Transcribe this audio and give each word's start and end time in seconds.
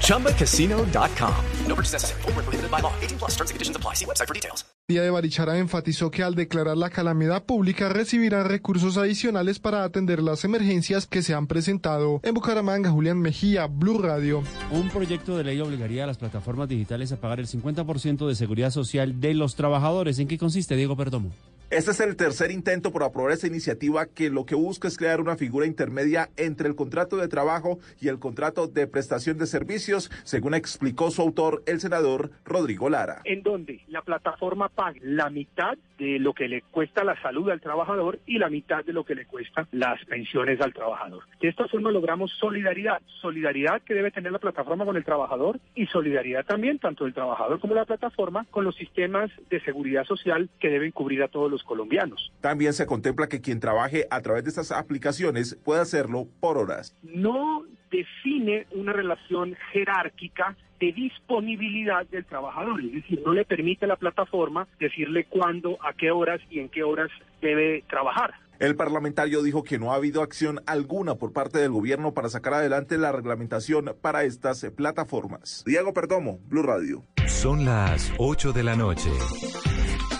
ChumbaCasino.com. 0.00 1.34
No 1.66 1.74
purchase 1.74 1.94
necessary. 1.94 2.22
Full 2.22 2.32
prohibited 2.32 2.70
by 2.70 2.80
law. 2.80 2.92
18 3.02 3.18
plus 3.18 3.32
terms 3.36 3.50
and 3.50 3.56
conditions 3.56 3.76
apply. 3.76 3.94
See 3.94 4.06
website 4.06 4.28
for 4.28 4.34
details. 4.34 4.64
Día 4.86 5.02
de 5.02 5.10
Barichara 5.10 5.56
enfatizó 5.56 6.10
que 6.10 6.22
al 6.22 6.34
declarar 6.34 6.76
la 6.76 6.90
calamidad 6.90 7.44
pública 7.44 7.88
recibirán 7.88 8.44
recursos 8.44 8.98
adicionales 8.98 9.58
para 9.58 9.82
atender 9.82 10.22
las 10.22 10.44
emergencias 10.44 11.06
que 11.06 11.22
se 11.22 11.32
han 11.32 11.46
presentado. 11.46 12.20
En 12.22 12.34
Bucaramanga, 12.34 12.90
Julián 12.90 13.18
Mejía, 13.18 13.66
Blue 13.66 13.96
Radio. 13.96 14.42
Un 14.70 14.90
proyecto 14.90 15.38
de 15.38 15.44
ley 15.44 15.58
obligaría 15.58 16.04
a 16.04 16.06
las 16.06 16.18
plataformas 16.18 16.68
digitales 16.68 17.12
a 17.12 17.16
pagar 17.16 17.40
el 17.40 17.46
50% 17.46 18.28
de 18.28 18.34
seguridad 18.34 18.70
social 18.70 19.22
de 19.22 19.32
los 19.32 19.54
trabajadores. 19.54 20.18
¿En 20.18 20.28
qué 20.28 20.36
consiste, 20.36 20.76
Diego 20.76 20.96
Perdomo? 20.96 21.30
Este 21.70 21.90
es 21.92 22.00
el 22.00 22.14
tercer 22.16 22.50
intento 22.50 22.92
por 22.92 23.02
aprobar 23.02 23.32
esta 23.32 23.46
iniciativa 23.46 24.06
que 24.06 24.28
lo 24.28 24.44
que 24.44 24.54
busca 24.54 24.86
es 24.86 24.98
crear 24.98 25.20
una 25.20 25.36
figura 25.36 25.66
intermedia 25.66 26.28
entre 26.36 26.68
el 26.68 26.76
contrato 26.76 27.16
de 27.16 27.26
trabajo 27.26 27.78
y 28.00 28.08
el 28.08 28.18
contrato 28.18 28.68
de 28.68 28.86
prestación 28.86 29.38
de 29.38 29.46
servicios, 29.46 30.10
según 30.24 30.54
explicó 30.54 31.10
su 31.10 31.22
autor, 31.22 31.62
el 31.66 31.80
senador 31.80 32.30
Rodrigo 32.44 32.90
Lara. 32.90 33.22
En 33.24 33.42
donde 33.42 33.80
la 33.88 34.02
plataforma 34.02 34.68
pague 34.68 35.00
la 35.02 35.30
mitad 35.30 35.76
de 35.98 36.18
lo 36.18 36.34
que 36.34 36.48
le 36.48 36.62
cuesta 36.62 37.02
la 37.02 37.20
salud 37.22 37.48
al 37.50 37.60
trabajador 37.60 38.18
y 38.26 38.38
la 38.38 38.50
mitad 38.50 38.84
de 38.84 38.92
lo 38.92 39.04
que 39.04 39.14
le 39.14 39.26
cuesta 39.26 39.66
las 39.72 40.04
pensiones 40.04 40.60
al 40.60 40.74
trabajador. 40.74 41.24
De 41.40 41.48
esta 41.48 41.66
forma 41.68 41.90
logramos 41.90 42.30
solidaridad, 42.38 43.00
solidaridad 43.20 43.80
que 43.82 43.94
debe 43.94 44.10
tener 44.10 44.32
la 44.32 44.38
plataforma 44.38 44.84
con 44.84 44.96
el 44.96 45.04
trabajador 45.04 45.58
y 45.74 45.86
solidaridad 45.86 46.44
también 46.44 46.78
tanto 46.78 47.04
del 47.04 47.14
trabajador 47.14 47.58
como 47.60 47.74
la 47.74 47.84
plataforma 47.84 48.46
con 48.50 48.64
los 48.64 48.76
sistemas 48.76 49.30
de 49.50 49.60
seguridad 49.60 50.04
social 50.04 50.50
que 50.60 50.68
deben 50.68 50.90
cubrir 50.90 51.22
a 51.22 51.28
todos 51.28 51.50
los 51.50 51.53
colombianos. 51.62 52.32
También 52.40 52.72
se 52.72 52.86
contempla 52.86 53.28
que 53.28 53.40
quien 53.40 53.60
trabaje 53.60 54.06
a 54.10 54.20
través 54.20 54.44
de 54.44 54.50
estas 54.50 54.72
aplicaciones 54.72 55.56
pueda 55.64 55.82
hacerlo 55.82 56.26
por 56.40 56.58
horas. 56.58 56.96
No 57.02 57.64
define 57.90 58.66
una 58.72 58.92
relación 58.92 59.56
jerárquica 59.72 60.56
de 60.80 60.92
disponibilidad 60.92 62.06
del 62.06 62.24
trabajador, 62.24 62.84
es 62.84 62.92
decir, 62.92 63.22
no 63.24 63.32
le 63.32 63.44
permite 63.44 63.84
a 63.84 63.88
la 63.88 63.96
plataforma 63.96 64.66
decirle 64.80 65.24
cuándo, 65.26 65.78
a 65.80 65.92
qué 65.92 66.10
horas 66.10 66.40
y 66.50 66.58
en 66.58 66.68
qué 66.68 66.82
horas 66.82 67.10
debe 67.40 67.84
trabajar. 67.88 68.34
El 68.58 68.76
parlamentario 68.76 69.42
dijo 69.42 69.64
que 69.64 69.78
no 69.78 69.92
ha 69.92 69.96
habido 69.96 70.22
acción 70.22 70.60
alguna 70.66 71.16
por 71.16 71.32
parte 71.32 71.58
del 71.58 71.72
gobierno 71.72 72.14
para 72.14 72.28
sacar 72.28 72.54
adelante 72.54 72.98
la 72.98 73.12
reglamentación 73.12 73.96
para 74.00 74.24
estas 74.24 74.64
plataformas. 74.76 75.64
Diego 75.66 75.92
Perdomo, 75.92 76.38
Blue 76.46 76.62
Radio. 76.62 77.04
Son 77.26 77.64
las 77.64 78.12
8 78.18 78.52
de 78.52 78.62
la 78.62 78.76
noche. 78.76 79.10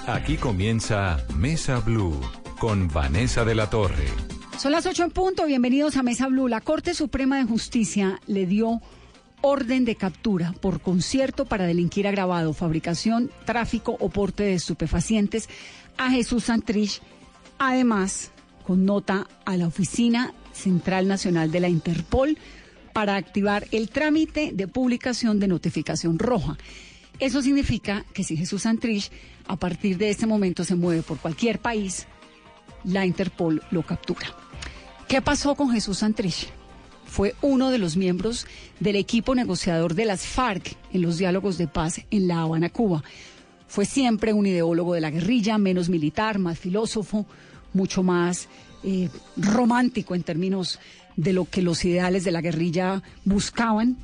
Aquí 0.06 0.36
comienza 0.36 1.24
Mesa 1.34 1.80
Blue 1.80 2.20
con 2.58 2.88
Vanessa 2.88 3.42
de 3.46 3.54
la 3.54 3.70
Torre. 3.70 4.06
Son 4.58 4.70
las 4.70 4.84
8 4.84 5.04
en 5.04 5.10
punto. 5.10 5.46
Bienvenidos 5.46 5.96
a 5.96 6.02
Mesa 6.02 6.28
Blue. 6.28 6.46
La 6.46 6.60
Corte 6.60 6.92
Suprema 6.92 7.38
de 7.38 7.44
Justicia 7.44 8.20
le 8.26 8.44
dio 8.44 8.82
orden 9.40 9.86
de 9.86 9.94
captura 9.96 10.52
por 10.60 10.82
concierto 10.82 11.46
para 11.46 11.64
delinquir 11.64 12.06
agravado, 12.06 12.52
fabricación, 12.52 13.30
tráfico 13.46 13.96
o 13.98 14.10
porte 14.10 14.42
de 14.42 14.52
estupefacientes 14.52 15.48
a 15.96 16.10
Jesús 16.10 16.44
Santrich. 16.44 17.00
Además, 17.58 18.30
con 18.66 18.84
nota 18.84 19.26
a 19.46 19.56
la 19.56 19.68
Oficina 19.68 20.34
Central 20.52 21.08
Nacional 21.08 21.50
de 21.50 21.60
la 21.60 21.70
Interpol 21.70 22.36
para 22.92 23.16
activar 23.16 23.66
el 23.70 23.88
trámite 23.88 24.50
de 24.52 24.68
publicación 24.68 25.40
de 25.40 25.48
notificación 25.48 26.18
roja. 26.18 26.58
Eso 27.18 27.42
significa 27.42 28.04
que 28.12 28.24
si 28.24 28.36
Jesús 28.36 28.62
Santrich 28.62 29.10
a 29.46 29.56
partir 29.56 29.98
de 29.98 30.10
este 30.10 30.26
momento 30.26 30.64
se 30.64 30.74
mueve 30.74 31.02
por 31.02 31.18
cualquier 31.18 31.58
país, 31.58 32.06
la 32.84 33.06
Interpol 33.06 33.62
lo 33.70 33.82
captura. 33.82 34.26
¿Qué 35.08 35.22
pasó 35.22 35.54
con 35.54 35.70
Jesús 35.70 35.98
Santrich? 35.98 36.48
Fue 37.06 37.34
uno 37.42 37.70
de 37.70 37.78
los 37.78 37.96
miembros 37.96 38.46
del 38.80 38.96
equipo 38.96 39.34
negociador 39.34 39.94
de 39.94 40.04
las 40.04 40.26
FARC 40.26 40.76
en 40.92 41.02
los 41.02 41.18
diálogos 41.18 41.58
de 41.58 41.68
paz 41.68 42.00
en 42.10 42.26
La 42.26 42.40
Habana, 42.40 42.70
Cuba. 42.70 43.04
Fue 43.68 43.84
siempre 43.84 44.32
un 44.32 44.46
ideólogo 44.46 44.94
de 44.94 45.00
la 45.00 45.10
guerrilla, 45.10 45.58
menos 45.58 45.88
militar, 45.88 46.38
más 46.38 46.58
filósofo, 46.58 47.26
mucho 47.72 48.02
más 48.02 48.48
eh, 48.82 49.08
romántico 49.36 50.14
en 50.14 50.22
términos 50.22 50.80
de 51.16 51.32
lo 51.32 51.44
que 51.44 51.62
los 51.62 51.84
ideales 51.84 52.24
de 52.24 52.32
la 52.32 52.40
guerrilla 52.40 53.02
buscaban. 53.24 53.96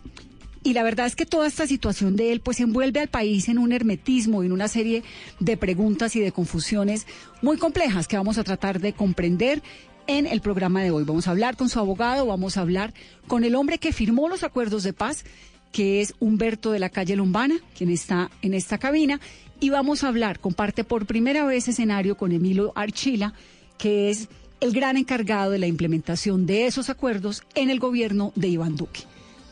Y 0.62 0.74
la 0.74 0.82
verdad 0.82 1.06
es 1.06 1.16
que 1.16 1.24
toda 1.24 1.46
esta 1.46 1.66
situación 1.66 2.16
de 2.16 2.32
él 2.32 2.40
pues 2.40 2.60
envuelve 2.60 3.00
al 3.00 3.08
país 3.08 3.48
en 3.48 3.58
un 3.58 3.72
hermetismo 3.72 4.42
y 4.42 4.46
en 4.46 4.52
una 4.52 4.68
serie 4.68 5.02
de 5.38 5.56
preguntas 5.56 6.14
y 6.16 6.20
de 6.20 6.32
confusiones 6.32 7.06
muy 7.40 7.56
complejas 7.56 8.06
que 8.06 8.18
vamos 8.18 8.36
a 8.36 8.44
tratar 8.44 8.80
de 8.80 8.92
comprender 8.92 9.62
en 10.06 10.26
el 10.26 10.40
programa 10.42 10.82
de 10.82 10.90
hoy. 10.90 11.04
Vamos 11.04 11.28
a 11.28 11.30
hablar 11.30 11.56
con 11.56 11.68
su 11.70 11.78
abogado, 11.78 12.26
vamos 12.26 12.56
a 12.56 12.60
hablar 12.60 12.92
con 13.26 13.44
el 13.44 13.54
hombre 13.54 13.78
que 13.78 13.92
firmó 13.92 14.28
los 14.28 14.42
acuerdos 14.42 14.82
de 14.82 14.92
paz, 14.92 15.24
que 15.72 16.02
es 16.02 16.14
Humberto 16.18 16.72
de 16.72 16.78
la 16.78 16.90
calle 16.90 17.16
Lombana, 17.16 17.56
quien 17.76 17.90
está 17.90 18.30
en 18.42 18.52
esta 18.52 18.76
cabina, 18.76 19.20
y 19.60 19.70
vamos 19.70 20.02
a 20.02 20.08
hablar, 20.08 20.40
comparte 20.40 20.84
por 20.84 21.06
primera 21.06 21.44
vez 21.44 21.68
escenario 21.68 22.16
con 22.16 22.32
Emilio 22.32 22.72
Archila, 22.74 23.34
que 23.78 24.10
es 24.10 24.28
el 24.60 24.72
gran 24.72 24.96
encargado 24.96 25.52
de 25.52 25.58
la 25.58 25.68
implementación 25.68 26.44
de 26.44 26.66
esos 26.66 26.90
acuerdos 26.90 27.44
en 27.54 27.70
el 27.70 27.78
gobierno 27.78 28.32
de 28.36 28.48
Iván 28.48 28.76
Duque. 28.76 29.02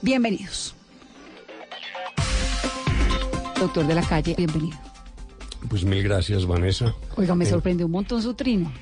Bienvenidos. 0.02 0.77
Doctor 3.58 3.86
de 3.86 3.94
la 3.94 4.02
calle, 4.02 4.34
bienvenido. 4.36 4.76
Pues 5.68 5.84
mil 5.84 6.02
gracias, 6.02 6.46
Vanessa. 6.46 6.94
Oiga, 7.16 7.34
me 7.34 7.44
Eh, 7.44 7.48
sorprendió 7.48 7.86
un 7.86 7.92
montón 7.92 8.22
su 8.22 8.34
trino. 8.34 8.72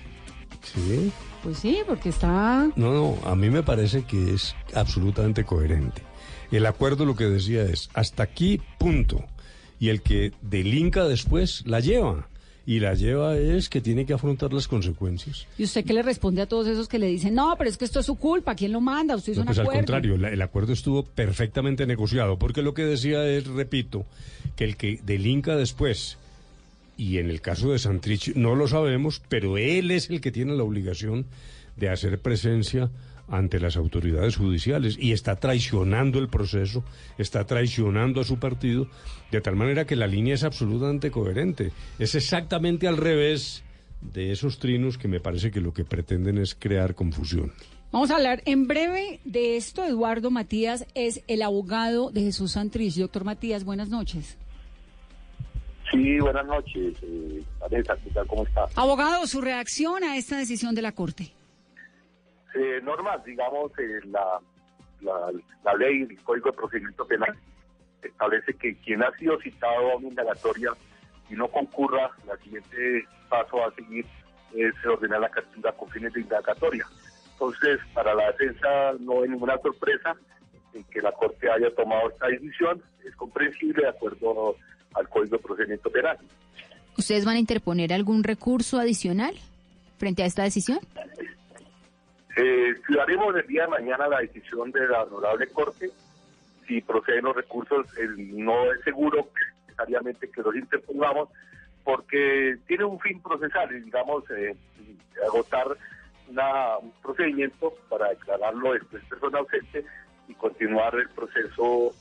Sí. 0.63 1.11
Pues 1.43 1.59
sí, 1.59 1.79
porque 1.87 2.11
está... 2.11 2.69
No, 2.77 2.93
no, 2.93 3.17
a 3.25 3.35
mí 3.35 3.49
me 3.51 3.63
parece 3.63 4.05
que 4.05 4.35
es 4.35 4.55
absolutamente 4.75 5.45
coherente. 5.45 6.03
El 6.51 6.67
acuerdo 6.67 7.05
lo 7.07 7.17
que 7.17 7.25
decía 7.25 7.63
es, 7.63 7.89
hasta 7.95 8.23
aquí, 8.23 8.61
punto. 8.79 9.25
Y 9.79 9.89
el 9.89 10.03
que 10.03 10.33
delinca 10.43 11.05
después 11.05 11.63
la 11.67 11.81
lleva. 11.81 12.29
Y 12.69 12.81
la 12.81 12.95
lleva 12.95 13.37
es 13.39 13.69
que 13.69 13.81
tiene 13.81 14.05
que 14.05 14.13
afrontar 14.13 14.53
las 14.53 14.67
consecuencias. 14.67 15.47
¿Y 15.57 15.63
usted 15.65 15.85
qué 15.85 15.93
le 15.93 16.03
responde 16.03 16.43
a 16.43 16.47
todos 16.47 16.67
esos 16.67 16.89
que 16.89 16.99
le 16.99 17.07
dicen, 17.07 17.35
no, 17.37 17.55
pero 17.57 17.71
es 17.71 17.77
que 17.77 17.85
esto 17.85 18.01
es 18.01 18.07
su 18.07 18.17
culpa, 18.17 18.57
¿quién 18.57 18.73
lo 18.73 18.81
manda? 18.81 19.15
Usted 19.15 19.33
hizo 19.33 19.41
No, 19.41 19.51
un 19.51 19.55
pues 19.55 19.59
al 19.61 19.67
contrario, 19.67 20.17
la- 20.17 20.31
el 20.31 20.43
acuerdo 20.43 20.73
estuvo 20.73 21.05
perfectamente 21.05 21.87
negociado, 21.87 22.39
porque 22.39 22.63
lo 22.63 22.75
que 22.75 22.85
decía 22.85 23.25
es, 23.29 23.47
repito, 23.47 24.05
que 24.57 24.65
el 24.65 24.77
que 24.77 24.99
delinca 25.07 25.55
después, 25.55 26.19
y 26.97 27.19
en 27.19 27.31
el 27.31 27.41
caso 27.41 27.71
de 27.71 27.79
Santrich 27.79 28.35
no 28.35 28.57
lo 28.57 28.67
sabemos, 28.67 29.23
pero 29.29 29.59
él 29.59 29.93
es 29.93 30.11
el 30.11 30.21
que 30.21 30.33
tiene 30.33 30.57
la 30.57 30.65
obligación 30.65 31.25
de 31.77 31.89
hacer 31.91 32.19
presencia 32.19 32.91
ante 33.29 33.61
las 33.61 33.77
autoridades 33.77 34.37
judiciales 34.37 34.97
y 35.01 35.13
está 35.13 35.37
traicionando 35.37 36.19
el 36.19 36.29
proceso, 36.29 36.85
está 37.19 37.45
traicionando 37.45 38.21
a 38.21 38.25
su 38.25 38.39
partido, 38.39 38.87
de 39.31 39.41
tal 39.41 39.57
manera 39.57 39.85
que 39.85 39.97
la 39.97 40.07
línea 40.07 40.35
es 40.35 40.45
absolutamente 40.45 41.11
coherente. 41.11 41.73
Es 41.99 42.15
exactamente 42.15 42.87
al 42.87 42.97
revés 42.97 43.65
de 44.01 44.33
esos 44.33 44.59
trinos 44.59 44.99
que 44.99 45.09
me 45.09 45.21
parece 45.21 45.51
que 45.51 45.61
lo 45.61 45.73
que 45.73 45.85
pretenden 45.85 46.39
es 46.39 46.55
crear 46.55 46.95
confusión. 46.95 47.53
Vamos 47.93 48.11
a 48.11 48.17
hablar 48.17 48.43
en 48.45 48.67
breve 48.67 49.21
de 49.25 49.57
esto. 49.57 49.85
Eduardo 49.85 50.31
Matías 50.31 50.87
es 50.95 51.23
el 51.29 51.43
abogado 51.43 52.11
de 52.11 52.23
Jesús 52.23 52.53
Santrich. 52.53 52.95
Doctor 52.97 53.25
Matías, 53.25 53.65
buenas 53.65 53.89
noches. 53.89 54.37
Sí, 55.91 56.19
buenas 56.19 56.47
noches, 56.47 56.97
eh. 57.03 57.43
¿Cómo 58.27 58.45
está? 58.45 58.67
Abogado, 58.75 59.27
su 59.27 59.41
reacción 59.41 60.03
a 60.03 60.17
esta 60.17 60.37
decisión 60.37 60.75
de 60.75 60.83
la 60.83 60.93
Corte. 60.93 61.33
Eh, 62.57 62.81
normal, 62.83 63.23
digamos, 63.27 63.71
eh, 63.79 64.01
la, 64.07 64.41
la, 65.03 65.31
la 65.63 65.75
ley, 65.75 66.07
el 66.09 66.23
Código 66.23 66.51
de 66.51 66.57
Procedimiento 66.57 67.07
Penal, 67.07 67.37
establece 68.03 68.55
que 68.55 68.77
quien 68.77 69.03
ha 69.03 69.11
sido 69.19 69.39
citado 69.41 69.93
a 69.93 69.97
una 69.97 70.09
indagatoria 70.09 70.71
y 71.29 71.35
no 71.35 71.49
concurra, 71.49 72.11
el 72.33 72.39
siguiente 72.43 73.05
paso 73.29 73.63
a 73.63 73.75
seguir 73.75 74.07
es 74.55 74.75
ordenar 74.87 75.21
la 75.21 75.29
captura 75.29 75.73
con 75.73 75.91
fines 75.91 76.15
de 76.15 76.21
indagatoria. 76.21 76.87
Entonces, 77.33 77.79
para 77.93 78.15
la 78.15 78.29
defensa 78.33 78.95
no 79.01 79.23
hay 79.23 79.29
ninguna 79.29 79.59
sorpresa 79.59 80.15
en 80.73 80.83
que 80.85 81.03
la 81.03 81.13
Corte 81.13 81.51
haya 81.51 81.75
tomado 81.75 82.09
esta 82.09 82.29
decisión, 82.29 82.83
es 83.05 83.15
comprensible 83.17 83.83
de 83.83 83.89
acuerdo 83.89 84.57
al 84.95 85.09
Código 85.11 85.37
de 85.37 85.43
Procedimiento 85.43 85.91
Penal. 85.91 86.17
¿Ustedes 86.97 87.27
van 87.27 87.37
a 87.37 87.39
interponer 87.39 87.93
algún 87.93 88.25
recurso 88.25 88.79
adicional 88.79 89.35
frente 89.99 90.23
a 90.23 90.27
esta 90.27 90.45
decisión? 90.45 90.79
Eh, 92.37 92.75
estudiaremos 92.77 93.35
el 93.35 93.47
día 93.47 93.63
de 93.63 93.69
mañana 93.69 94.09
la 94.09 94.21
decisión 94.21 94.71
de 94.71 94.87
la 94.87 95.05
honorable 95.05 95.47
corte. 95.49 95.91
Si 96.67 96.81
proceden 96.83 97.25
los 97.25 97.37
recursos, 97.37 97.87
no 98.19 98.73
es 98.73 98.81
seguro 98.83 99.29
necesariamente 99.67 100.29
que 100.31 100.43
los 100.43 100.55
interpongamos, 100.55 101.29
porque 101.85 102.59
tiene 102.67 102.85
un 102.85 102.99
fin 103.01 103.23
procesal, 103.23 103.69
digamos, 103.85 104.25
eh, 104.31 104.55
agotar 105.27 105.67
una- 106.29 106.77
un 106.79 106.91
procedimiento 107.03 107.73
para 107.89 108.11
declararlo 108.11 108.73
después 108.75 109.03
persona 109.05 109.39
ausente 109.39 109.85
y 110.29 110.35
continuar 110.35 110.95
el 110.97 111.09
proceso 111.11 111.93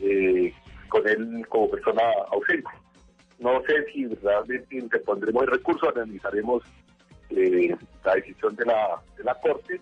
eh, 0.00 0.52
con 0.88 1.06
él 1.06 1.46
como 1.48 1.70
persona 1.70 2.02
ausente. 2.32 2.68
No 3.38 3.62
sé 3.62 3.84
si 3.92 4.06
realmente 4.16 4.76
interpondremos 4.76 5.44
el 5.44 5.50
recurso, 5.50 5.88
analizaremos 5.88 6.62
eh, 7.36 7.76
la 8.04 8.14
decisión 8.14 8.54
de 8.56 8.64
la, 8.64 9.00
de 9.16 9.24
la 9.24 9.34
Corte 9.34 9.80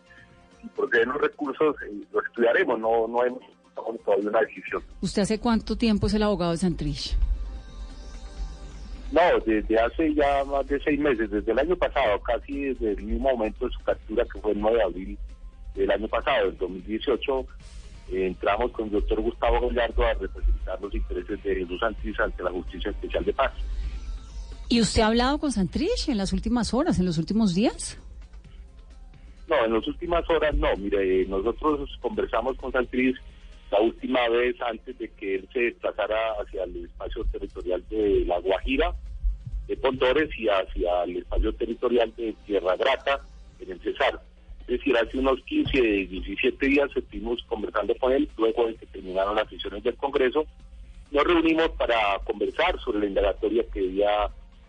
y 0.63 0.69
proceden 0.69 1.09
los 1.11 1.21
recursos, 1.21 1.77
eh, 1.83 2.05
lo 2.13 2.23
estudiaremos, 2.23 2.79
no, 2.79 3.09
no 3.09 3.25
hemos 3.25 3.41
tomado 3.75 3.99
todavía 4.05 4.31
una 4.31 4.41
decisión. 4.41 4.83
¿Usted 5.01 5.23
hace 5.23 5.39
cuánto 5.39 5.77
tiempo 5.77 6.07
es 6.07 6.15
el 6.15 6.23
abogado 6.23 6.53
de 6.53 6.59
Santrich? 6.59 7.17
No, 9.13 9.21
desde 9.45 9.79
hace 9.79 10.15
ya 10.15 10.45
más 10.45 10.67
de 10.69 10.81
seis 10.81 10.99
meses, 10.99 11.31
desde 11.31 11.51
el 11.51 11.59
año 11.59 11.77
pasado, 11.77 12.21
casi 12.21 12.67
desde 12.67 12.93
el 12.93 13.03
mismo 13.03 13.31
momento 13.31 13.67
de 13.67 13.73
su 13.73 13.81
captura, 13.81 14.25
que 14.33 14.41
fue 14.41 14.53
el 14.53 14.61
9 14.61 14.77
de 14.77 14.83
abril 14.85 15.19
del 15.75 15.91
año 15.91 16.07
pasado, 16.07 16.47
del 16.47 16.59
2018, 16.59 17.47
eh, 18.13 18.27
entramos 18.27 18.71
con 18.71 18.87
el 18.87 18.93
doctor 18.93 19.21
Gustavo 19.21 19.69
Gallardo 19.69 20.07
a 20.07 20.15
representar 20.15 20.81
los 20.81 20.95
intereses 20.95 21.43
de 21.43 21.57
Jesús 21.57 21.81
Santis 21.81 22.21
ante 22.21 22.43
la 22.43 22.51
Justicia 22.51 22.91
Especial 22.93 23.25
de 23.25 23.33
Paz. 23.33 23.53
¿Y 24.73 24.81
usted 24.81 25.03
ha 25.03 25.09
hablado 25.09 25.39
con 25.39 25.51
Santrich 25.51 26.09
en 26.09 26.17
las 26.17 26.33
últimas 26.33 26.73
horas, 26.73 27.01
en 27.01 27.05
los 27.05 27.19
últimos 27.19 27.57
días? 27.57 27.99
No, 29.49 29.65
en 29.65 29.75
las 29.75 29.85
últimas 29.89 30.31
horas 30.31 30.55
no. 30.55 30.69
Mire, 30.77 31.23
eh, 31.23 31.27
nosotros 31.29 31.91
conversamos 32.01 32.57
con 32.57 32.71
Santriz 32.71 33.17
la 33.73 33.81
última 33.81 34.29
vez 34.29 34.55
antes 34.63 34.97
de 34.97 35.11
que 35.11 35.35
él 35.35 35.49
se 35.53 35.59
desplazara 35.59 36.17
hacia 36.41 36.63
el 36.63 36.85
espacio 36.85 37.25
territorial 37.25 37.85
de 37.91 38.25
La 38.27 38.39
Guajira, 38.39 38.95
de 39.67 39.77
Pondores, 39.77 40.31
y 40.39 40.49
hacia 40.49 41.03
el 41.03 41.17
espacio 41.17 41.53
territorial 41.53 42.15
de 42.17 42.33
Tierra 42.47 42.77
Grata, 42.77 43.21
en 43.59 43.73
el 43.73 43.81
Cesar. 43.81 44.23
Es 44.61 44.79
decir, 44.79 44.97
hace 44.97 45.19
unos 45.19 45.43
15, 45.47 45.81
17 45.81 46.67
días 46.67 46.89
estuvimos 46.95 47.43
conversando 47.49 47.93
con 47.97 48.13
él, 48.13 48.29
luego 48.39 48.69
de 48.69 48.77
que 48.77 48.87
terminaron 48.87 49.35
las 49.35 49.49
sesiones 49.49 49.83
del 49.83 49.97
Congreso. 49.97 50.47
Nos 51.11 51.25
reunimos 51.25 51.71
para 51.71 52.21
conversar 52.25 52.79
sobre 52.79 53.01
la 53.01 53.07
indagatoria 53.07 53.65
que 53.73 53.93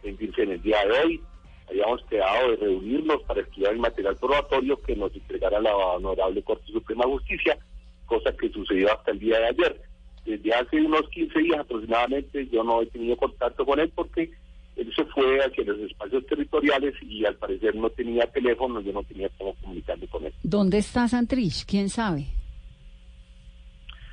debía 0.01 0.18
rendirse 0.18 0.44
en 0.44 0.51
el 0.51 0.62
día 0.62 0.77
de 0.86 1.00
hoy. 1.00 1.21
Habíamos 1.69 2.03
quedado 2.06 2.51
de 2.51 2.57
reunirnos 2.57 3.21
para 3.24 3.42
estudiar 3.42 3.74
el 3.74 3.80
material 3.80 4.15
probatorio 4.18 4.81
que 4.81 4.95
nos 4.95 5.13
entregara 5.15 5.62
la 5.62 5.75
Honorable 5.75 6.44
Corte 6.44 6.71
Suprema 6.71 7.06
de 7.06 7.12
Justicia, 7.12 7.57
cosa 8.06 8.36
que 8.36 8.50
sucedió 8.50 8.92
hasta 8.92 9.12
el 9.12 9.19
día 9.19 9.39
de 9.39 9.48
ayer. 9.48 9.81
Desde 10.25 10.53
hace 10.53 10.81
unos 10.81 11.07
15 11.09 11.39
días 11.39 11.59
aproximadamente 11.59 12.48
yo 12.51 12.63
no 12.63 12.81
he 12.81 12.86
tenido 12.88 13.15
contacto 13.18 13.65
con 13.65 13.80
él 13.80 13.92
porque 13.95 14.30
él 14.75 14.94
se 14.95 15.03
fue 15.06 15.39
hacia 15.39 15.63
los 15.63 15.80
espacios 15.80 16.25
territoriales 16.27 16.94
y 17.01 17.25
al 17.25 17.36
parecer 17.36 17.75
no 17.75 17.89
tenía 17.89 18.25
teléfono, 18.27 18.81
yo 18.81 18.94
no 18.94 19.04
tenía 19.04 19.30
cómo 19.38 19.56
comunicarme 19.62 20.07
con 20.07 20.25
él. 20.25 20.33
¿Dónde 20.44 20.77
está 20.77 21.07
Santrich? 21.07 21.65
¿Quién 21.65 21.89
sabe? 21.89 22.27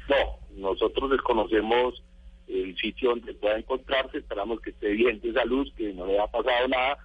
No, 0.08 0.70
nosotros 0.70 1.10
desconocemos 1.10 2.02
el 2.48 2.76
sitio 2.76 3.10
donde 3.10 3.34
pueda 3.34 3.58
encontrarse, 3.58 4.18
esperamos 4.18 4.60
que 4.60 4.70
esté 4.70 4.90
bien 4.92 5.20
de 5.20 5.32
salud, 5.32 5.68
que 5.76 5.92
no 5.92 6.06
le 6.06 6.14
haya 6.14 6.26
pasado 6.30 6.66
nada 6.68 6.98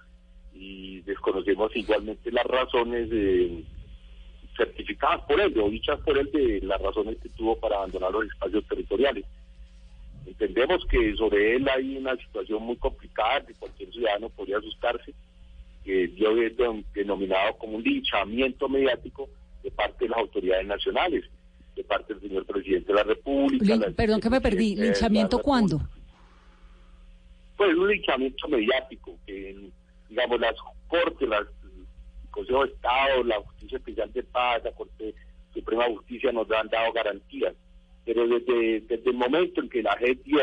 y 0.54 1.00
desconocemos 1.00 1.74
igualmente 1.76 2.30
las 2.32 2.44
razones 2.46 3.08
eh, 3.12 3.62
certificadas 4.56 5.22
por 5.26 5.40
él 5.40 5.58
o 5.58 5.68
dichas 5.68 6.00
por 6.00 6.16
él 6.16 6.30
de 6.32 6.60
las 6.62 6.80
razones 6.80 7.16
que 7.22 7.28
tuvo 7.30 7.56
para 7.58 7.76
abandonar 7.76 8.12
los 8.12 8.24
espacios 8.26 8.64
territoriales. 8.68 9.24
Entendemos 10.26 10.84
que 10.86 11.14
sobre 11.16 11.56
él 11.56 11.68
hay 11.68 11.96
una 11.98 12.16
situación 12.16 12.62
muy 12.62 12.76
complicada 12.76 13.44
que 13.44 13.54
cualquier 13.54 13.90
ciudadano 13.92 14.30
podría 14.30 14.58
asustarse, 14.58 15.12
que 15.84 16.08
de- 16.08 16.50
de- 16.50 16.84
denominado 16.94 17.58
como 17.58 17.76
un 17.76 17.82
linchamiento 17.82 18.68
mediático 18.68 19.28
de 19.62 19.70
parte 19.70 20.04
de 20.04 20.10
las 20.10 20.18
autoridades 20.20 20.66
nacionales, 20.66 21.24
de 21.74 21.84
parte 21.84 22.14
del 22.14 22.22
señor 22.22 22.46
presidente 22.46 22.88
de 22.88 22.94
la 22.94 23.02
República. 23.02 23.64
Lin- 23.64 23.94
perdón 23.94 24.20
que 24.20 24.30
me 24.30 24.40
perdí. 24.40 24.76
¿Linchamiento 24.76 25.38
cuándo? 25.40 25.80
pues 27.56 27.74
un 27.76 27.88
linchamiento 27.88 28.48
mediático 28.48 29.16
que 29.26 29.70
digamos 30.08 30.40
las 30.40 30.54
cortes 30.88 31.28
las 31.28 31.42
el 31.42 32.30
Consejo 32.30 32.64
de 32.64 32.72
Estado 32.72 33.22
la 33.24 33.36
Justicia 33.40 33.78
Especial 33.78 34.12
de 34.12 34.22
Paz 34.24 34.64
la 34.64 34.72
Corte 34.72 35.14
Suprema 35.52 35.86
de 35.86 35.94
Justicia 35.96 36.32
nos 36.32 36.50
han 36.50 36.68
dado 36.68 36.92
garantías 36.92 37.54
pero 38.04 38.26
desde, 38.26 38.80
desde 38.80 39.10
el 39.10 39.16
momento 39.16 39.60
en 39.60 39.68
que 39.70 39.82
la 39.82 39.96
JEP 39.98 40.24
dio 40.24 40.40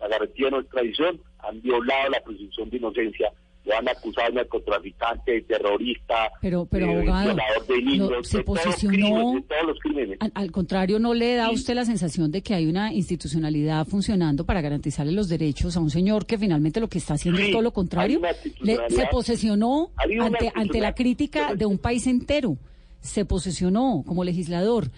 la 0.00 0.08
garantía 0.08 0.46
de 0.46 0.50
no 0.52 0.60
extradición 0.60 1.20
han 1.40 1.60
violado 1.62 2.10
la 2.10 2.22
presunción 2.22 2.70
de 2.70 2.76
inocencia 2.76 3.32
lo 3.64 3.76
han 3.76 3.88
acusado 3.88 4.28
de 4.28 4.34
narcotraficante 4.34 5.32
de 5.32 5.40
terrorista 5.42 6.14
Pero, 6.40 6.66
pero 6.66 6.86
de 6.86 6.92
abogado, 6.94 7.34
violador 7.34 7.66
de 7.68 7.82
niños 7.82 8.10
no, 8.10 8.24
se 8.24 8.38
de 8.38 8.44
todos 8.44 8.58
posicionó. 8.60 8.96
crímenes, 8.98 9.34
de 9.34 9.42
todos 9.54 9.66
los 9.66 9.78
crímenes 9.78 10.16
Al, 10.20 10.32
al 10.34 10.50
contrario, 10.50 10.98
¿no 10.98 11.14
le 11.14 11.34
da 11.36 11.46
a 11.46 11.50
usted 11.52 11.74
la 11.74 11.84
sensación 11.84 12.30
de 12.32 12.42
que 12.42 12.54
hay 12.54 12.66
una 12.66 12.92
institucionalidad 12.92 13.86
funcionando 13.86 14.44
para 14.44 14.60
garantizarle 14.60 15.12
los 15.12 15.28
derechos 15.28 15.76
a 15.76 15.80
un 15.80 15.90
señor 15.90 16.26
que 16.26 16.38
finalmente 16.38 16.80
lo 16.80 16.88
que 16.88 16.98
está 16.98 17.14
haciendo 17.14 17.40
es 17.40 17.50
todo 17.52 17.62
lo 17.62 17.72
contrario? 17.72 18.20
Le- 18.60 18.78
se 18.88 19.06
posesionó 19.10 19.90
ante, 20.18 20.50
ante 20.54 20.80
la 20.80 20.94
crítica 20.94 21.54
de 21.54 21.64
un 21.66 21.78
país 21.78 22.06
entero. 22.06 22.56
Se 23.00 23.24
posesionó 23.24 24.02
como 24.06 24.24
legislador. 24.24 24.90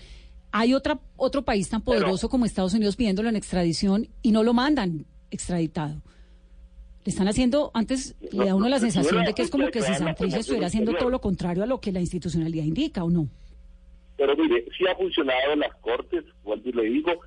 Hay 0.53 0.73
otra, 0.73 1.01
otro 1.17 1.43
país 1.45 1.69
tan 1.69 1.83
poderoso 1.83 2.29
como 2.29 2.45
Estados 2.45 2.75
Unidos 2.75 2.97
pidiéndolo 2.97 3.29
en 3.29 3.37
extradición 3.37 4.09
y 4.23 4.31
no 4.33 4.43
lo 4.43 4.55
mandan 4.55 5.05
extraditado. 5.31 6.01
Le 7.05 7.11
están 7.11 7.29
haciendo, 7.29 7.71
antes 7.75 8.17
le 8.33 8.47
da 8.47 8.55
uno 8.55 8.69
la 8.69 8.79
sensación 8.79 9.25
de 9.25 9.35
que 9.35 9.43
es 9.43 9.51
como 9.51 9.69
que 9.69 9.83
si 9.83 9.95
Santrich 9.95 10.35
estuviera 10.35 10.69
haciendo 10.69 10.95
todo 10.95 11.11
lo 11.11 11.21
contrario 11.21 11.63
a 11.63 11.67
lo 11.67 11.79
que 11.79 11.93
la 11.93 12.01
institucionalidad 12.01 12.65
indica, 12.65 13.05
¿o 13.05 13.11
no? 13.11 13.29
Pero 14.17 14.35
mire, 14.37 14.65
sí 14.77 14.87
ha 14.87 14.95
funcionado 14.97 15.53
en 15.53 15.61
las 15.61 15.75
cortes, 15.77 16.25
vuelvo 16.43 16.69
y 16.69 16.73
le 16.73 16.85
digo, 16.85 17.21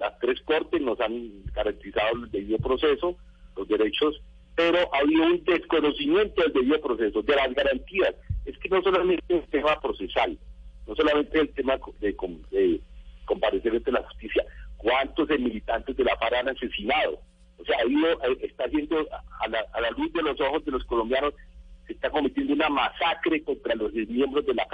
las 0.00 0.18
tres 0.18 0.40
cortes 0.42 0.80
nos 0.80 0.98
han 1.00 1.44
garantizado 1.52 2.24
el 2.24 2.30
debido 2.30 2.58
proceso, 2.58 3.16
los 3.56 3.68
derechos, 3.68 4.20
pero 4.56 4.78
ha 4.92 4.98
habido 4.98 5.24
un 5.26 5.44
desconocimiento 5.44 6.42
del 6.42 6.52
debido 6.52 6.80
proceso, 6.80 7.22
de 7.22 7.36
las 7.36 7.54
garantías. 7.54 8.14
Es 8.44 8.58
que 8.58 8.68
no 8.68 8.82
solamente 8.82 9.22
es 9.28 9.44
el 9.44 9.50
tema 9.50 9.80
procesal, 9.80 10.38
no 10.86 10.94
solamente 10.96 11.38
el 11.38 11.50
tema 11.50 11.78
de, 12.00 12.16
de 12.50 12.80
comparecer 13.26 13.76
ante 13.76 13.92
la 13.92 14.02
justicia, 14.08 14.44
cuántos 14.76 15.28
de 15.28 15.38
militantes 15.38 15.96
de 15.96 16.04
la 16.04 16.16
FARC 16.16 16.34
han 16.34 16.48
asesinado. 16.48 17.20
O 17.60 17.64
sea, 17.64 17.76
eh, 17.78 18.38
está 18.42 18.64
haciendo 18.64 18.98
a 19.40 19.48
la, 19.48 19.64
a 19.72 19.80
la 19.80 19.90
luz 19.90 20.12
de 20.12 20.22
los 20.22 20.40
ojos 20.40 20.64
de 20.64 20.72
los 20.72 20.84
colombianos, 20.84 21.34
se 21.86 21.92
está 21.92 22.10
cometiendo 22.10 22.54
una 22.54 22.68
masacre 22.68 23.42
contra 23.42 23.74
los 23.74 23.92
miembros 23.92 24.46
de 24.46 24.54
la 24.54 24.66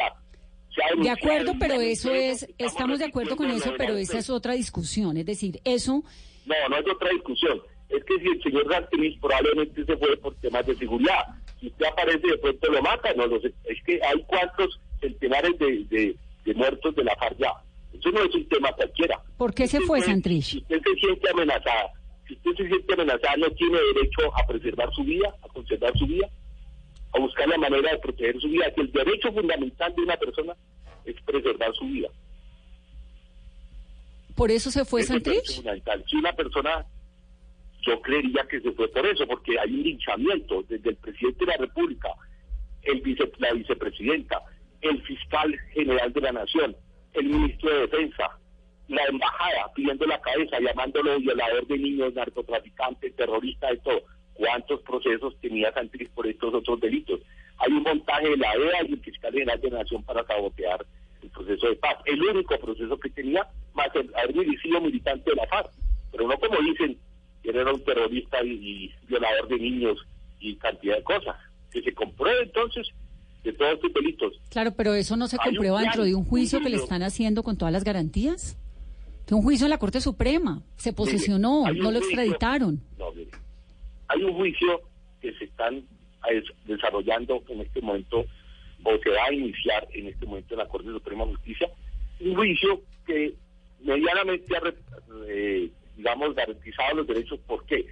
ha 0.83 1.03
De 1.03 1.11
acuerdo, 1.11 1.55
pero 1.59 1.81
eso 1.81 2.13
es, 2.13 2.47
estamos 2.59 2.99
de 2.99 3.07
acuerdo 3.07 3.37
con 3.37 3.51
eso, 3.51 3.73
pero 3.77 3.97
esa 3.97 4.19
es 4.19 4.31
otra 4.31 4.55
discusión. 4.55 5.17
Es 5.17 5.27
decir, 5.27 5.61
eso, 5.65 6.03
No, 6.45 6.55
no 6.69 6.77
es 6.77 6.87
otra 6.89 7.11
discusión. 7.11 7.61
Es 7.89 8.03
que 8.05 8.19
si 8.19 8.27
el 8.27 8.43
señor 8.43 8.73
Santrich 8.73 9.21
probablemente 9.21 9.85
se 9.85 9.97
fue 9.97 10.17
por 10.17 10.35
temas 10.37 10.67
de 10.67 10.75
seguridad. 10.77 11.25
Si 11.61 11.69
usted 11.69 11.87
aparece 11.87 12.27
de 12.27 12.39
pronto 12.39 12.73
lo 12.73 12.83
mata, 12.83 13.13
no 13.15 13.27
lo 13.27 13.41
sé. 13.41 13.53
Es 13.65 13.83
que 13.85 14.01
hay 14.03 14.23
cuantos 14.25 14.81
centenares 15.01 15.57
de, 15.59 15.85
de, 15.85 16.17
de 16.45 16.55
muertos 16.55 16.95
de 16.97 17.05
la 17.05 17.15
FARC 17.17 17.39
ya. 17.39 17.53
Eso 17.97 18.11
no 18.11 18.25
es 18.25 18.35
un 18.35 18.49
tema 18.49 18.73
cualquiera. 18.73 19.21
¿por 19.37 19.55
qué 19.55 19.67
se 19.69 19.81
fue 19.81 20.01
Santrich? 20.01 20.45
Si 20.45 20.59
usted 20.59 20.81
se 20.83 20.95
siente 21.01 21.31
amenazada, 21.31 21.93
si 22.27 22.35
usted 22.35 22.51
se 22.57 22.69
siente 22.69 22.95
amenazada, 22.95 23.37
no 23.37 23.51
tiene 23.51 23.79
derecho 23.95 24.21
a 24.37 24.47
preservar 24.47 24.93
su 24.95 25.05
vida, 25.05 25.35
a 25.43 25.49
conservar 25.49 25.97
su 25.97 26.07
vida, 26.07 26.29
a 27.15 27.19
buscar 27.21 27.49
la 27.49 27.59
manera 27.59 27.93
de 27.93 27.99
proteger 27.99 28.41
su 28.41 28.49
vida. 28.49 28.71
Que 28.75 28.81
el 28.83 28.93
derecho 28.93 29.33
fundamental 29.33 29.95
de 29.95 30.03
una 30.03 30.17
persona 30.17 30.55
es 31.05 31.15
preservar 31.23 31.73
su 31.75 31.85
vida. 31.87 32.09
¿Por 34.35 34.51
eso 34.51 34.71
se 34.71 34.85
fue 34.85 35.01
es 35.01 35.07
Santrich? 35.09 35.63
Si 36.07 36.17
una 36.17 36.33
persona, 36.33 36.85
yo 37.83 38.01
creería 38.03 38.47
que 38.51 38.61
se 38.61 38.71
fue 38.73 38.89
por 38.89 39.07
eso, 39.07 39.27
porque 39.27 39.59
hay 39.59 39.71
un 39.73 39.83
linchamiento 39.83 40.63
desde 40.69 40.91
el 40.91 40.97
presidente 40.97 41.45
de 41.47 41.53
la 41.53 41.57
República, 41.59 42.09
el 42.83 43.01
vice- 43.01 43.33
la 43.39 43.53
vicepresidenta, 43.55 44.43
el 44.83 45.01
fiscal 45.03 45.57
general 45.73 46.13
de 46.13 46.21
la 46.21 46.33
Nación, 46.33 46.77
el 47.15 47.25
ministro 47.27 47.71
de 47.73 47.81
Defensa, 47.83 48.39
la 48.89 49.03
embajada 49.05 49.73
pidiendo 49.75 50.07
la 50.07 50.21
cabeza, 50.21 50.59
llamándolo 50.61 51.19
violador 51.19 51.67
de 51.67 51.79
niños, 51.79 52.15
narcotraficante, 52.15 53.11
terrorista, 53.11 53.69
de 53.71 53.79
todo. 53.79 54.03
¿Cuántos 54.35 54.81
procesos 54.83 55.35
tenía 55.41 55.73
Santrich 55.73 56.11
por 56.11 56.27
estos 56.27 56.55
otros 56.55 56.81
delitos? 56.81 57.21
Hay 57.59 57.73
un 57.73 57.83
montaje 57.83 58.29
de 58.29 58.37
la 58.37 58.53
EA 58.55 58.87
y 58.87 58.93
el 58.93 59.01
fiscal 59.01 59.33
general 59.33 59.61
de 59.61 59.71
la 59.71 59.79
Nación 59.79 60.03
para 60.03 60.25
sabotear 60.25 60.85
el 61.23 61.31
proceso 61.31 61.69
de 61.69 61.77
paz. 61.77 61.97
El 62.05 62.23
único 62.23 62.59
proceso 62.59 62.99
que 63.01 63.11
tenía, 63.11 63.47
más 63.75 63.89
el 63.95 64.13
haber 64.15 64.61
sido 64.61 64.81
militante 64.81 65.31
de 65.31 65.37
la 65.37 65.47
FARC. 65.47 65.71
Pero 66.13 66.29
no 66.29 66.39
como 66.39 66.61
dicen, 66.61 66.99
que 67.43 67.51
era 67.51 67.73
un 67.73 67.83
terrorista 67.83 68.43
y, 68.45 68.51
y 68.51 68.95
violador 69.09 69.49
de 69.49 69.59
niños 69.59 70.07
y 70.39 70.57
cantidad 70.57 70.97
de 70.97 71.03
cosas. 71.03 71.37
Que 71.73 71.83
se 71.83 71.95
compruebe 71.95 72.43
entonces 72.43 72.87
de 73.43 73.53
todos 73.53 73.75
estos 73.75 73.93
delitos. 73.95 74.33
Claro, 74.51 74.73
pero 74.77 74.95
eso 74.95 75.17
no 75.17 75.29
se 75.29 75.39
comprueba 75.39 75.81
dentro 75.81 76.05
de 76.05 76.15
un 76.15 76.25
juicio 76.25 76.61
que 76.61 76.69
le 76.69 76.77
están 76.77 77.03
haciendo 77.03 77.43
con 77.43 77.57
todas 77.57 77.73
las 77.73 77.85
garantías. 77.85 78.59
De 79.27 79.35
un 79.35 79.43
juicio 79.43 79.67
en 79.67 79.71
la 79.71 79.79
Corte 79.79 80.01
Suprema. 80.01 80.63
Se 80.77 80.93
un 81.73 81.79
no 81.79 81.91
lo 81.91 81.99
juicio- 82.01 82.21
extraditaron. 82.21 82.81
No, 82.99 83.13
mire, 83.13 83.31
hay 84.09 84.23
un 84.25 84.35
juicio 84.35 84.81
que 85.21 85.33
se 85.35 85.45
están 85.45 85.77
eh, 86.31 86.43
desarrollando 86.65 87.43
en 87.49 87.61
este 87.61 87.81
momento 87.81 88.25
o 88.85 88.99
se 89.03 89.11
va 89.11 89.25
a 89.29 89.33
iniciar 89.33 89.87
en 89.95 90.07
este 90.09 90.27
momento 90.27 90.55
en 90.55 90.59
la 90.59 90.69
Corte 90.69 90.89
Suprema 90.89 91.25
de 91.25 91.35
Justicia, 91.35 91.69
un 92.21 92.35
juicio 92.37 92.81
que 93.05 93.35
medianamente 93.81 94.57
ha, 94.57 94.61
eh, 95.29 95.71
digamos, 95.97 96.35
garantizado 96.35 96.95
los 96.99 97.07
derechos. 97.07 97.41
¿Por 97.47 97.65
qué? 97.67 97.85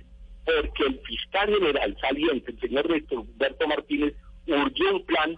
Porque 0.44 0.84
el 0.86 1.00
fiscal 1.00 1.48
general 1.52 1.96
saliente, 2.00 2.52
el 2.52 2.60
señor 2.60 2.86
Humberto 3.10 3.66
Martínez, 3.66 4.14
urgió 4.46 4.94
un 4.94 5.04
plan 5.04 5.34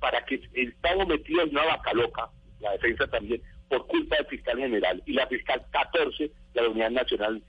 para 0.00 0.24
que 0.24 0.40
estamos 0.54 1.06
metidos 1.08 1.44
en 1.44 1.50
una 1.50 1.64
vaca 1.64 1.92
loca, 1.92 2.30
la 2.60 2.72
defensa 2.72 3.06
también, 3.08 3.42
por 3.68 3.86
culpa 3.86 4.16
del 4.16 4.26
fiscal 4.26 4.58
general 4.58 5.02
y 5.06 5.12
la 5.12 5.26
fiscal 5.26 5.64
14 5.70 6.30
de 6.54 6.62
la 6.62 6.68
Unidad 6.68 6.90
Nacional 6.90 7.42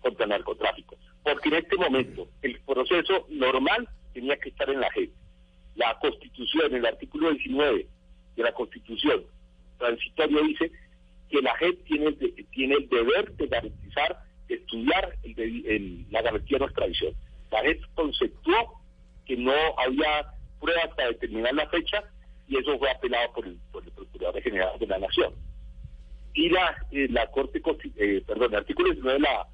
contra 0.00 0.24
el 0.24 0.30
Narcotráfico. 0.30 0.96
Porque 1.22 1.48
en 1.48 1.56
este 1.56 1.76
momento 1.76 2.28
el 2.42 2.60
proceso 2.60 3.26
normal 3.30 3.88
tenía 4.12 4.36
que 4.36 4.50
estar 4.50 4.68
en 4.70 4.80
la 4.80 4.90
JEP. 4.90 5.10
La 5.76 5.98
Constitución, 5.98 6.74
el 6.74 6.86
artículo 6.86 7.30
19 7.30 7.86
de 8.36 8.42
la 8.42 8.52
Constitución 8.52 9.24
transitorio 9.78 10.42
dice 10.42 10.70
que 11.30 11.42
la 11.42 11.56
JEP 11.56 11.84
tiene 11.84 12.06
el, 12.08 12.72
el 12.72 12.88
deber 12.88 13.32
de 13.32 13.46
garantizar, 13.46 14.18
de 14.48 14.54
estudiar 14.54 15.16
la 16.10 16.22
garantía 16.22 16.58
de 16.58 16.64
extradición. 16.64 17.14
La 17.50 17.62
JEP 17.62 17.82
conceptuó 17.94 18.80
que 19.26 19.36
no 19.36 19.54
había 19.78 20.26
pruebas 20.60 20.88
para 20.96 21.08
determinar 21.08 21.54
la 21.54 21.68
fecha 21.68 22.04
y 22.46 22.58
eso 22.58 22.78
fue 22.78 22.90
apelado 22.90 23.32
por 23.32 23.46
el, 23.46 23.58
por 23.72 23.82
el 23.84 23.90
Procurador 23.92 24.42
General 24.42 24.78
de 24.78 24.86
la 24.86 24.98
Nación. 24.98 25.34
Y 26.34 26.48
la, 26.48 26.74
eh, 26.90 27.06
la 27.10 27.30
Corte, 27.30 27.62
eh, 27.96 28.22
perdón, 28.26 28.52
el 28.52 28.58
artículo 28.58 28.90
19 28.90 29.18
de 29.18 29.20
la, 29.20 29.46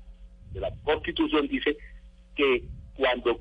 de 0.52 0.60
la 0.60 0.70
Constitución 0.82 1.46
dice 1.46 1.76
que 2.34 2.64
cuando 2.94 3.40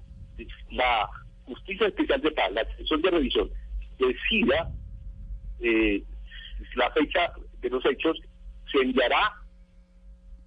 la 0.71 1.09
Justicia 1.45 1.87
Especial 1.87 2.21
de 2.21 2.31
Paz, 2.31 2.51
la 2.51 2.65
sesión 2.75 3.01
de 3.01 3.11
revisión, 3.11 3.49
decida 3.97 4.71
eh, 5.61 6.03
la 6.75 6.91
fecha 6.91 7.31
de 7.61 7.69
los 7.69 7.85
hechos, 7.85 8.17
se 8.71 8.79
enviará 8.79 9.33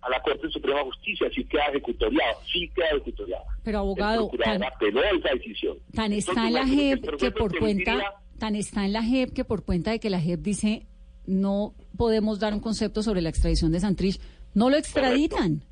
a 0.02 0.10
la 0.10 0.20
Corte 0.20 0.48
Suprema 0.50 0.80
de 0.80 0.84
Justicia, 0.84 1.28
sí 1.34 1.44
queda 1.44 1.66
ejecutoriado, 1.66 2.40
sí 2.52 2.70
queda 2.74 2.88
ejecutoriado. 2.88 3.44
Pero 3.64 3.78
abogado, 3.78 4.30
tan, 4.38 4.62
esa 4.62 5.34
decisión. 5.34 5.78
tan 5.94 6.12
está 6.12 6.48
en 6.48 6.54
la 6.54 6.66
JEP 6.66 7.16
que 7.18 7.30
por 7.30 7.56
cuenta, 7.58 8.20
tan 8.38 8.56
está 8.56 8.84
en 8.84 8.92
la 8.92 9.02
JEP 9.02 9.32
que 9.32 9.44
por 9.44 9.64
cuenta 9.64 9.92
de 9.92 10.00
que 10.00 10.10
la 10.10 10.20
JEP 10.20 10.40
dice 10.40 10.86
no 11.26 11.74
podemos 11.96 12.38
dar 12.38 12.52
un 12.52 12.60
concepto 12.60 13.02
sobre 13.02 13.22
la 13.22 13.28
extradición 13.28 13.72
de 13.72 13.80
Santrich, 13.80 14.20
no 14.54 14.70
lo 14.70 14.76
extraditan. 14.76 15.62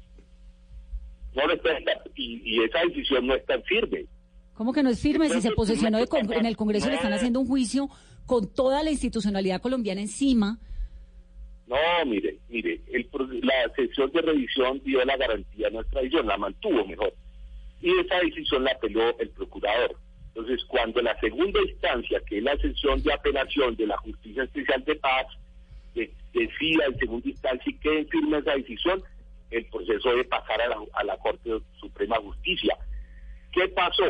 No 1.35 1.47
lo 1.47 1.55
extraditan 1.55 1.99
y, 2.15 2.43
y 2.45 2.65
esa 2.65 2.81
decisión 2.87 3.27
no 3.27 3.35
es 3.35 3.45
tan 3.47 3.63
firme. 3.65 4.07
¿Cómo 4.55 4.73
que 4.73 4.83
no 4.83 4.91
es 4.91 5.01
firme? 5.01 5.31
Si 5.31 5.41
se 5.41 5.53
posesionó 5.53 5.99
en 5.99 6.47
el 6.47 6.57
Congreso 6.57 6.89
le 6.89 6.97
están 6.97 7.13
haciendo 7.13 7.41
un 7.41 7.47
juicio 7.47 7.89
con 8.27 8.53
toda 8.53 8.83
la 8.83 8.91
institucionalidad 8.91 9.61
colombiana 9.63 10.03
encima. 10.03 10.59
No, 11.67 11.77
mire, 12.05 12.39
mire, 12.49 12.81
el, 12.93 13.09
la 13.43 13.75
sesión 13.75 14.11
de 14.11 14.21
revisión 14.21 14.81
dio 14.85 15.05
la 15.05 15.17
garantía 15.17 15.69
de 15.69 15.75
nuestra 15.75 16.01
decisión, 16.01 16.27
la 16.27 16.37
mantuvo 16.37 16.85
mejor. 16.85 17.15
Y 17.81 17.91
esa 18.01 18.17
decisión 18.19 18.65
la 18.65 18.73
apeló 18.73 19.19
el 19.19 19.31
procurador. 19.31 19.97
Entonces, 20.35 20.65
cuando 20.67 21.03
la 21.03 21.19
segunda 21.19 21.61
instancia, 21.61 22.21
que 22.27 22.39
es 22.39 22.45
la 22.45 22.57
sesión 22.57 23.03
de 23.03 23.13
apelación 23.13 23.77
de 23.77 23.87
la 23.87 23.97
Justicia 23.99 24.45
Especial 24.45 24.85
de 24.85 24.97
Paz, 24.97 25.27
decida 25.95 26.85
en 26.87 26.99
segunda 26.99 27.29
instancia 27.29 27.73
y 27.73 27.79
quede 27.79 28.05
firme 28.07 28.39
esa 28.39 28.55
decisión, 28.55 29.03
el 29.51 29.67
proceso 29.67 30.11
debe 30.11 30.25
pasar 30.25 30.61
a 30.63 31.05
la, 31.05 31.17
Corte 31.19 31.51
Suprema 31.81 32.17
de 32.19 32.25
Justicia. 32.25 32.77
¿Qué 33.53 33.69
pasó? 33.69 34.05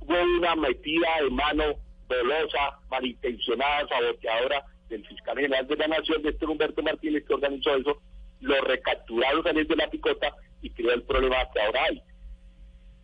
Hubo 0.00 0.22
una 0.38 0.56
metida 0.56 1.08
de 1.22 1.30
mano 1.30 1.64
dolosa, 2.08 2.80
malintencionada, 2.90 3.86
saboteadora 3.86 4.64
del 4.88 5.06
fiscal 5.06 5.36
general 5.36 5.66
de 5.68 5.76
la 5.76 5.86
Nación, 5.86 6.22
de 6.22 6.30
este 6.30 6.46
Humberto 6.46 6.82
Martínez, 6.82 7.24
que 7.24 7.34
organizó 7.34 7.76
eso, 7.76 8.02
lo 8.40 8.60
recapturaron 8.62 9.46
a 9.46 9.52
de 9.52 9.76
la 9.76 9.88
picota 9.88 10.34
y 10.60 10.70
creó 10.70 10.92
el 10.92 11.02
problema 11.04 11.36
que 11.54 11.60
ahora 11.60 11.84
hay. 11.84 12.02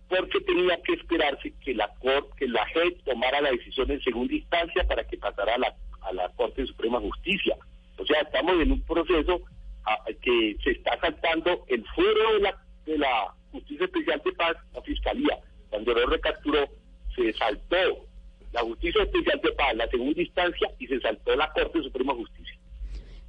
Porque 0.08 0.40
tenía 0.40 0.80
que 0.82 0.92
esperarse 0.94 1.52
que 1.64 1.74
la 1.74 1.88
Corte, 2.00 2.30
que 2.38 2.48
la 2.48 2.64
JEP 2.66 3.02
tomara 3.04 3.40
la 3.40 3.50
decisión 3.50 3.90
en 3.90 4.00
segunda 4.02 4.34
instancia 4.34 4.84
para 4.86 5.04
que 5.04 5.18
pasara 5.18 5.54
a 5.54 5.58
la, 5.58 5.74
a 6.02 6.12
la 6.12 6.28
Corte 6.30 6.64
Suprema 6.66 7.00
de 7.00 7.08
Justicia. 7.08 7.56
O 7.98 8.06
sea, 8.06 8.20
estamos 8.20 8.60
en 8.60 8.72
un 8.72 8.82
proceso 8.82 9.40
ah, 9.84 9.98
que 10.20 10.56
se 10.62 10.70
está 10.72 10.98
saltando 11.00 11.64
el 11.68 11.84
fuero 11.88 12.34
de 12.34 12.40
la, 12.40 12.56
de 12.84 12.98
la 12.98 13.34
Justicia 13.50 13.86
Especial 13.86 14.22
de 14.24 14.32
Paz, 14.32 14.56
la 14.74 14.82
Fiscalía. 14.82 15.38
Cuando 15.70 15.94
lo 15.94 16.06
recapturó, 16.06 16.68
se 17.14 17.32
saltó 17.34 18.06
la 18.52 18.60
Justicia 18.62 19.02
Especial 19.02 19.40
de 19.42 19.52
Paz, 19.52 19.74
la 19.74 19.88
segunda 19.88 20.20
instancia, 20.20 20.70
y 20.78 20.86
se 20.86 21.00
saltó 21.00 21.34
la 21.34 21.50
Corte 21.52 21.82
Suprema 21.82 22.12
de 22.12 22.20
Justicia. 22.20 22.58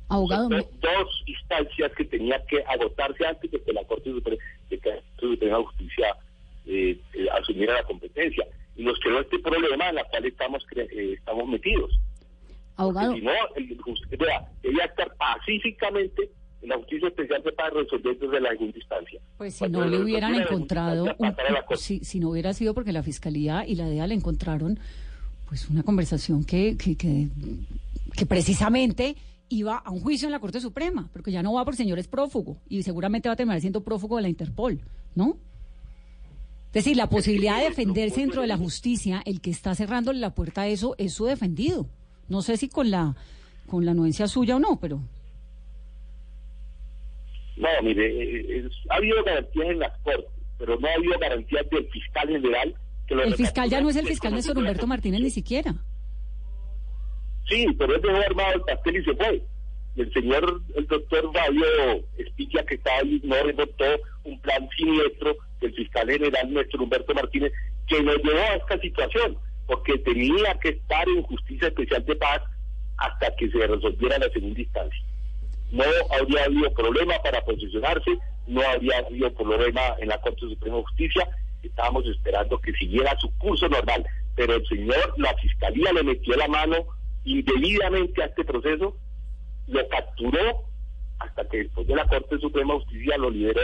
Abogado. 0.09 0.49
Dos 0.49 1.23
instancias 1.25 1.91
que 1.93 2.05
tenía 2.05 2.43
que 2.45 2.63
agotarse 2.65 3.25
antes 3.25 3.51
de 3.51 3.61
que 3.61 3.73
la 3.73 3.83
Corte 3.85 4.11
Suprema, 4.11 4.41
de, 4.69 4.77
de 4.77 5.53
Justicia 5.53 6.15
eh, 6.67 6.99
eh, 7.13 7.27
asumiera 7.39 7.73
la 7.73 7.83
competencia. 7.83 8.45
Y 8.75 8.83
nos 8.83 8.99
quedó 8.99 9.21
este 9.21 9.39
problema 9.39 9.89
en 9.89 9.97
el 9.97 10.05
cual 10.05 10.25
estamos, 10.25 10.63
eh, 10.75 11.13
estamos 11.17 11.47
metidos. 11.47 11.99
Abogado. 12.75 13.15
Si 13.15 13.21
no, 13.21 13.31
el, 13.55 13.77
debía 14.61 14.85
estar 14.85 15.15
pacíficamente 15.15 16.29
en 16.61 16.69
la 16.69 16.77
Justicia 16.77 17.07
Especial 17.07 17.41
Paz 17.55 17.73
resolver 17.73 18.17
desde 18.19 18.39
la 18.39 18.49
segunda 18.51 18.77
instancia. 18.77 19.21
Pues 19.37 19.55
si 19.55 19.67
no 19.69 19.85
le 19.85 19.99
hubieran 19.99 20.35
encontrado, 20.35 21.15
si, 21.75 21.99
si 21.99 22.19
no 22.19 22.29
hubiera 22.29 22.53
sido 22.53 22.73
porque 22.73 22.91
la 22.91 23.03
Fiscalía 23.03 23.65
y 23.65 23.75
la 23.75 23.87
DEA 23.87 24.07
le 24.07 24.15
encontraron 24.15 24.79
pues 25.47 25.69
una 25.69 25.83
conversación 25.83 26.43
que, 26.43 26.77
que, 26.77 26.97
que, 26.97 28.25
precisamente 28.25 29.15
iba 29.49 29.77
a 29.77 29.91
un 29.91 30.01
juicio 30.01 30.27
en 30.27 30.33
la 30.33 30.39
Corte 30.39 30.59
Suprema, 30.59 31.09
porque 31.13 31.31
ya 31.31 31.41
no 31.41 31.53
va 31.53 31.63
por 31.63 31.75
señores 31.75 32.07
prófugo 32.07 32.57
y 32.67 32.83
seguramente 32.83 33.29
va 33.29 33.33
a 33.33 33.35
terminar 33.37 33.61
siendo 33.61 33.81
prófugo 33.81 34.17
de 34.17 34.23
la 34.23 34.29
Interpol, 34.29 34.81
¿no? 35.15 35.37
Es 36.67 36.83
decir, 36.83 36.97
la 36.97 37.09
posibilidad 37.09 37.57
de 37.57 37.69
defenderse 37.69 38.21
dentro 38.21 38.41
de 38.41 38.47
la 38.47 38.57
justicia, 38.57 39.21
el 39.25 39.41
que 39.41 39.49
está 39.49 39.73
cerrándole 39.73 40.19
la 40.19 40.35
puerta 40.35 40.61
a 40.61 40.67
eso 40.67 40.95
es 40.97 41.13
su 41.13 41.25
defendido. 41.25 41.87
No 42.27 42.41
sé 42.41 42.57
si 42.57 42.69
con 42.69 42.91
la 42.91 43.15
con 43.65 43.85
la 43.85 43.91
anuencia 43.91 44.27
suya 44.27 44.55
o 44.55 44.59
no, 44.59 44.79
pero 44.79 45.01
no, 47.57 47.67
mire, 47.83 48.05
eh, 48.05 48.59
eh, 48.59 48.69
ha 48.89 48.95
habido 48.95 49.23
garantías 49.23 49.67
en 49.69 49.79
las 49.79 49.97
cortes, 49.99 50.29
pero 50.57 50.79
no 50.79 50.87
ha 50.87 50.93
habido 50.93 51.19
garantías 51.19 51.69
del 51.69 51.87
fiscal 51.89 52.29
general 52.29 52.75
el 53.09 53.35
fiscal 53.35 53.69
ya 53.69 53.81
no 53.81 53.89
es 53.89 53.95
el 53.95 54.07
fiscal 54.07 54.33
Néstor 54.33 54.57
Humberto 54.57 54.87
Martínez 54.87 55.21
ni 55.21 55.29
siquiera. 55.29 55.73
Sí, 57.47 57.65
pero 57.77 57.95
él 57.95 58.01
dejó 58.01 58.17
armado 58.17 58.53
el 58.55 58.61
pastel 58.61 58.97
y 58.97 59.03
se 59.03 59.15
fue. 59.15 59.43
El 59.97 60.13
señor, 60.13 60.61
el 60.75 60.85
doctor 60.85 61.31
Fabio 61.33 61.65
Espitia, 62.17 62.63
que 62.65 62.75
estaba 62.75 62.99
ahí, 62.99 63.19
no 63.23 63.35
votó 63.53 63.85
un 64.25 64.39
plan 64.41 64.69
siniestro 64.77 65.35
del 65.59 65.73
fiscal 65.73 66.07
general 66.07 66.53
Néstor 66.53 66.83
Humberto 66.83 67.15
Martínez, 67.15 67.51
que 67.87 68.03
nos 68.03 68.17
llevó 68.17 68.39
a 68.39 68.55
esta 68.55 68.79
situación, 68.79 69.37
porque 69.65 69.97
tenía 69.97 70.53
que 70.61 70.69
estar 70.69 71.09
en 71.09 71.23
justicia 71.23 71.69
especial 71.69 72.05
de 72.05 72.15
paz 72.15 72.41
hasta 72.97 73.35
que 73.35 73.49
se 73.49 73.65
resolviera 73.65 74.19
la 74.19 74.29
segunda 74.29 74.61
instancia. 74.61 75.03
No 75.71 75.83
habría 76.11 76.45
habido 76.45 76.71
problema 76.73 77.15
para 77.23 77.43
posicionarse, 77.43 78.17
no 78.45 78.61
habría 78.61 78.99
habido 78.99 79.33
problema 79.33 79.81
en 79.99 80.09
la 80.09 80.21
Corte 80.21 80.41
Suprema 80.41 80.77
de 80.77 80.83
Justicia, 80.83 81.27
estábamos 81.63 82.05
esperando 82.05 82.59
que 82.59 82.71
siguiera 82.73 83.17
su 83.19 83.35
curso 83.37 83.67
normal, 83.67 84.05
pero 84.35 84.53
el 84.53 84.65
señor, 84.67 85.15
la 85.17 85.33
fiscalía 85.35 85.91
le 85.91 86.03
metió 86.03 86.35
la 86.35 86.47
mano 86.47 86.75
indebidamente 87.23 88.21
a 88.21 88.27
este 88.27 88.45
proceso, 88.45 88.95
lo 89.67 89.87
capturó 89.89 90.63
hasta 91.19 91.47
que 91.47 91.57
después 91.57 91.87
de 91.87 91.95
la 91.95 92.05
Corte 92.05 92.37
Suprema 92.39 92.73
de 92.73 92.79
Justicia 92.81 93.17
lo 93.17 93.29
liberó, 93.29 93.61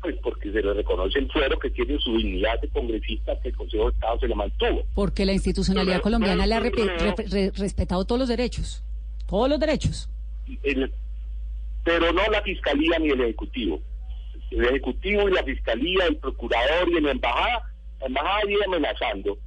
pues 0.00 0.16
porque 0.22 0.52
se 0.52 0.62
le 0.62 0.74
reconoce 0.74 1.18
el 1.18 1.30
fuero 1.30 1.58
que 1.58 1.70
tiene 1.70 1.98
su 1.98 2.16
dignidad 2.16 2.60
de 2.60 2.68
congresista 2.68 3.38
que 3.40 3.48
el 3.48 3.56
Consejo 3.56 3.84
de 3.84 3.90
Estado 3.90 4.18
se 4.20 4.28
le 4.28 4.34
mantuvo. 4.34 4.84
Porque 4.94 5.24
la 5.24 5.32
institucionalidad 5.32 6.00
colombiana 6.00 6.46
le 6.46 6.54
ha 6.54 6.60
respetado 6.60 8.04
todos 8.04 8.20
los 8.20 8.28
derechos, 8.28 8.84
todos 9.26 9.48
los 9.48 9.58
derechos. 9.58 10.08
pero 11.84 12.12
no 12.12 12.22
la 12.30 12.42
Fiscalía 12.42 12.98
ni 12.98 13.10
el 13.10 13.20
Ejecutivo 13.22 13.80
el 14.50 14.64
Ejecutivo 14.64 15.28
y 15.28 15.32
la 15.32 15.42
Fiscalía, 15.42 16.06
el 16.06 16.16
Procurador 16.16 16.88
y 16.88 17.00
la 17.00 17.10
Embajada, 17.10 17.72
la 18.00 18.06
Embajada 18.06 18.40
viene 18.46 18.64
amenazando 18.66 19.38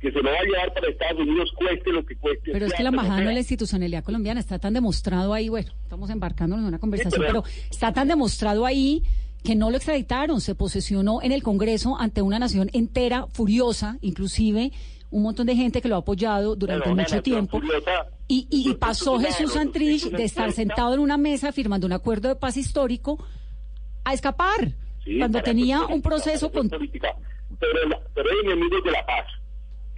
que 0.00 0.10
se 0.10 0.18
lo 0.18 0.30
va 0.30 0.38
a 0.38 0.42
llevar 0.42 0.72
para 0.72 0.88
Estados 0.88 1.20
Unidos, 1.20 1.52
cueste 1.54 1.92
lo 1.92 2.04
que 2.04 2.16
cueste. 2.16 2.52
Pero 2.52 2.66
es 2.66 2.72
que 2.72 2.82
la 2.82 2.88
embajada 2.88 3.20
no 3.20 3.28
es 3.28 3.34
la 3.34 3.40
institucionalidad 3.40 4.02
colombiana, 4.02 4.40
está 4.40 4.58
tan 4.58 4.72
demostrado 4.72 5.34
ahí, 5.34 5.50
bueno, 5.50 5.72
estamos 5.82 6.08
embarcándonos 6.08 6.62
en 6.64 6.68
una 6.68 6.78
conversación, 6.78 7.22
pero, 7.26 7.44
está 7.70 7.92
tan 7.92 8.08
demostrado 8.08 8.64
ahí 8.64 9.02
que 9.44 9.54
no 9.54 9.70
lo 9.70 9.76
extraditaron, 9.76 10.40
se 10.40 10.54
posesionó 10.54 11.22
en 11.22 11.32
el 11.32 11.42
Congreso 11.42 11.98
ante 11.98 12.22
una 12.22 12.38
nación 12.38 12.70
entera, 12.72 13.26
furiosa, 13.26 13.98
inclusive 14.00 14.72
un 15.10 15.22
montón 15.22 15.46
de 15.46 15.56
gente 15.56 15.82
que 15.82 15.88
lo 15.88 15.96
ha 15.96 15.98
apoyado 15.98 16.56
durante 16.56 16.88
mucho 16.94 17.20
tiempo. 17.22 17.60
y, 18.26 18.46
y 18.48 18.74
pasó 18.74 19.18
Jesús 19.18 19.52
Santrich 19.52 20.04
de 20.04 20.24
estar 20.24 20.52
sentado 20.52 20.94
en 20.94 21.00
una 21.00 21.18
mesa 21.18 21.52
firmando 21.52 21.86
un 21.86 21.92
acuerdo 21.92 22.28
de 22.28 22.36
paz 22.36 22.56
histórico 22.56 23.22
a 24.04 24.14
escapar. 24.14 24.72
cuando 25.18 25.42
tenía 25.42 25.84
un 25.86 26.00
proceso 26.00 26.50
con... 26.52 26.70
pero, 26.70 26.80
pero 28.14 28.30
hay 28.30 28.46
enemigos 28.46 28.84
de 28.84 28.92
la 28.92 29.04
paz 29.04 29.26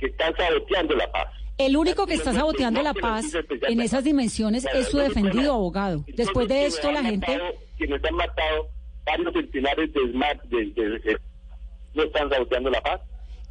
que 0.02 0.08
están 0.08 0.34
saboteando 0.36 0.96
la 0.96 1.10
paz. 1.12 1.28
El 1.58 1.76
único 1.76 2.06
que 2.06 2.14
está 2.14 2.32
saboteando 2.32 2.82
la 2.82 2.92
paz 2.92 3.26
en 3.68 3.80
esas 3.80 4.02
dimensiones 4.02 4.66
es 4.74 4.88
su 4.88 4.98
defendido 4.98 5.54
abogado. 5.54 6.04
Después 6.16 6.48
de 6.48 6.66
esto, 6.66 6.90
la 6.90 7.04
gente... 7.04 7.38
quienes 7.78 8.04
han 8.04 8.14
matado 8.16 8.68
varios 9.04 9.32
centenares 9.32 9.92
de 9.92 10.00
SMAT 10.10 10.38
no 11.94 12.02
están 12.02 12.28
saboteando 12.30 12.70
la 12.70 12.80
paz. 12.80 13.00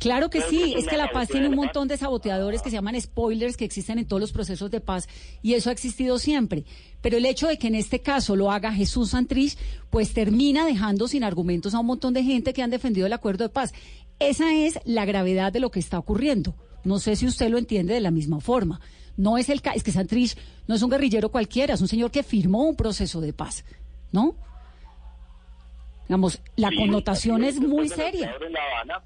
Claro 0.02 0.32
que 0.32 0.42
sí, 0.42 0.74
es 0.76 0.88
que 0.88 0.98
la 0.98 1.12
paz 1.12 1.28
tiene 1.28 1.48
un 1.48 1.56
montón 1.56 1.88
de 1.88 1.96
saboteadores 1.96 2.64
que 2.64 2.72
se 2.72 2.76
llaman 2.76 3.00
spoilers 3.00 3.56
que 3.56 3.66
existen 3.66 4.00
en 4.00 4.08
todos 4.08 4.20
los 4.20 4.32
procesos 4.32 4.72
de 4.72 4.82
paz 4.82 5.08
y 5.44 5.54
eso 5.54 5.70
ha 5.70 5.74
existido 5.74 6.18
siempre. 6.18 6.66
Pero 7.02 7.18
el 7.18 7.26
hecho 7.28 7.48
de 7.48 7.60
que 7.60 7.68
en 7.68 7.76
este 7.76 8.00
caso 8.00 8.36
lo 8.36 8.50
haga 8.50 8.74
Jesús 8.74 9.12
Santrich, 9.12 9.56
pues 9.92 10.12
termina 10.16 10.66
dejando 10.66 11.08
sin 11.08 11.24
argumentos 11.24 11.76
a 11.76 11.80
un 11.80 11.86
montón 11.86 12.16
de 12.16 12.24
gente 12.24 12.52
que 12.52 12.64
han 12.64 12.72
defendido 12.72 13.06
el 13.06 13.14
acuerdo 13.14 13.44
de 13.44 13.50
paz. 13.50 13.74
Esa 14.22 14.54
es 14.54 14.80
la 14.86 15.06
gravedad 15.06 15.52
de 15.52 15.60
lo 15.60 15.72
que 15.72 15.80
está 15.80 15.98
ocurriendo. 15.98 16.56
No 16.84 17.00
sé 17.00 17.16
si 17.16 17.26
usted 17.26 17.50
lo 17.50 17.58
entiende 17.58 17.94
de 17.96 18.02
la 18.02 18.12
misma 18.12 18.40
forma. 18.40 18.80
No 19.18 19.38
es 19.38 19.50
el 19.50 19.62
es 19.76 19.84
que 19.84 19.92
Santrich 19.92 20.38
no 20.68 20.76
es 20.76 20.82
un 20.84 20.90
guerrillero 20.92 21.30
cualquiera, 21.30 21.74
es 21.74 21.82
un 21.82 21.88
señor 21.88 22.12
que 22.12 22.24
firmó 22.24 22.64
un 22.64 22.76
proceso 22.76 23.20
de 23.20 23.34
paz, 23.34 23.66
¿no? 24.12 24.36
Digamos, 26.08 26.42
la 26.56 26.70
Sí, 26.70 26.76
connotación 26.78 27.44
es 27.44 27.60
muy 27.60 27.90
seria. 27.90 28.36
en 28.46 28.54
La 28.54 28.60
Habana, 28.64 29.04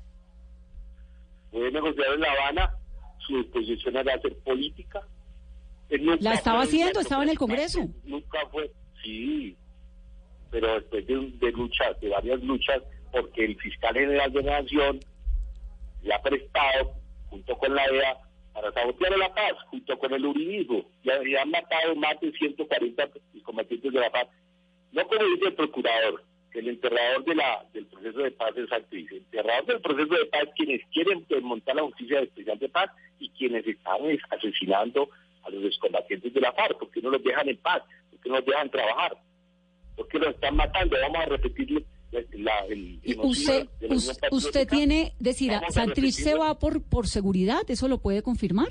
en 1.54 2.20
La 2.20 2.28
Habana, 2.32 2.76
su 3.26 3.38
disposición 3.38 3.96
era 3.96 4.16
hacer 4.16 4.38
política. 4.40 5.02
La 6.20 6.34
estaba 6.34 6.64
haciendo, 6.64 7.00
estaba 7.00 7.24
en 7.24 7.30
el 7.30 7.38
Congreso. 7.38 7.88
Nunca 8.04 8.40
fue, 8.52 8.72
sí, 9.04 9.56
pero 10.52 10.74
después 10.76 11.06
de, 11.08 11.16
de 11.40 11.52
luchas, 11.52 12.00
de 12.02 12.10
varias 12.10 12.42
luchas, 12.42 12.82
porque 13.16 13.46
el 13.46 13.56
fiscal 13.58 13.94
general 13.94 14.32
de 14.34 14.44
la 14.44 14.62
Nación 14.62 15.00
le 16.04 16.14
ha 16.14 16.22
prestado, 16.22 16.92
junto 17.30 17.56
con 17.58 17.74
la 17.74 17.86
EA, 17.86 18.18
para 18.54 18.72
sabotear 18.74 19.18
la 19.18 19.34
paz, 19.34 19.54
junto 19.70 19.98
con 19.98 20.14
el 20.14 20.26
uribismo, 20.26 20.86
y, 21.04 21.10
ha- 21.10 21.24
y 21.28 21.36
han 21.36 21.50
matado 21.50 21.96
más 21.96 22.20
de 22.20 22.32
140 22.32 23.10
combatientes 23.44 23.92
de 23.94 24.00
la 24.00 24.10
paz. 24.10 24.28
No 24.92 25.08
como 25.08 25.24
dice 25.26 25.48
el 25.48 25.54
procurador, 25.56 26.24
que 26.52 26.60
el 26.60 26.70
enterrador 26.70 27.24
del 27.74 27.86
proceso 27.88 28.20
de 28.20 28.32
paz 28.32 28.56
es 28.58 28.72
actriz. 28.72 29.10
El 29.12 29.18
enterrador 29.18 29.66
del 29.66 29.82
proceso 29.82 30.14
de 30.14 30.26
paz 30.26 30.44
quienes 30.56 30.82
quieren 30.94 31.26
desmontar 31.30 31.76
la 31.76 31.84
justicia 31.84 32.20
especial 32.22 32.60
de 32.60 32.70
paz 32.70 32.90
y 33.20 33.30
quienes 33.32 33.66
están 33.68 34.06
es, 34.10 34.20
asesinando 34.30 35.10
a 35.44 35.50
los 35.50 35.64
excombatientes 35.66 36.34
de 36.34 36.42
la 36.42 36.52
FARC, 36.54 36.78
porque 36.80 37.02
no 37.02 37.10
los 37.12 37.24
dejan 37.24 37.48
en 37.50 37.58
paz, 37.58 37.82
porque 38.10 38.30
no 38.30 38.36
los 38.38 38.46
dejan 38.46 38.70
trabajar, 38.70 39.18
porque 39.98 40.18
los 40.20 40.30
están 40.30 40.56
matando. 40.56 40.98
Vamos 41.02 41.20
a 41.20 41.26
repetirle 41.26 41.86
la, 42.12 42.60
el 42.70 43.00
usted, 44.32 44.68
tiene, 44.68 45.14
decir, 45.20 45.52
Santrich 45.70 46.14
se 46.14 46.36
va 46.36 46.58
por, 46.58 46.82
por 46.84 47.08
seguridad, 47.08 47.62
¿eso 47.68 47.88
lo 47.88 48.00
puede 48.00 48.22
confirmar? 48.22 48.70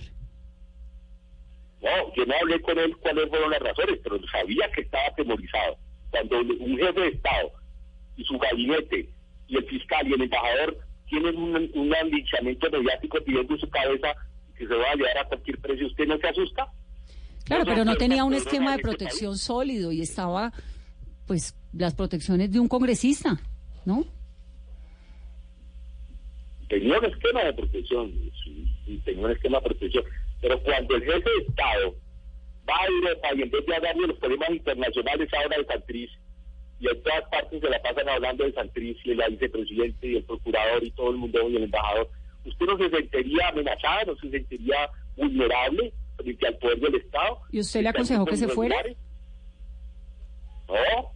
No, 1.83 2.15
yo 2.17 2.25
no 2.25 2.35
hablé 2.41 2.61
con 2.63 2.79
él 2.79 2.97
cuáles 2.97 3.29
fueron 3.29 3.51
las 3.51 3.61
razones, 3.61 4.01
pero 4.03 4.19
sabía 4.29 4.71
que 4.75 4.81
estaba 4.81 5.07
atemorizado. 5.07 5.77
Cuando 6.11 6.41
un 6.41 6.79
jefe 6.79 7.01
de 7.01 7.09
Estado 7.09 7.53
y 8.17 8.25
su 8.25 8.39
gabinete 8.39 9.11
y 9.49 9.57
el 9.57 9.65
fiscal 9.67 10.09
y 10.09 10.15
el 10.15 10.23
embajador 10.23 10.79
tienen 11.07 11.37
un, 11.37 11.71
un 11.75 12.11
linchamiento 12.11 12.71
mediático 12.71 13.19
pidiendo 13.23 13.59
su 13.59 13.69
cabeza 13.69 14.15
que 14.57 14.67
se 14.67 14.75
va 14.75 14.91
a 14.91 14.95
llevar 14.95 15.19
a 15.19 15.29
cualquier 15.29 15.59
precio, 15.59 15.87
¿usted 15.87 16.07
no 16.07 16.17
se 16.19 16.29
asusta? 16.29 16.73
Claro, 17.45 17.65
pero 17.67 17.85
no 17.85 17.97
tenía 17.97 18.25
un 18.25 18.35
esquema 18.35 18.71
de 18.71 18.77
este 18.77 18.89
protección 18.89 19.37
sólido 19.37 19.93
y 19.93 20.01
estaba, 20.01 20.53
pues, 21.27 21.57
las 21.73 21.95
protecciones 21.95 22.53
de 22.53 22.61
un 22.61 22.69
congresista, 22.69 23.41
¿no? 23.85 24.05
Tenía 26.69 26.99
un 26.99 27.05
esquema 27.05 27.45
de 27.45 27.53
protección, 27.53 28.13
sí, 28.43 29.01
tenía 29.05 29.27
un 29.27 29.33
esquema 29.33 29.59
de 29.59 29.65
protección, 29.65 30.05
pero 30.41 30.61
cuando 30.63 30.97
el 30.97 31.03
jefe 31.03 31.31
de 31.31 31.47
Estado 31.49 31.95
va 32.69 32.75
a 32.77 32.87
Europa 32.87 33.29
y 33.37 33.43
en 33.43 33.51
vez 33.51 33.67
de 33.67 33.77
hablar 33.77 33.97
de 33.97 34.07
los 34.07 34.19
problemas 34.19 34.51
internacionales 34.51 35.29
habla 35.35 35.57
de 35.59 35.67
Santriz, 35.67 36.11
y 36.81 36.89
en 36.89 37.03
todas 37.03 37.23
partes 37.31 37.61
se 37.61 37.71
la 37.71 37.81
pasan 37.83 38.09
hablando 38.09 38.45
de 38.45 38.53
Santriz 38.53 38.97
y 39.05 39.15
la 39.15 39.29
vicepresidente 39.29 40.07
y 40.09 40.17
el 40.17 40.25
procurador 40.25 40.83
y 40.83 40.91
todo 40.91 41.11
el 41.11 41.17
mundo 41.17 41.49
y 41.49 41.57
el 41.57 41.65
embajador, 41.65 42.11
¿usted 42.45 42.67
no 42.67 42.77
se 42.77 42.91
sentiría 42.91 43.49
amenazada, 43.49 44.05
no 44.07 44.17
se 44.17 44.31
sentiría 44.31 44.77
vulnerable 45.17 45.93
frente 46.17 46.47
al 46.47 46.59
poder 46.59 46.81
del 46.81 46.95
Estado? 46.97 47.39
¿Y 47.53 47.61
usted 47.61 47.83
le 47.83 47.89
aconsejó 47.89 48.25
que 48.25 48.37
se 48.37 48.49
fuera? 48.49 48.77
No, 50.69 51.11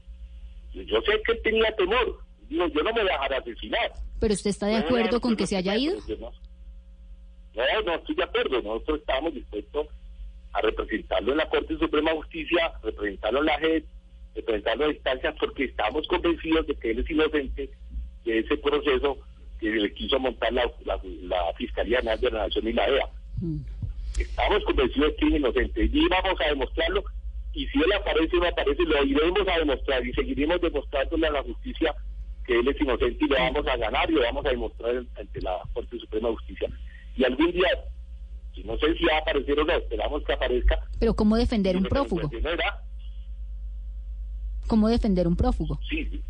yo 0.75 1.01
sé 1.03 1.23
que 1.25 1.33
él 1.33 1.41
tenía 1.43 1.75
temor. 1.77 2.19
Digo, 2.49 2.67
yo 2.69 2.83
no 2.83 2.93
me 2.93 3.03
voy 3.03 3.11
a 3.11 3.13
dejar 3.13 3.35
asesinar. 3.35 3.93
¿Pero 4.21 4.35
usted 4.35 4.51
está 4.51 4.67
de 4.67 4.81
No, 4.81 4.87
acuerdo 4.87 5.21
con 5.21 5.37
que 5.37 5.47
se 5.47 5.57
haya 5.57 5.77
ido? 5.77 5.97
No, 6.19 6.33
no, 7.85 7.95
estoy 7.95 8.15
de 8.15 8.25
acuerdo. 8.25 8.63
Nosotros 8.63 9.01
estamos 9.01 9.35
dispuestos 9.35 9.89
a 10.53 10.61
representarlo 10.61 11.33
en 11.33 11.39
la 11.39 11.49
Corte 11.49 11.77
Suprema 11.79 12.11
de 12.11 12.17
Justicia, 12.19 12.73
representarlo 12.83 13.41
en 13.41 13.47
la 13.47 13.59
JEP, 13.59 13.85
representarlo 14.35 14.85
a 14.85 14.89
distancia, 14.89 15.35
porque 15.39 15.65
estamos 15.65 16.07
convencidos 16.09 16.67
de 16.67 16.75
que 16.77 16.91
él 16.91 17.01
es 17.01 17.11
inocente 17.11 17.71
de 18.25 18.39
ese 18.39 18.57
proceso 18.59 19.19
que 19.61 19.71
le 19.71 19.93
quiso 19.93 20.19
montar 20.19 20.53
la, 20.53 20.71
la, 20.85 21.01
la 21.23 21.53
Fiscalía 21.55 21.99
General 21.99 22.21
de 22.21 22.31
la 22.31 22.39
Nación 22.47 22.69
y 22.69 22.73
la 22.73 22.89
EA. 22.89 23.09
Mm. 23.41 23.59
Estamos 24.19 24.65
convencidos 24.65 25.11
de 25.11 25.17
que 25.17 25.27
es 25.27 25.35
inocente 25.35 25.85
y 25.85 26.09
vamos 26.09 26.41
a 26.41 26.49
demostrarlo. 26.49 27.05
Y 27.59 27.67
si 27.67 27.79
él 27.79 27.93
aparece 27.93 28.37
o 28.37 28.41
no 28.41 28.47
aparece, 28.47 28.85
lo 28.85 29.03
iremos 29.03 29.49
a 29.49 29.59
demostrar 29.59 30.07
y 30.07 30.13
seguiremos 30.13 30.61
demostrándole 30.61 31.27
a 31.27 31.33
la 31.33 31.43
justicia 31.43 31.93
que 32.47 32.57
él 32.57 32.69
es 32.69 32.81
inocente 32.81 33.25
y 33.25 33.29
lo 33.29 33.35
vamos 33.35 33.67
a 33.67 33.77
ganar 33.77 34.09
y 34.09 34.15
lo 34.15 34.23
vamos 34.23 34.47
a 34.47 34.51
demostrar 34.51 35.03
ante 35.19 35.41
la 35.41 35.59
Corte 35.73 35.99
Suprema 35.99 36.29
de 36.29 36.37
Justicia. 36.37 36.69
Y 37.17 37.25
algún 37.25 37.51
día, 37.51 37.69
si 38.55 38.63
no 38.63 38.79
sé 38.79 38.95
si 38.97 39.05
va 39.07 39.17
a 39.17 39.19
aparecer 39.19 39.59
o 39.59 39.65
no, 39.65 39.73
esperamos 39.73 40.23
que 40.23 40.33
aparezca. 40.35 40.79
Pero 41.01 41.15
¿cómo 41.15 41.37
defender 41.37 41.77
un 41.77 41.83
prófugo? 41.83 42.31
era, 42.33 42.81
¿Cómo 44.69 44.89
defender 44.89 45.27
un 45.27 45.35
prófugo? 45.35 45.81
sí. 45.91 46.23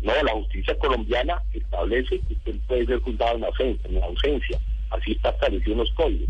No, 0.00 0.12
la 0.22 0.32
justicia 0.32 0.78
colombiana 0.78 1.42
establece 1.54 2.20
que 2.20 2.34
usted 2.34 2.54
puede 2.68 2.86
ser 2.86 3.00
juzgado 3.00 3.36
en 3.36 3.44
ausencia, 3.44 3.90
en 3.90 4.02
ausencia. 4.02 4.60
Así 4.90 5.12
está 5.12 5.30
establecido 5.30 5.72
en 5.72 5.78
los 5.78 5.92
códigos. 5.94 6.28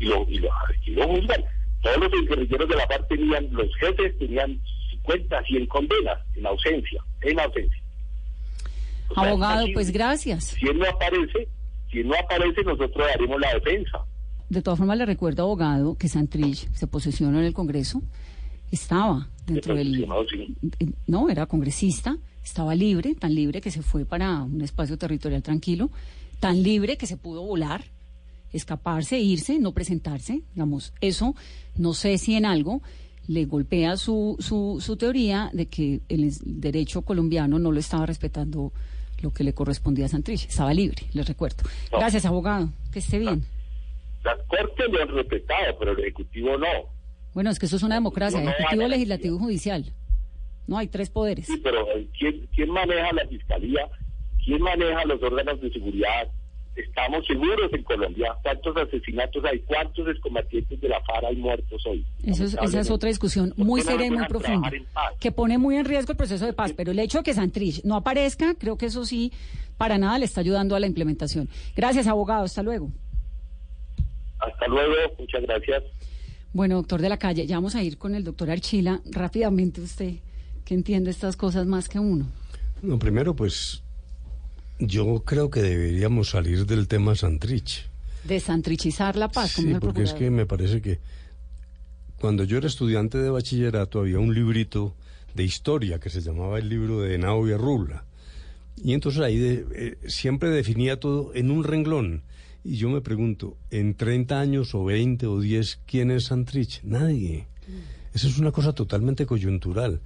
Y 0.00 0.04
lo, 0.04 0.26
y 0.28 0.38
lo, 0.38 0.50
y 0.84 0.90
lo 0.90 1.06
juzgan. 1.06 1.44
Todos 1.82 1.98
los 1.98 2.28
guerrilleros 2.28 2.68
de 2.68 2.76
la 2.76 2.86
paz 2.86 3.00
tenían, 3.08 3.48
los 3.52 3.74
jefes 3.76 4.18
tenían 4.18 4.60
50, 4.90 5.42
100 5.44 5.66
condenas 5.66 6.18
en 6.34 6.46
ausencia, 6.46 7.02
en 7.22 7.40
ausencia. 7.40 7.82
O 9.10 9.20
Abogado, 9.20 9.66
pues 9.72 9.90
gracias. 9.90 10.44
Si 10.44 10.66
él 10.66 10.78
no 10.78 10.86
aparece, 10.86 11.48
si 11.90 12.00
él 12.00 12.08
no 12.08 12.14
aparece, 12.16 12.62
nosotros 12.62 13.06
daremos 13.06 13.40
la 13.40 13.54
defensa. 13.54 14.04
De 14.48 14.62
todas 14.62 14.78
formas, 14.78 14.98
le 14.98 15.06
recuerdo, 15.06 15.42
abogado, 15.42 15.96
que 15.96 16.08
Santrich 16.08 16.70
se 16.72 16.86
posesionó 16.86 17.38
en 17.38 17.44
el 17.44 17.52
Congreso, 17.52 18.02
estaba 18.70 19.28
dentro 19.46 19.74
del... 19.74 20.06
Sí. 20.30 20.56
No, 21.06 21.28
era 21.28 21.46
congresista, 21.46 22.16
estaba 22.42 22.74
libre, 22.74 23.14
tan 23.14 23.34
libre 23.34 23.60
que 23.60 23.70
se 23.70 23.82
fue 23.82 24.04
para 24.04 24.42
un 24.42 24.62
espacio 24.62 24.96
territorial 24.96 25.42
tranquilo, 25.42 25.90
tan 26.40 26.62
libre 26.62 26.96
que 26.96 27.06
se 27.06 27.16
pudo 27.16 27.42
volar, 27.42 27.84
escaparse, 28.52 29.18
irse, 29.18 29.58
no 29.58 29.72
presentarse, 29.72 30.42
digamos, 30.54 30.92
eso 31.00 31.34
no 31.76 31.94
sé 31.94 32.18
si 32.18 32.34
en 32.34 32.46
algo 32.46 32.82
le 33.26 33.44
golpea 33.44 33.96
su, 33.96 34.36
su, 34.40 34.78
su 34.80 34.96
teoría 34.96 35.50
de 35.52 35.66
que 35.66 36.00
el 36.08 36.32
derecho 36.44 37.02
colombiano 37.02 37.58
no 37.58 37.70
lo 37.72 37.78
estaba 37.78 38.06
respetando 38.06 38.72
lo 39.20 39.32
que 39.32 39.44
le 39.44 39.52
correspondía 39.52 40.06
a 40.06 40.08
Santrich, 40.08 40.46
estaba 40.48 40.72
libre, 40.72 41.02
les 41.12 41.26
recuerdo. 41.26 41.64
No. 41.92 41.98
Gracias, 41.98 42.24
abogado, 42.24 42.70
que 42.92 43.00
esté 43.00 43.18
bien. 43.18 43.44
Las 44.24 44.38
cortes 44.46 44.86
lo 44.90 45.02
han 45.02 45.08
respetado, 45.08 45.78
pero 45.78 45.92
el 45.92 46.00
Ejecutivo 46.00 46.56
no. 46.56 46.66
Bueno, 47.34 47.50
es 47.50 47.58
que 47.58 47.66
eso 47.66 47.76
es 47.76 47.82
una 47.82 47.96
democracia, 47.96 48.40
No, 48.40 48.50
ejecutivo, 48.50 48.88
legislativo 48.88 49.36
y 49.36 49.38
judicial. 49.38 49.92
No 50.66 50.78
hay 50.78 50.88
tres 50.88 51.10
poderes. 51.10 51.46
Sí, 51.46 51.60
pero 51.62 51.86
eh, 51.96 52.08
¿quién, 52.18 52.48
¿quién 52.54 52.70
maneja 52.70 53.12
la 53.12 53.26
fiscalía? 53.26 53.88
¿Quién 54.44 54.62
maneja 54.62 55.04
los 55.04 55.22
órganos 55.22 55.60
de 55.60 55.70
seguridad? 55.72 56.28
Estamos 56.78 57.26
seguros 57.26 57.72
en 57.72 57.82
Colombia. 57.82 58.34
¿Cuántos 58.42 58.76
asesinatos 58.76 59.44
hay? 59.44 59.58
¿Cuántos 59.60 60.06
excombatientes 60.08 60.80
de 60.80 60.88
la 60.88 61.00
FARC 61.04 61.24
hay 61.24 61.36
muertos 61.36 61.84
hoy? 61.86 62.06
Eso 62.22 62.44
es- 62.44 62.56
esa 62.60 62.80
es 62.80 62.90
otra 62.90 63.08
discusión 63.08 63.50
¿Por 63.56 63.66
muy 63.66 63.80
seria 63.82 64.06
y 64.06 64.10
muy 64.10 64.24
profunda, 64.26 64.46
trabajar 64.70 64.74
en 64.76 64.84
paz? 64.86 65.14
que 65.18 65.32
pone 65.32 65.58
muy 65.58 65.76
en 65.76 65.84
riesgo 65.84 66.12
el 66.12 66.16
proceso 66.16 66.46
de 66.46 66.52
paz, 66.52 66.72
pero 66.76 66.92
el 66.92 66.98
hecho 67.00 67.18
de 67.18 67.24
que 67.24 67.34
Santrich 67.34 67.82
no 67.84 67.96
aparezca, 67.96 68.54
creo 68.54 68.76
que 68.78 68.86
eso 68.86 69.04
sí, 69.04 69.32
para 69.76 69.98
nada 69.98 70.18
le 70.18 70.24
está 70.24 70.40
ayudando 70.40 70.76
a 70.76 70.80
la 70.80 70.86
implementación. 70.86 71.48
Gracias, 71.76 72.06
abogado, 72.06 72.44
hasta 72.44 72.62
luego. 72.62 72.92
Hasta 74.38 74.68
luego, 74.68 74.94
muchas 75.18 75.42
gracias. 75.42 75.82
Bueno, 76.52 76.76
doctor 76.76 77.00
de 77.00 77.08
la 77.08 77.18
calle, 77.18 77.46
ya 77.46 77.56
vamos 77.56 77.74
a 77.74 77.82
ir 77.82 77.98
con 77.98 78.14
el 78.14 78.22
doctor 78.24 78.50
Archila. 78.50 79.00
Rápidamente 79.10 79.80
usted, 79.80 80.14
que 80.64 80.74
entiende 80.74 81.10
estas 81.10 81.36
cosas 81.36 81.66
más 81.66 81.88
que 81.88 81.98
uno. 81.98 82.26
No, 82.82 82.98
primero, 82.98 83.34
pues 83.34 83.82
yo 84.78 85.22
creo 85.24 85.50
que 85.50 85.60
deberíamos 85.62 86.30
salir 86.30 86.66
del 86.66 86.86
tema 86.88 87.14
Santrich. 87.14 87.86
Desantrichizar 88.24 89.16
la 89.16 89.28
paz, 89.28 89.52
Sí, 89.52 89.74
porque 89.80 90.02
es 90.02 90.12
que 90.14 90.30
me 90.30 90.46
parece 90.46 90.80
que 90.82 90.98
cuando 92.20 92.44
yo 92.44 92.58
era 92.58 92.66
estudiante 92.66 93.18
de 93.18 93.30
bachillerato 93.30 94.00
había 94.00 94.18
un 94.18 94.34
librito 94.34 94.94
de 95.34 95.44
historia 95.44 95.98
que 96.00 96.10
se 96.10 96.20
llamaba 96.20 96.58
el 96.58 96.68
libro 96.68 97.00
de 97.00 97.14
Henao 97.14 97.48
y 97.48 97.52
Arrula. 97.52 98.04
Y 98.76 98.92
entonces 98.92 99.20
ahí 99.22 99.38
de- 99.38 99.66
eh, 99.74 99.98
siempre 100.08 100.50
definía 100.50 100.98
todo 101.00 101.32
en 101.34 101.50
un 101.50 101.64
renglón. 101.64 102.22
Y 102.64 102.76
yo 102.76 102.90
me 102.90 103.00
pregunto, 103.00 103.56
en 103.70 103.94
30 103.94 104.40
años 104.40 104.74
o 104.74 104.84
20 104.84 105.26
o 105.26 105.40
10, 105.40 105.78
¿quién 105.86 106.10
es 106.10 106.24
Santrich? 106.24 106.80
Nadie. 106.82 107.46
Eso 108.14 108.26
es 108.28 108.38
una 108.38 108.52
cosa 108.52 108.72
totalmente 108.72 109.26
coyuntural. 109.26 110.00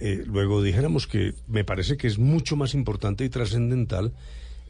Eh, 0.00 0.24
luego 0.26 0.62
dijéramos 0.62 1.06
que 1.06 1.34
me 1.46 1.62
parece 1.62 1.98
que 1.98 2.06
es 2.06 2.18
mucho 2.18 2.56
más 2.56 2.72
importante 2.72 3.24
y 3.24 3.28
trascendental 3.28 4.12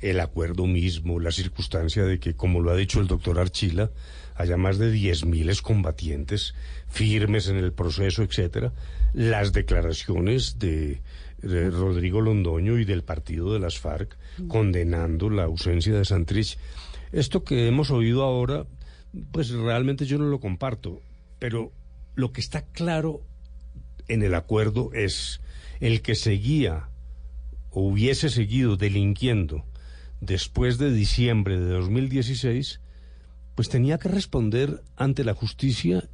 el 0.00 0.18
acuerdo 0.18 0.66
mismo, 0.66 1.20
la 1.20 1.30
circunstancia 1.30 2.04
de 2.04 2.18
que, 2.18 2.34
como 2.34 2.60
lo 2.60 2.70
ha 2.70 2.76
dicho 2.76 3.00
el 3.00 3.06
doctor 3.06 3.38
Archila, 3.38 3.90
haya 4.34 4.56
más 4.56 4.78
de 4.78 4.92
10.000 4.92 5.60
combatientes 5.62 6.54
firmes 6.88 7.48
en 7.48 7.56
el 7.56 7.72
proceso, 7.72 8.22
etcétera, 8.22 8.72
las 9.12 9.52
declaraciones 9.52 10.58
de, 10.58 11.00
de 11.42 11.70
Rodrigo 11.70 12.20
Londoño 12.20 12.78
y 12.78 12.84
del 12.84 13.02
partido 13.02 13.52
de 13.52 13.60
las 13.60 13.78
FARC 13.78 14.16
condenando 14.48 15.30
la 15.30 15.44
ausencia 15.44 15.94
de 15.94 16.04
Santrich. 16.04 16.58
Esto 17.12 17.44
que 17.44 17.68
hemos 17.68 17.90
oído 17.90 18.22
ahora, 18.22 18.66
pues 19.32 19.50
realmente 19.50 20.06
yo 20.06 20.18
no 20.18 20.26
lo 20.26 20.40
comparto, 20.40 21.00
pero 21.38 21.72
lo 22.14 22.32
que 22.32 22.40
está 22.40 22.62
claro 22.62 23.22
en 24.12 24.22
el 24.22 24.34
acuerdo 24.34 24.90
es 24.92 25.40
el 25.80 26.02
que 26.02 26.14
seguía 26.14 26.88
o 27.70 27.82
hubiese 27.82 28.28
seguido 28.30 28.76
delinquiendo 28.76 29.64
después 30.20 30.76
de 30.78 30.92
diciembre 30.92 31.58
de 31.58 31.70
2016, 31.70 32.80
pues 33.54 33.68
tenía 33.68 33.98
que 33.98 34.08
responder 34.08 34.82
ante 34.96 35.24
la 35.24 35.34
justicia 35.34 36.08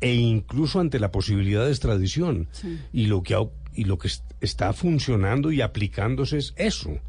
e 0.00 0.14
incluso 0.14 0.78
ante 0.80 0.98
la 1.00 1.10
posibilidad 1.10 1.64
de 1.64 1.70
extradición. 1.70 2.48
Y 2.92 3.06
lo 3.06 3.22
que 3.22 3.34
ha- 3.34 3.48
y 3.74 3.84
lo 3.84 3.98
que 3.98 4.08
est- 4.08 4.24
está 4.40 4.72
funcionando 4.72 5.50
y 5.52 5.60
aplicándose 5.62 6.38
es 6.38 6.54
eso. 6.56 7.00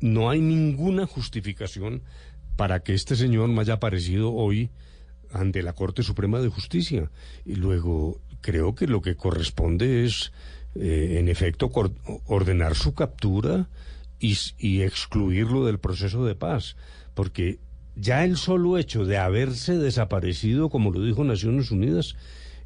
No 0.00 0.28
hay 0.30 0.40
ninguna 0.40 1.06
justificación 1.06 2.02
para 2.56 2.80
que 2.80 2.94
este 2.94 3.16
señor 3.16 3.48
no 3.48 3.60
haya 3.60 3.74
aparecido 3.74 4.32
hoy 4.32 4.70
ante 5.32 5.62
la 5.62 5.72
Corte 5.72 6.02
Suprema 6.02 6.40
de 6.40 6.48
Justicia. 6.48 7.10
Y 7.44 7.54
luego 7.56 8.20
creo 8.46 8.76
que 8.76 8.86
lo 8.86 9.02
que 9.02 9.16
corresponde 9.16 10.04
es, 10.04 10.32
eh, 10.76 11.16
en 11.18 11.28
efecto, 11.28 11.68
ordenar 12.26 12.76
su 12.76 12.94
captura 12.94 13.68
y, 14.20 14.82
excluirlo 14.82 15.66
del 15.66 15.80
proceso 15.80 16.24
de 16.24 16.36
paz. 16.36 16.76
Porque 17.14 17.58
ya 17.96 18.24
el 18.24 18.36
solo 18.36 18.78
hecho 18.78 19.04
de 19.04 19.18
haberse 19.18 19.76
desaparecido, 19.78 20.70
como 20.70 20.92
lo 20.92 21.02
dijo 21.02 21.24
Naciones 21.24 21.72
Unidas, 21.72 22.14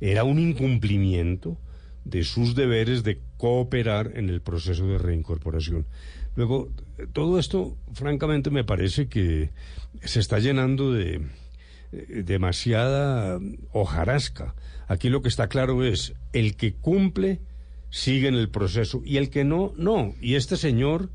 era 0.03 0.23
un 0.25 0.39
incumplimiento 0.39 1.57
de 2.05 2.25
sus 2.25 2.55
deberes 2.55 3.03
de 3.03 3.23
cooperar 3.39 4.13
en 4.17 4.29
el 4.29 4.43
proceso 4.43 4.87
de 4.87 4.99
reincorporación. 4.99 5.87
Luego, 6.37 6.69
todo 7.15 7.39
esto, 7.39 7.79
francamente, 7.95 8.51
me 8.51 8.65
parece 8.65 9.09
que 9.09 9.51
se 10.03 10.21
está 10.21 10.41
llenando 10.41 10.93
de 10.93 11.23
eh, 11.93 12.23
demasiada 12.23 13.41
hojarasca. 13.73 14.55
Aquí 14.91 15.09
lo 15.09 15.23
que 15.23 15.29
está 15.29 15.47
claro 15.49 15.85
es, 15.85 16.15
el 16.33 16.57
que 16.57 16.75
cumple 16.75 17.41
sigue 17.91 18.27
en 18.27 18.35
el 18.35 18.49
proceso 18.49 19.03
y 19.05 19.19
el 19.19 19.31
que 19.31 19.45
no, 19.45 19.73
no. 19.77 20.15
Y 20.21 20.35
este 20.35 20.57
señor 20.57 21.11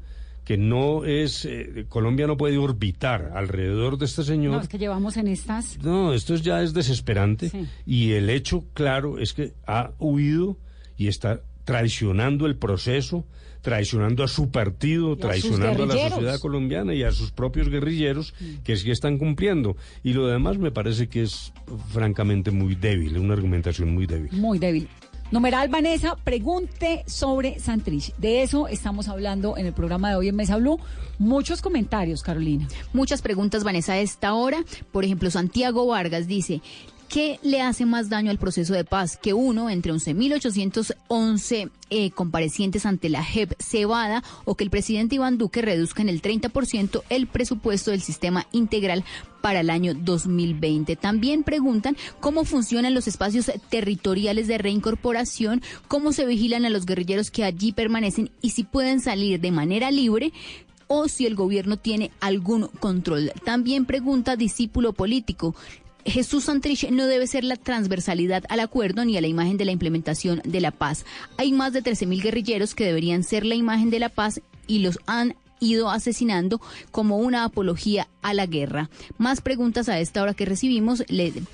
que 0.45 0.57
no 0.57 1.03
es, 1.03 1.43
eh, 1.43 1.85
Colombia 1.89 2.25
no 2.27 2.37
puede 2.37 2.57
orbitar 2.57 3.31
alrededor 3.35 3.97
de 3.97 4.05
este 4.05 4.23
señor. 4.23 4.53
No, 4.53 4.61
es 4.61 4.69
que 4.69 4.77
llevamos 4.77 5.17
en 5.17 5.27
estas. 5.27 5.77
No, 5.83 6.13
esto 6.13 6.35
es- 6.35 6.41
ya 6.43 6.61
es 6.61 6.73
desesperante. 6.73 7.49
Sí. 7.49 7.67
Y 7.85 8.11
el 8.13 8.29
hecho, 8.29 8.63
claro, 8.73 9.17
es 9.19 9.33
que 9.33 9.53
ha 9.67 9.91
huido 9.99 10.57
y 10.97 11.07
está 11.09 11.41
traicionando 11.65 12.45
el 12.45 12.55
proceso, 12.55 13.25
traicionando 13.65 14.23
a 14.23 14.27
su 14.27 14.51
partido, 14.51 15.13
a 15.13 15.17
traicionando 15.17 15.85
a 15.85 15.87
la 15.87 16.09
sociedad 16.09 16.39
colombiana 16.39 16.93
y 16.93 17.01
a 17.01 17.11
sus 17.11 17.31
propios 17.31 17.67
guerrilleros 17.67 18.35
que 18.63 18.75
sí 18.77 18.91
están 18.91 19.17
cumpliendo. 19.17 19.75
Y 20.03 20.13
lo 20.13 20.27
demás 20.27 20.59
me 20.59 20.69
parece 20.69 21.09
que 21.09 21.23
es 21.23 21.51
francamente 21.91 22.51
muy 22.51 22.75
débil, 22.75 23.17
una 23.17 23.33
argumentación 23.33 23.91
muy 23.91 24.05
débil. 24.05 24.31
Muy 24.33 24.59
débil. 24.59 24.87
Numeral 25.31 25.69
Vanessa, 25.69 26.15
pregunte 26.23 27.03
sobre 27.07 27.59
Santrich. 27.59 28.15
De 28.17 28.43
eso 28.43 28.67
estamos 28.67 29.07
hablando 29.07 29.57
en 29.57 29.65
el 29.65 29.73
programa 29.73 30.11
de 30.11 30.17
hoy 30.17 30.27
en 30.27 30.35
Mesa 30.35 30.57
Blue. 30.57 30.79
Muchos 31.17 31.63
comentarios, 31.63 32.21
Carolina. 32.21 32.67
Muchas 32.93 33.23
preguntas, 33.23 33.63
Vanessa, 33.63 33.93
a 33.93 33.99
esta 33.99 34.35
hora. 34.35 34.63
Por 34.91 35.03
ejemplo, 35.03 35.31
Santiago 35.31 35.87
Vargas 35.87 36.27
dice, 36.27 36.61
¿qué 37.09 37.39
le 37.43 37.61
hace 37.61 37.85
más 37.85 38.09
daño 38.09 38.31
al 38.31 38.37
proceso 38.37 38.73
de 38.73 38.83
paz 38.83 39.17
que 39.17 39.33
uno 39.33 39.69
entre 39.69 39.93
11.811 39.93 41.71
eh, 41.89 42.11
comparecientes 42.11 42.85
ante 42.85 43.09
la 43.09 43.23
JEP 43.23 43.53
Cebada 43.59 44.23
o 44.43 44.55
que 44.55 44.63
el 44.63 44.69
presidente 44.69 45.15
Iván 45.15 45.37
Duque 45.37 45.61
reduzca 45.61 46.01
en 46.01 46.09
el 46.09 46.21
30% 46.21 47.03
el 47.09 47.27
presupuesto 47.27 47.91
del 47.91 48.01
sistema 48.01 48.47
integral 48.51 49.03
para 49.41 49.59
el 49.59 49.69
año 49.69 49.93
2020. 49.93 50.95
También 50.95 51.43
preguntan 51.43 51.95
cómo 52.19 52.45
funcionan 52.45 52.93
los 52.93 53.07
espacios 53.07 53.51
territoriales 53.69 54.47
de 54.47 54.57
reincorporación, 54.57 55.61
cómo 55.87 56.11
se 56.11 56.25
vigilan 56.25 56.65
a 56.65 56.69
los 56.69 56.85
guerrilleros 56.85 57.31
que 57.31 57.43
allí 57.43 57.71
permanecen 57.71 58.31
y 58.41 58.51
si 58.51 58.63
pueden 58.63 59.01
salir 59.01 59.39
de 59.39 59.51
manera 59.51 59.91
libre 59.91 60.33
o 60.87 61.07
si 61.07 61.25
el 61.25 61.35
gobierno 61.35 61.77
tiene 61.77 62.11
algún 62.19 62.67
control. 62.79 63.31
También 63.43 63.85
pregunta 63.85 64.35
discípulo 64.35 64.93
político. 64.93 65.55
Jesús 66.05 66.45
Santrich 66.45 66.89
no 66.91 67.07
debe 67.07 67.25
ser 67.25 67.43
la 67.43 67.55
transversalidad 67.55 68.43
al 68.49 68.59
acuerdo 68.59 69.05
ni 69.05 69.17
a 69.17 69.21
la 69.21 69.27
imagen 69.27 69.57
de 69.57 69.65
la 69.65 69.71
implementación 69.71 70.41
de 70.45 70.61
la 70.61 70.71
paz. 70.71 71.05
Hay 71.37 71.51
más 71.51 71.73
de 71.73 71.83
13.000 71.83 72.21
guerrilleros 72.21 72.75
que 72.75 72.85
deberían 72.85 73.23
ser 73.23 73.45
la 73.45 73.55
imagen 73.55 73.89
de 73.89 73.99
la 73.99 74.09
paz 74.09 74.41
y 74.67 74.79
los 74.79 74.99
han 75.07 75.35
ido 75.59 75.89
asesinando 75.89 76.61
como 76.91 77.17
una 77.17 77.43
apología 77.43 78.07
a 78.21 78.33
la 78.33 78.45
guerra. 78.45 78.89
Más 79.17 79.41
preguntas 79.41 79.89
a 79.89 79.99
esta 79.99 80.21
hora 80.21 80.33
que 80.33 80.45
recibimos. 80.45 81.03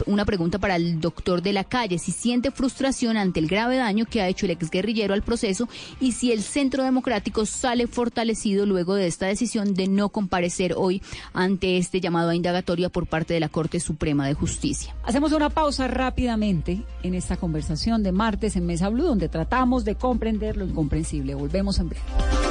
Una 0.06 0.26
pregunta 0.26 0.60
para 0.60 0.76
el 0.76 1.02
doctor 1.02 1.42
de 1.42 1.54
la 1.54 1.64
calle. 1.64 2.00
Si 2.00 2.12
siente 2.12 2.52
frustración 2.52 3.18
ante 3.18 3.40
el 3.40 3.48
grave 3.48 3.78
daño 3.78 4.06
que 4.06 4.22
ha 4.22 4.28
hecho 4.28 4.46
el 4.46 4.52
exguerrillero 4.52 5.14
al 5.14 5.22
proceso 5.22 5.68
y 6.00 6.14
si 6.14 6.32
el 6.32 6.42
Centro 6.42 6.84
Democrático 6.84 7.46
sale 7.46 7.88
fortalecido 7.88 8.66
luego 8.66 8.96
de 8.96 9.08
esta 9.08 9.28
decisión 9.28 9.74
de 9.74 9.88
no 9.88 10.10
comparecer 10.10 10.74
hoy 10.78 11.02
ante 11.34 11.78
este 11.78 12.00
llamado 12.00 12.30
a 12.30 12.36
indagatoria 12.36 12.90
por 12.90 13.08
parte 13.08 13.34
de 13.34 13.40
la 13.40 13.50
Corte 13.50 13.80
Suprema 13.80 14.28
de 14.28 14.34
Justicia. 14.34 14.96
Hacemos 15.04 15.32
una 15.34 15.50
pausa 15.50 15.88
rápidamente 15.88 16.84
en 17.04 17.16
esta 17.16 17.38
conversación 17.38 18.04
de 18.04 18.12
martes 18.12 18.56
en 18.56 18.66
Mesa 18.66 18.90
Blue, 18.90 19.04
donde 19.04 19.30
tratamos 19.30 19.86
de 19.86 19.96
comprender 19.96 20.58
lo 20.58 20.66
incomprensible. 20.66 21.36
Volvemos 21.36 21.80
en 21.80 21.90
breve. 21.90 22.51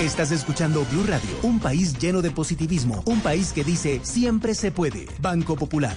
Estás 0.00 0.30
escuchando 0.30 0.86
Blue 0.92 1.02
Radio, 1.02 1.28
un 1.42 1.58
país 1.58 1.98
lleno 1.98 2.22
de 2.22 2.30
positivismo, 2.30 3.02
un 3.06 3.20
país 3.20 3.52
que 3.52 3.64
dice 3.64 3.98
siempre 4.04 4.54
se 4.54 4.70
puede. 4.70 5.06
Banco 5.20 5.56
Popular. 5.56 5.96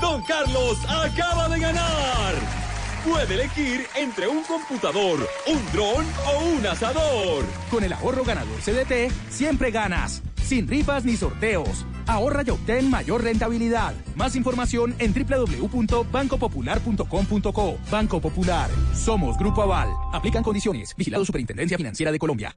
Don 0.00 0.20
Carlos 0.24 0.76
acaba 0.88 1.48
de 1.48 1.60
ganar. 1.60 2.34
Puede 3.08 3.34
elegir 3.34 3.86
entre 3.94 4.26
un 4.26 4.42
computador, 4.42 5.28
un 5.46 5.60
dron 5.72 6.04
o 6.26 6.44
un 6.56 6.66
asador. 6.66 7.44
Con 7.70 7.84
el 7.84 7.92
ahorro 7.92 8.24
ganador 8.24 8.58
CDT, 8.60 9.12
siempre 9.30 9.70
ganas. 9.70 10.20
Sin 10.44 10.66
rifas 10.66 11.04
ni 11.04 11.16
sorteos. 11.16 11.86
Ahorra 12.08 12.42
y 12.44 12.50
obtén 12.50 12.90
mayor 12.90 13.22
rentabilidad. 13.22 13.94
Más 14.16 14.34
información 14.34 14.92
en 14.98 15.14
www.bancopopular.com.co. 15.14 17.78
Banco 17.92 18.20
Popular. 18.20 18.68
Somos 18.92 19.38
Grupo 19.38 19.62
Aval. 19.62 19.90
Aplican 20.12 20.42
condiciones. 20.42 20.96
Vigilado 20.96 21.24
Superintendencia 21.24 21.76
Financiera 21.76 22.10
de 22.10 22.18
Colombia. 22.18 22.56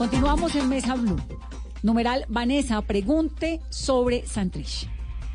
Continuamos 0.00 0.56
en 0.56 0.66
Mesa 0.70 0.94
Blue. 0.94 1.18
Numeral 1.82 2.24
Vanessa, 2.26 2.80
pregunte 2.80 3.60
sobre 3.68 4.26
Santrich. 4.26 4.88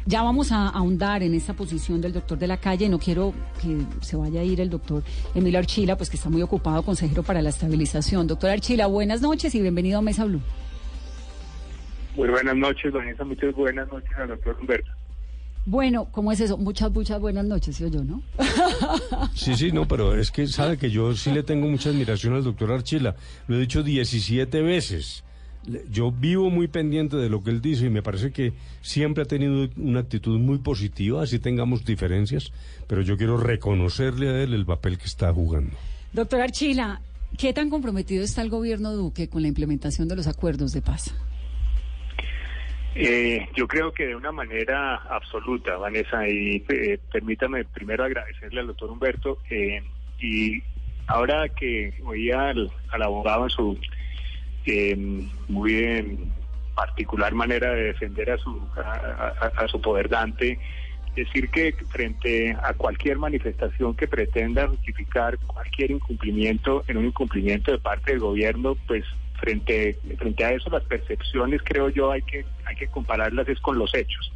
Ya 0.07 0.23
vamos 0.23 0.51
a 0.51 0.69
ahondar 0.69 1.21
en 1.21 1.35
esta 1.35 1.53
posición 1.53 2.01
del 2.01 2.13
doctor 2.13 2.39
de 2.39 2.47
la 2.47 2.57
calle. 2.57 2.89
No 2.89 2.97
quiero 2.97 3.35
que 3.61 3.77
se 4.01 4.15
vaya 4.15 4.41
a 4.41 4.43
ir 4.43 4.59
el 4.59 4.71
doctor 4.71 5.03
Emilio 5.35 5.59
Archila, 5.59 5.97
pues 5.97 6.09
que 6.09 6.17
está 6.17 6.31
muy 6.31 6.41
ocupado, 6.41 6.81
consejero 6.81 7.21
para 7.21 7.43
la 7.43 7.49
estabilización. 7.49 8.25
Doctor 8.25 8.49
Archila, 8.49 8.87
buenas 8.87 9.21
noches 9.21 9.53
y 9.53 9.61
bienvenido 9.61 9.99
a 9.99 10.01
Mesa 10.01 10.25
Blue. 10.25 10.41
Muy 12.15 12.29
buenas 12.29 12.55
noches, 12.55 12.91
Vanessa. 12.91 13.23
Muchas 13.23 13.53
buenas 13.53 13.87
noches 13.91 14.09
al 14.17 14.29
doctor 14.29 14.57
Humberto. 14.59 14.89
Bueno, 15.65 16.07
¿cómo 16.11 16.31
es 16.31 16.39
eso? 16.39 16.57
Muchas, 16.57 16.91
muchas 16.91 17.19
buenas 17.19 17.43
noches, 17.43 17.75
¿sí 17.75 17.83
o 17.83 17.87
yo, 17.87 18.03
no? 18.03 18.21
Sí, 19.33 19.55
sí, 19.55 19.71
no, 19.71 19.87
pero 19.87 20.17
es 20.17 20.29
que 20.29 20.47
sabe 20.47 20.77
que 20.77 20.91
yo 20.91 21.15
sí 21.15 21.31
le 21.31 21.41
tengo 21.41 21.67
mucha 21.67 21.89
admiración 21.89 22.35
al 22.35 22.43
doctor 22.43 22.71
Archila. 22.71 23.15
Lo 23.47 23.57
he 23.57 23.59
dicho 23.59 23.81
17 23.81 24.61
veces. 24.61 25.23
Yo 25.89 26.11
vivo 26.11 26.51
muy 26.51 26.67
pendiente 26.67 27.17
de 27.17 27.29
lo 27.29 27.43
que 27.43 27.49
él 27.49 27.61
dice 27.61 27.87
y 27.87 27.89
me 27.89 28.03
parece 28.03 28.31
que 28.31 28.53
siempre 28.81 29.23
ha 29.23 29.25
tenido 29.25 29.67
una 29.77 30.01
actitud 30.01 30.39
muy 30.39 30.59
positiva, 30.59 31.23
así 31.23 31.39
tengamos 31.39 31.83
diferencias, 31.83 32.51
pero 32.85 33.01
yo 33.01 33.17
quiero 33.17 33.37
reconocerle 33.37 34.29
a 34.29 34.43
él 34.43 34.53
el 34.53 34.65
papel 34.65 34.99
que 34.99 35.05
está 35.05 35.33
jugando. 35.33 35.75
Doctor 36.13 36.41
Archila, 36.41 37.01
¿qué 37.39 37.51
tan 37.51 37.71
comprometido 37.71 38.23
está 38.23 38.43
el 38.43 38.49
gobierno 38.49 38.93
Duque 38.93 39.27
con 39.27 39.41
la 39.41 39.47
implementación 39.47 40.07
de 40.07 40.15
los 40.15 40.27
acuerdos 40.27 40.71
de 40.71 40.83
paz? 40.83 41.15
Eh, 42.97 43.49
yo 43.55 43.67
creo 43.67 43.91
que 43.91 44.07
de 44.07 44.15
una 44.15 44.31
manera 44.31 44.95
absoluta, 44.95 45.75
Vanessa, 45.77 46.27
y 46.29 46.63
eh, 46.69 46.97
permítame 47.11 47.65
primero 47.65 48.05
agradecerle 48.05 48.61
al 48.61 48.67
doctor 48.67 48.89
Humberto. 48.89 49.39
eh, 49.49 49.83
y 50.19 50.63
ahora 51.07 51.49
que 51.49 51.93
oía 52.05 52.49
al, 52.49 52.71
abogado 52.89 53.43
en 53.43 53.49
su 53.49 53.77
eh, 54.65 54.95
muy 55.49 55.73
eh, 55.73 56.17
particular 56.73 57.33
manera 57.33 57.71
de 57.73 57.83
defender 57.83 58.31
a 58.31 58.37
su, 58.37 58.61
a, 58.77 59.33
a- 59.41 59.63
a 59.63 59.67
su 59.67 59.81
poder 59.81 60.07
dante, 60.07 60.57
decir 61.15 61.49
que 61.49 61.73
frente 61.89 62.55
a 62.63 62.73
cualquier 62.73 63.17
manifestación 63.17 63.93
que 63.95 64.07
pretenda 64.07 64.67
justificar 64.67 65.37
cualquier 65.39 65.91
incumplimiento 65.91 66.83
en 66.87 66.97
un 66.97 67.05
incumplimiento 67.05 67.71
de 67.73 67.77
parte 67.77 68.11
del 68.11 68.21
gobierno, 68.21 68.75
pues 68.87 69.03
frente 69.39 69.97
frente 70.17 70.45
a 70.45 70.51
eso 70.51 70.69
las 70.69 70.83
percepciones 70.83 71.61
creo 71.63 71.89
yo 71.89 72.11
hay 72.11 72.21
que 72.21 72.45
hay 72.65 72.75
que 72.75 72.87
compararlas 72.87 73.47
es 73.47 73.59
con 73.59 73.77
los 73.77 73.93
hechos. 73.93 74.31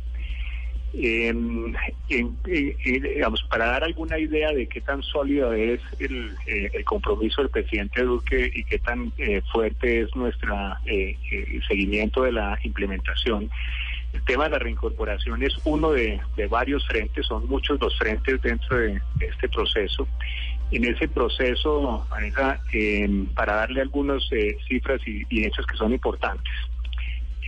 Digamos, 2.11 3.43
para 3.43 3.67
dar 3.67 3.83
alguna 3.83 4.17
idea 4.17 4.51
de 4.51 4.65
qué 4.67 4.81
tan 4.81 5.03
sólido 5.03 5.53
es 5.53 5.79
el, 5.99 6.35
eh, 6.47 6.71
el 6.73 6.83
compromiso 6.83 7.43
del 7.43 7.51
presidente 7.51 8.01
Duque 8.01 8.51
y 8.51 8.63
qué 8.63 8.79
tan 8.79 9.13
eh, 9.19 9.43
fuerte 9.51 10.01
es 10.01 10.15
nuestro 10.15 10.55
seguimiento 11.67 12.23
de 12.23 12.31
la 12.31 12.57
implementación, 12.63 13.51
el 14.13 14.23
tema 14.23 14.45
de 14.45 14.49
la 14.51 14.59
reincorporación 14.59 15.43
es 15.43 15.53
uno 15.65 15.91
de, 15.91 16.19
de 16.35 16.47
varios 16.47 16.85
frentes, 16.87 17.27
son 17.27 17.47
muchos 17.47 17.79
los 17.79 17.97
frentes 17.97 18.41
dentro 18.41 18.77
de, 18.77 18.99
de 19.15 19.25
este 19.27 19.47
proceso. 19.49 20.07
En 20.71 20.85
ese 20.85 21.07
proceso, 21.07 22.07
eh, 22.73 23.25
para 23.35 23.55
darle 23.55 23.81
algunas 23.81 24.23
eh, 24.31 24.55
cifras 24.67 25.01
y, 25.07 25.23
y 25.29 25.45
hechos 25.45 25.65
que 25.65 25.75
son 25.75 25.93
importantes, 25.93 26.53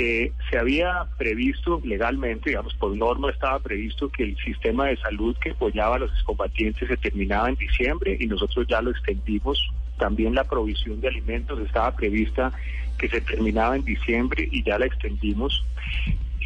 eh, 0.04 0.32
se 0.50 0.58
había 0.58 1.06
previsto 1.18 1.80
legalmente, 1.84 2.50
digamos, 2.50 2.74
por 2.74 2.96
norma 2.96 3.30
estaba 3.30 3.60
previsto 3.60 4.10
que 4.10 4.24
el 4.24 4.38
sistema 4.38 4.88
de 4.88 4.98
salud 4.98 5.36
que 5.38 5.52
apoyaba 5.52 5.98
a 5.98 6.00
los 6.00 6.12
excombatientes 6.14 6.88
se 6.88 6.98
terminaba 6.98 7.50
en 7.50 7.56
diciembre 7.56 8.18
y 8.20 8.26
nosotros 8.26 8.66
ya 8.68 8.82
lo 8.82 8.90
extendimos. 8.90 9.64
También 10.00 10.34
la 10.34 10.46
provisión 10.46 11.02
de 11.02 11.10
alimentos 11.10 11.60
estaba 11.60 11.96
prevista 11.96 12.52
que 12.98 13.10
se 13.10 13.22
terminaba 13.22 13.76
en 13.76 13.84
diciembre 13.84 14.50
y 14.52 14.64
ya 14.64 14.80
la 14.80 14.88
extendimos. 14.88 15.64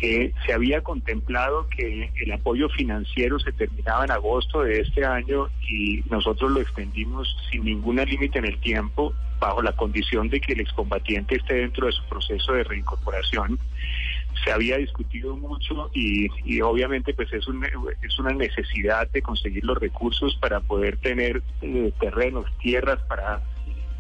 Eh, 0.02 0.34
se 0.46 0.54
había 0.54 0.82
contemplado 0.82 1.68
que 1.70 2.12
el 2.18 2.32
apoyo 2.34 2.68
financiero 2.70 3.40
se 3.40 3.54
terminaba 3.54 4.04
en 4.04 4.12
agosto 4.12 4.62
de 4.62 4.82
este 4.82 5.06
año 5.06 5.48
y 5.70 6.04
nosotros 6.10 6.52
lo 6.52 6.60
extendimos 6.62 7.34
sin 7.50 7.64
ningún 7.64 7.96
límite 7.96 8.40
en 8.40 8.46
el 8.46 8.60
tiempo, 8.60 9.14
bajo 9.40 9.62
la 9.62 9.72
condición 9.74 10.28
de 10.30 10.42
que 10.42 10.54
el 10.54 10.60
excombatiente 10.60 11.36
esté 11.36 11.56
dentro 11.56 11.88
de 11.88 11.94
su 11.94 12.04
proceso 12.10 12.54
de 12.54 12.64
reincorporación. 12.66 13.58
Se 14.44 14.52
había 14.52 14.78
discutido 14.78 15.36
mucho 15.38 15.90
y, 15.94 16.28
y 16.44 16.60
obviamente 16.62 17.14
pues 17.14 17.32
es, 17.32 17.48
un- 17.48 17.66
es 18.02 18.20
una 18.20 18.34
necesidad 18.34 19.10
de 19.12 19.22
conseguir 19.22 19.64
los 19.64 19.78
recursos 19.78 20.36
para 20.42 20.60
poder 20.60 20.98
tener 20.98 21.42
eh, 21.62 21.92
terrenos, 22.02 22.46
tierras 22.60 23.00
para 23.08 23.42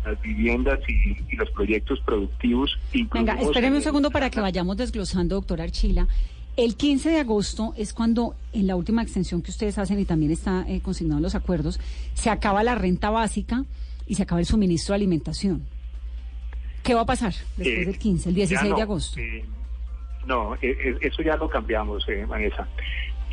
las 0.05 0.21
viviendas 0.21 0.79
y, 0.87 1.17
y 1.31 1.35
los 1.35 1.49
proyectos 1.51 1.99
productivos. 2.01 2.77
Venga, 3.13 3.33
espéreme 3.41 3.77
un 3.77 3.81
segundo 3.81 4.11
para 4.11 4.29
que 4.29 4.39
vayamos 4.39 4.77
desglosando, 4.77 5.35
doctor 5.35 5.61
Archila. 5.61 6.07
El 6.57 6.75
15 6.77 7.09
de 7.09 7.19
agosto 7.19 7.73
es 7.75 7.93
cuando, 7.93 8.33
en 8.53 8.67
la 8.67 8.75
última 8.77 9.01
extensión 9.03 9.41
que 9.41 9.51
ustedes 9.51 9.77
hacen 9.77 9.99
y 9.99 10.05
también 10.05 10.31
está 10.31 10.63
eh, 10.69 10.79
consignado 10.81 11.17
en 11.19 11.23
los 11.23 11.35
acuerdos, 11.35 11.79
se 12.13 12.29
acaba 12.29 12.63
la 12.63 12.75
renta 12.75 13.09
básica 13.09 13.65
y 14.07 14.15
se 14.15 14.23
acaba 14.23 14.39
el 14.39 14.45
suministro 14.45 14.93
de 14.93 14.97
alimentación. 14.97 15.63
¿Qué 16.83 16.93
va 16.93 17.01
a 17.01 17.05
pasar 17.05 17.33
después 17.57 17.67
Eh, 17.79 17.85
del 17.85 17.97
15, 17.97 18.29
el 18.29 18.35
ya 18.35 18.39
16 18.45 18.69
no, 18.69 18.75
de 18.77 18.81
agosto? 18.83 19.19
eh, 19.19 19.43
no, 20.27 20.55
eh, 20.61 20.97
eso 21.01 21.21
ya 21.23 21.35
lo 21.35 21.49
cambiamos, 21.49 22.07
eh, 22.07 22.25
Vanessa. 22.25 22.67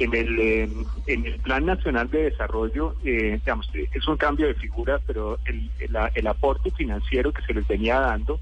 En 0.03 0.15
el, 0.15 0.38
eh, 0.38 0.69
en 1.07 1.27
el 1.27 1.35
Plan 1.41 1.65
Nacional 1.65 2.11
de 2.11 2.25
Desarrollo, 2.25 2.97
eh, 3.05 3.38
digamos, 3.38 3.71
eh, 3.75 3.88
es 3.93 4.07
un 4.09 4.17
cambio 4.17 4.47
de 4.47 4.55
figura, 4.55 5.01
pero 5.07 5.38
el, 5.45 5.71
el, 5.79 5.97
el 6.15 6.27
aporte 6.27 6.71
financiero 6.73 7.33
que 7.33 7.43
se 7.43 7.55
les 7.55 7.67
venía 7.69 8.01
dando, 8.01 8.41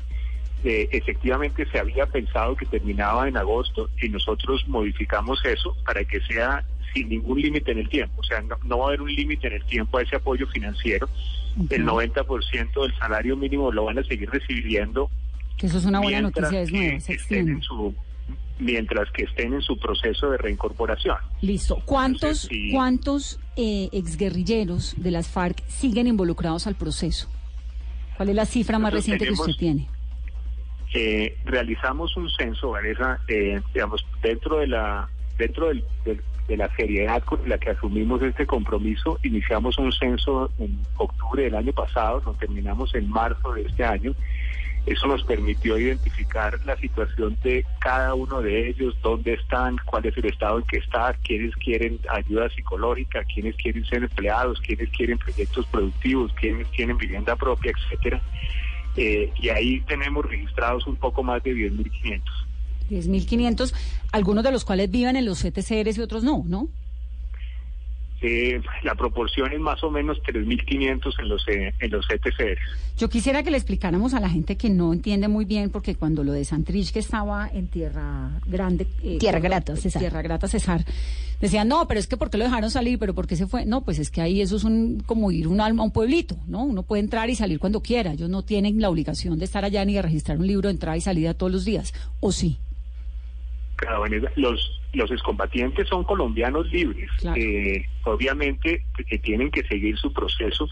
eh, 0.62 0.88
efectivamente 0.92 1.64
se 1.70 1.78
había 1.78 2.04
pensado 2.04 2.54
que 2.54 2.66
terminaba 2.66 3.26
en 3.26 3.36
agosto 3.38 3.88
y 4.00 4.10
nosotros 4.10 4.62
modificamos 4.68 5.42
eso 5.46 5.74
para 5.86 6.04
que 6.04 6.20
sea 6.20 6.64
sin 6.92 7.08
ningún 7.08 7.40
límite 7.40 7.72
en 7.72 7.78
el 7.78 7.88
tiempo. 7.88 8.20
O 8.20 8.24
sea, 8.24 8.42
no, 8.42 8.56
no 8.64 8.78
va 8.78 8.84
a 8.84 8.88
haber 8.88 9.00
un 9.00 9.14
límite 9.14 9.46
en 9.46 9.54
el 9.54 9.64
tiempo 9.64 9.96
a 9.96 10.02
ese 10.02 10.16
apoyo 10.16 10.46
financiero. 10.48 11.08
El 11.70 11.86
90% 11.86 12.82
del 12.82 12.94
salario 12.98 13.36
mínimo 13.36 13.72
lo 13.72 13.84
van 13.84 13.98
a 13.98 14.04
seguir 14.04 14.30
recibiendo 14.30 15.10
Que 15.56 15.66
eso 15.66 15.78
es 15.78 15.84
una 15.84 16.00
buena 16.00 16.20
noticia, 16.22 16.60
es 16.60 16.70
nueva, 16.70 17.00
se 17.00 17.14
estén 17.14 17.48
en 17.48 17.62
su 17.62 17.94
mientras 18.60 19.10
que 19.12 19.24
estén 19.24 19.54
en 19.54 19.62
su 19.62 19.78
proceso 19.78 20.30
de 20.30 20.36
reincorporación. 20.38 21.16
Listo. 21.40 21.82
¿Cuántos, 21.84 22.44
Entonces, 22.44 22.48
sí. 22.48 22.70
cuántos 22.72 23.40
eh, 23.56 23.88
exguerrilleros 23.92 24.94
de 24.96 25.10
las 25.10 25.28
FARC 25.28 25.62
siguen 25.68 26.06
involucrados 26.06 26.66
al 26.66 26.74
proceso? 26.76 27.28
¿Cuál 28.16 28.28
es 28.28 28.34
la 28.34 28.44
cifra 28.46 28.78
más 28.78 28.92
reciente 28.92 29.24
que 29.26 29.32
usted 29.32 29.54
tiene? 29.58 29.88
Eh, 30.92 31.36
realizamos 31.44 32.16
un 32.16 32.28
censo, 32.30 32.70
Vanessa, 32.70 33.20
eh, 33.28 33.60
digamos, 33.72 34.04
dentro 34.22 34.58
de 34.58 34.66
la 34.66 35.08
dentro 35.38 35.68
del- 35.68 35.84
del- 36.04 36.20
de 36.48 36.56
la 36.56 36.68
seriedad 36.76 37.22
con 37.22 37.48
la 37.48 37.56
que 37.58 37.70
asumimos 37.70 38.20
este 38.22 38.44
compromiso, 38.44 39.18
iniciamos 39.22 39.78
un 39.78 39.90
censo 39.92 40.50
en 40.58 40.78
octubre 40.96 41.44
del 41.44 41.54
año 41.54 41.72
pasado, 41.72 42.20
lo 42.26 42.34
terminamos 42.34 42.94
en 42.94 43.08
marzo 43.08 43.52
de 43.54 43.62
este 43.62 43.84
año. 43.84 44.12
Eso 44.86 45.06
nos 45.06 45.22
permitió 45.24 45.78
identificar 45.78 46.58
la 46.64 46.76
situación 46.76 47.36
de 47.42 47.64
cada 47.80 48.14
uno 48.14 48.40
de 48.40 48.68
ellos, 48.68 48.96
dónde 49.02 49.34
están, 49.34 49.76
cuál 49.84 50.06
es 50.06 50.16
el 50.16 50.26
estado 50.26 50.58
en 50.58 50.64
que 50.64 50.78
está, 50.78 51.14
quiénes 51.22 51.54
quieren 51.56 51.98
ayuda 52.08 52.48
psicológica, 52.50 53.22
quiénes 53.24 53.54
quieren 53.56 53.84
ser 53.84 54.02
empleados, 54.02 54.60
quiénes 54.60 54.88
quieren 54.90 55.18
proyectos 55.18 55.66
productivos, 55.66 56.32
quiénes 56.32 56.70
tienen 56.70 56.96
vivienda 56.96 57.36
propia, 57.36 57.72
etcétera. 57.72 58.22
Eh, 58.96 59.30
y 59.40 59.48
ahí 59.50 59.80
tenemos 59.82 60.24
registrados 60.24 60.86
un 60.86 60.96
poco 60.96 61.22
más 61.22 61.42
de 61.42 61.54
10.500. 61.54 62.22
10.500, 62.90 63.74
algunos 64.12 64.42
de 64.42 64.50
los 64.50 64.64
cuales 64.64 64.90
viven 64.90 65.16
en 65.16 65.24
los 65.24 65.42
CTCRs 65.42 65.98
y 65.98 66.00
otros 66.00 66.24
no, 66.24 66.42
¿no? 66.46 66.68
Eh, 68.22 68.60
la 68.82 68.94
proporción 68.94 69.52
es 69.52 69.60
más 69.60 69.82
o 69.82 69.90
menos 69.90 70.18
3.500 70.22 71.12
en 71.20 71.28
los, 71.28 71.48
eh, 71.48 71.72
en 71.80 71.90
los 71.90 72.06
ETCR. 72.10 72.58
Yo 72.98 73.08
quisiera 73.08 73.42
que 73.42 73.50
le 73.50 73.56
explicáramos 73.56 74.12
a 74.14 74.20
la 74.20 74.28
gente 74.28 74.56
que 74.56 74.68
no 74.68 74.92
entiende 74.92 75.28
muy 75.28 75.44
bien, 75.46 75.70
porque 75.70 75.94
cuando 75.94 76.22
lo 76.22 76.32
de 76.32 76.44
Santrich, 76.44 76.92
que 76.92 76.98
estaba 76.98 77.48
en 77.52 77.68
Tierra 77.68 78.30
Grande... 78.46 78.86
eh, 79.02 79.16
Tierra 79.18 79.40
cuando- 79.40 79.48
Grata, 79.56 79.76
Cesar. 79.76 80.00
Tierra 80.00 80.22
Grata, 80.22 80.48
Cesar, 80.48 80.84
decían, 81.40 81.66
no, 81.68 81.88
pero 81.88 81.98
es 81.98 82.06
que 82.06 82.18
¿por 82.18 82.28
qué 82.28 82.36
lo 82.36 82.44
dejaron 82.44 82.70
salir? 82.70 82.98
¿Pero 82.98 83.14
por 83.14 83.26
qué 83.26 83.36
se 83.36 83.46
fue? 83.46 83.64
No, 83.64 83.82
pues 83.82 83.98
es 83.98 84.10
que 84.10 84.20
ahí 84.20 84.42
eso 84.42 84.56
es 84.56 84.64
un, 84.64 85.02
como 85.06 85.30
ir 85.30 85.48
un 85.48 85.62
alma 85.62 85.82
a 85.82 85.86
un 85.86 85.92
pueblito, 85.92 86.36
¿no? 86.46 86.62
Uno 86.64 86.82
puede 86.82 87.00
entrar 87.00 87.30
y 87.30 87.36
salir 87.36 87.58
cuando 87.58 87.80
quiera. 87.82 88.12
Ellos 88.12 88.28
no 88.28 88.42
tienen 88.42 88.80
la 88.82 88.90
obligación 88.90 89.38
de 89.38 89.46
estar 89.46 89.64
allá 89.64 89.82
ni 89.86 89.94
de 89.94 90.02
registrar 90.02 90.38
un 90.38 90.46
libro 90.46 90.68
de 90.68 90.74
entrada 90.74 90.96
y 90.98 91.00
salida 91.00 91.32
todos 91.32 91.50
los 91.50 91.64
días. 91.64 91.94
¿O 92.20 92.32
sí? 92.32 92.58
Claro, 93.76 94.04
los, 94.36 94.79
los 94.92 95.10
excombatientes 95.10 95.88
son 95.88 96.04
colombianos 96.04 96.70
libres. 96.72 97.10
Eh, 97.36 97.86
obviamente 98.04 98.84
que 99.08 99.18
tienen 99.18 99.50
que 99.50 99.62
seguir 99.64 99.96
su 99.98 100.12
proceso. 100.12 100.68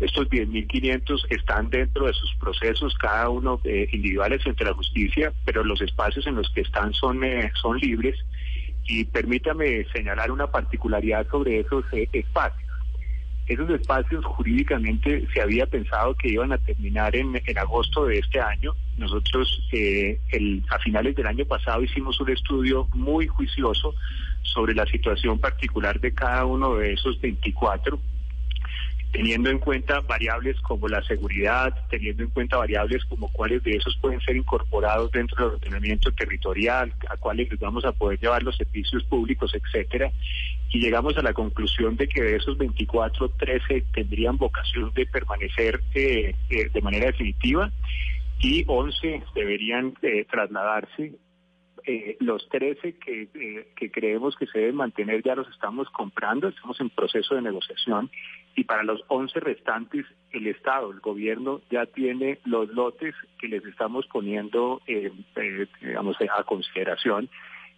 Estos 0.00 0.28
10.500 0.30 1.26
están 1.30 1.70
dentro 1.70 2.06
de 2.06 2.14
sus 2.14 2.34
procesos, 2.36 2.94
cada 2.98 3.28
uno 3.28 3.60
eh, 3.64 3.88
individuales 3.92 4.42
a 4.46 4.64
la 4.64 4.72
justicia, 4.74 5.32
pero 5.44 5.62
los 5.62 5.80
espacios 5.82 6.26
en 6.26 6.36
los 6.36 6.50
que 6.50 6.62
están 6.62 6.92
son, 6.94 7.22
eh, 7.22 7.52
son 7.60 7.78
libres. 7.78 8.16
Y 8.86 9.04
permítame 9.04 9.84
señalar 9.92 10.30
una 10.30 10.50
particularidad 10.50 11.26
sobre 11.30 11.60
esos 11.60 11.84
eh, 11.92 12.08
espacios. 12.12 12.69
Esos 13.50 13.68
espacios 13.70 14.24
jurídicamente 14.24 15.26
se 15.34 15.40
había 15.40 15.66
pensado 15.66 16.14
que 16.14 16.28
iban 16.28 16.52
a 16.52 16.58
terminar 16.58 17.16
en, 17.16 17.34
agosto 17.58 18.06
de 18.06 18.18
este 18.18 18.38
año. 18.38 18.76
Nosotros 18.96 19.68
eh, 19.72 20.20
a 20.68 20.78
finales 20.78 21.16
del 21.16 21.26
año 21.26 21.44
pasado 21.44 21.82
hicimos 21.82 22.20
un 22.20 22.30
estudio 22.30 22.86
muy 22.94 23.26
juicioso 23.26 23.96
sobre 24.42 24.72
la 24.72 24.86
situación 24.86 25.40
particular 25.40 25.98
de 25.98 26.14
cada 26.14 26.44
uno 26.44 26.76
de 26.76 26.92
esos 26.92 27.20
24 27.20 27.98
teniendo 29.12 29.50
en 29.50 29.58
cuenta 29.58 30.00
variables 30.00 30.60
como 30.60 30.88
la 30.88 31.02
seguridad, 31.02 31.74
teniendo 31.88 32.22
en 32.22 32.30
cuenta 32.30 32.56
variables 32.56 33.04
como 33.06 33.30
cuáles 33.32 33.62
de 33.64 33.72
esos 33.72 33.96
pueden 33.96 34.20
ser 34.20 34.36
incorporados 34.36 35.10
dentro 35.10 35.44
del 35.44 35.54
ordenamiento 35.56 36.12
territorial, 36.12 36.92
a 37.08 37.16
cuáles 37.16 37.50
les 37.50 37.58
vamos 37.58 37.84
a 37.84 37.92
poder 37.92 38.20
llevar 38.20 38.42
los 38.42 38.56
servicios 38.56 39.02
públicos, 39.04 39.52
etcétera, 39.54 40.10
y 40.70 40.80
llegamos 40.80 41.16
a 41.16 41.22
la 41.22 41.32
conclusión 41.32 41.96
de 41.96 42.08
que 42.08 42.22
de 42.22 42.36
esos 42.36 42.56
24, 42.56 43.30
13 43.30 43.84
tendrían 43.92 44.36
vocación 44.36 44.92
de 44.94 45.06
permanecer 45.06 45.80
eh, 45.94 46.34
eh, 46.48 46.70
de 46.72 46.80
manera 46.80 47.06
definitiva 47.06 47.70
y 48.40 48.64
11 48.66 49.22
deberían 49.34 49.94
eh, 50.02 50.24
trasladarse. 50.30 51.14
Eh, 51.86 52.18
los 52.20 52.46
13 52.50 52.96
que, 52.98 53.28
eh, 53.34 53.68
que 53.74 53.90
creemos 53.90 54.36
que 54.36 54.46
se 54.46 54.58
deben 54.58 54.76
mantener 54.76 55.22
ya 55.22 55.34
los 55.34 55.48
estamos 55.48 55.88
comprando, 55.88 56.48
estamos 56.48 56.78
en 56.78 56.90
proceso 56.90 57.34
de 57.34 57.40
negociación 57.40 58.10
y 58.56 58.64
para 58.64 58.82
los 58.82 59.02
11 59.08 59.40
restantes 59.40 60.06
el 60.32 60.46
Estado, 60.46 60.90
el 60.90 61.00
gobierno 61.00 61.60
ya 61.70 61.86
tiene 61.86 62.38
los 62.44 62.68
lotes 62.70 63.14
que 63.38 63.48
les 63.48 63.64
estamos 63.64 64.06
poniendo 64.06 64.80
eh, 64.86 65.10
eh, 65.36 65.66
a 66.36 66.42
consideración. 66.44 67.28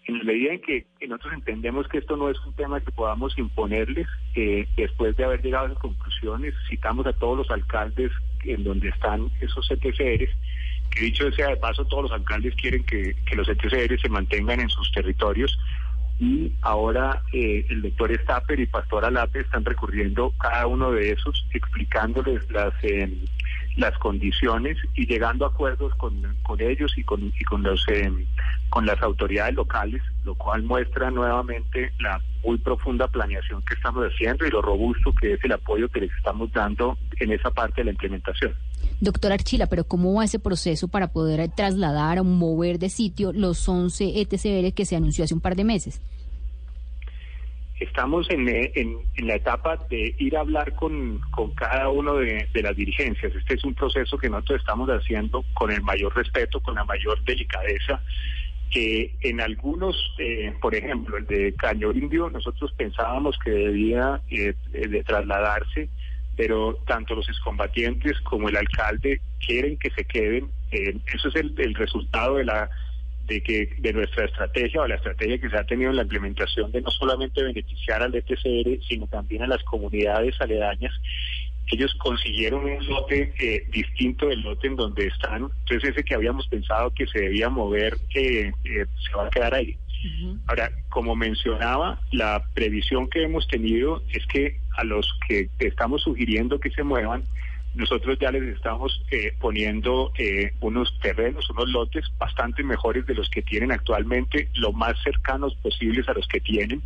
En 0.04 0.18
la 0.18 0.24
medida 0.24 0.52
en 0.52 0.60
que 0.60 0.84
nosotros 1.06 1.34
entendemos 1.34 1.86
que 1.86 1.98
esto 1.98 2.16
no 2.16 2.28
es 2.28 2.38
un 2.44 2.54
tema 2.54 2.80
que 2.80 2.90
podamos 2.90 3.38
imponerles, 3.38 4.08
eh, 4.34 4.66
después 4.76 5.16
de 5.16 5.24
haber 5.24 5.42
llegado 5.42 5.66
a 5.66 5.68
las 5.68 5.78
conclusiones, 5.78 6.54
citamos 6.68 7.06
a 7.06 7.12
todos 7.12 7.38
los 7.38 7.50
alcaldes 7.50 8.10
en 8.42 8.64
donde 8.64 8.88
están 8.88 9.30
esos 9.40 9.70
ETCRs, 9.70 10.30
que 10.90 11.00
dicho 11.00 11.30
sea 11.32 11.48
de 11.48 11.56
paso, 11.56 11.84
todos 11.84 12.04
los 12.04 12.12
alcaldes 12.12 12.54
quieren 12.56 12.84
que, 12.84 13.14
que 13.24 13.36
los 13.36 13.48
ETCR 13.48 13.98
se 14.00 14.08
mantengan 14.08 14.60
en 14.60 14.68
sus 14.68 14.90
territorios 14.90 15.56
y 16.22 16.52
ahora 16.62 17.20
eh, 17.32 17.66
el 17.68 17.82
doctor 17.82 18.16
Stapper 18.22 18.60
y 18.60 18.66
Pastora 18.66 19.10
Lape 19.10 19.40
están 19.40 19.64
recurriendo 19.64 20.32
cada 20.38 20.68
uno 20.68 20.92
de 20.92 21.10
esos, 21.10 21.44
explicándoles 21.52 22.48
las 22.48 22.72
eh, 22.84 23.12
las 23.76 23.96
condiciones 23.98 24.76
y 24.94 25.06
llegando 25.06 25.44
a 25.44 25.48
acuerdos 25.48 25.94
con, 25.94 26.36
con 26.42 26.60
ellos 26.60 26.92
y 26.96 27.04
con 27.04 27.32
y 27.38 27.44
con 27.44 27.62
los 27.62 27.84
eh, 27.88 28.10
con 28.68 28.86
las 28.86 29.00
autoridades 29.02 29.54
locales, 29.54 30.02
lo 30.24 30.34
cual 30.34 30.62
muestra 30.62 31.10
nuevamente 31.10 31.92
la 32.00 32.20
muy 32.44 32.58
profunda 32.58 33.06
planeación 33.08 33.62
que 33.62 33.74
estamos 33.74 34.04
haciendo 34.04 34.46
y 34.46 34.50
lo 34.50 34.62
robusto 34.62 35.12
que 35.20 35.34
es 35.34 35.44
el 35.44 35.52
apoyo 35.52 35.88
que 35.88 36.00
les 36.00 36.12
estamos 36.12 36.52
dando 36.52 36.98
en 37.20 37.32
esa 37.32 37.50
parte 37.50 37.80
de 37.80 37.86
la 37.86 37.90
implementación. 37.92 38.54
Doctor 39.00 39.32
Archila, 39.32 39.66
pero 39.66 39.84
¿cómo 39.84 40.14
va 40.14 40.24
ese 40.24 40.38
proceso 40.38 40.88
para 40.88 41.08
poder 41.08 41.50
trasladar 41.50 42.18
o 42.18 42.24
mover 42.24 42.78
de 42.78 42.88
sitio 42.88 43.32
los 43.32 43.68
11 43.68 44.20
ETCR 44.20 44.72
que 44.74 44.84
se 44.84 44.96
anunció 44.96 45.24
hace 45.24 45.34
un 45.34 45.40
par 45.40 45.56
de 45.56 45.64
meses? 45.64 46.00
Estamos 47.82 48.30
en, 48.30 48.48
eh, 48.48 48.72
en, 48.74 48.98
en 49.16 49.26
la 49.26 49.34
etapa 49.34 49.76
de 49.90 50.14
ir 50.18 50.36
a 50.36 50.40
hablar 50.40 50.74
con, 50.74 51.20
con 51.30 51.54
cada 51.54 51.88
uno 51.88 52.16
de, 52.16 52.48
de 52.52 52.62
las 52.62 52.76
dirigencias. 52.76 53.34
Este 53.34 53.54
es 53.54 53.64
un 53.64 53.74
proceso 53.74 54.16
que 54.18 54.28
nosotros 54.30 54.60
estamos 54.60 54.88
haciendo 54.88 55.44
con 55.54 55.70
el 55.70 55.82
mayor 55.82 56.14
respeto, 56.14 56.60
con 56.60 56.74
la 56.74 56.84
mayor 56.84 57.22
delicadeza. 57.24 58.00
que 58.72 59.14
en 59.20 59.40
algunos, 59.40 59.94
eh, 60.18 60.52
por 60.60 60.74
ejemplo, 60.74 61.18
el 61.18 61.26
de 61.26 61.54
Caño 61.54 61.92
Indio, 61.92 62.30
nosotros 62.30 62.72
pensábamos 62.72 63.38
que 63.44 63.50
debía 63.50 64.20
eh, 64.30 64.54
de 64.72 65.04
trasladarse, 65.04 65.90
pero 66.36 66.76
tanto 66.86 67.14
los 67.14 67.28
excombatientes 67.28 68.18
como 68.22 68.48
el 68.48 68.56
alcalde 68.56 69.20
quieren 69.46 69.76
que 69.76 69.90
se 69.90 70.04
queden. 70.06 70.50
Eh, 70.70 70.96
eso 71.14 71.28
es 71.28 71.36
el, 71.36 71.54
el 71.58 71.74
resultado 71.74 72.36
de 72.36 72.46
la 72.46 72.70
de 73.26 73.42
que 73.42 73.70
de 73.78 73.92
nuestra 73.92 74.24
estrategia 74.24 74.80
o 74.80 74.86
la 74.86 74.96
estrategia 74.96 75.38
que 75.38 75.48
se 75.48 75.56
ha 75.56 75.64
tenido 75.64 75.90
en 75.90 75.96
la 75.96 76.02
implementación 76.02 76.72
de 76.72 76.82
no 76.82 76.90
solamente 76.90 77.42
beneficiar 77.42 78.02
al 78.02 78.14
ETCR, 78.14 78.82
sino 78.88 79.06
también 79.06 79.42
a 79.42 79.46
las 79.46 79.62
comunidades 79.64 80.40
aledañas. 80.40 80.92
Ellos 81.70 81.94
consiguieron 81.98 82.64
un 82.64 82.86
lote 82.86 83.32
eh, 83.38 83.66
distinto 83.70 84.26
del 84.26 84.40
lote 84.40 84.66
en 84.66 84.76
donde 84.76 85.06
están. 85.06 85.50
Entonces 85.60 85.90
ese 85.90 86.04
que 86.04 86.14
habíamos 86.14 86.46
pensado 86.48 86.90
que 86.90 87.06
se 87.06 87.20
debía 87.20 87.48
mover, 87.48 87.96
eh, 88.14 88.52
eh, 88.64 88.86
se 89.06 89.16
va 89.16 89.26
a 89.26 89.30
quedar 89.30 89.54
ahí. 89.54 89.76
Ahora, 90.48 90.68
como 90.88 91.14
mencionaba, 91.14 92.00
la 92.10 92.44
previsión 92.54 93.08
que 93.08 93.22
hemos 93.22 93.46
tenido 93.46 94.02
es 94.12 94.26
que 94.26 94.58
a 94.76 94.82
los 94.82 95.08
que 95.28 95.48
estamos 95.60 96.02
sugiriendo 96.02 96.58
que 96.58 96.70
se 96.70 96.82
muevan, 96.82 97.24
nosotros 97.74 98.18
ya 98.20 98.30
les 98.30 98.42
estamos 98.54 99.02
eh, 99.10 99.34
poniendo 99.40 100.12
eh, 100.18 100.52
unos 100.60 100.98
terrenos, 101.00 101.48
unos 101.50 101.68
lotes 101.70 102.04
bastante 102.18 102.62
mejores 102.62 103.06
de 103.06 103.14
los 103.14 103.30
que 103.30 103.42
tienen 103.42 103.72
actualmente, 103.72 104.48
lo 104.54 104.72
más 104.72 104.94
cercanos 105.02 105.54
posibles 105.56 106.06
a 106.08 106.12
los 106.12 106.26
que 106.28 106.40
tienen. 106.40 106.82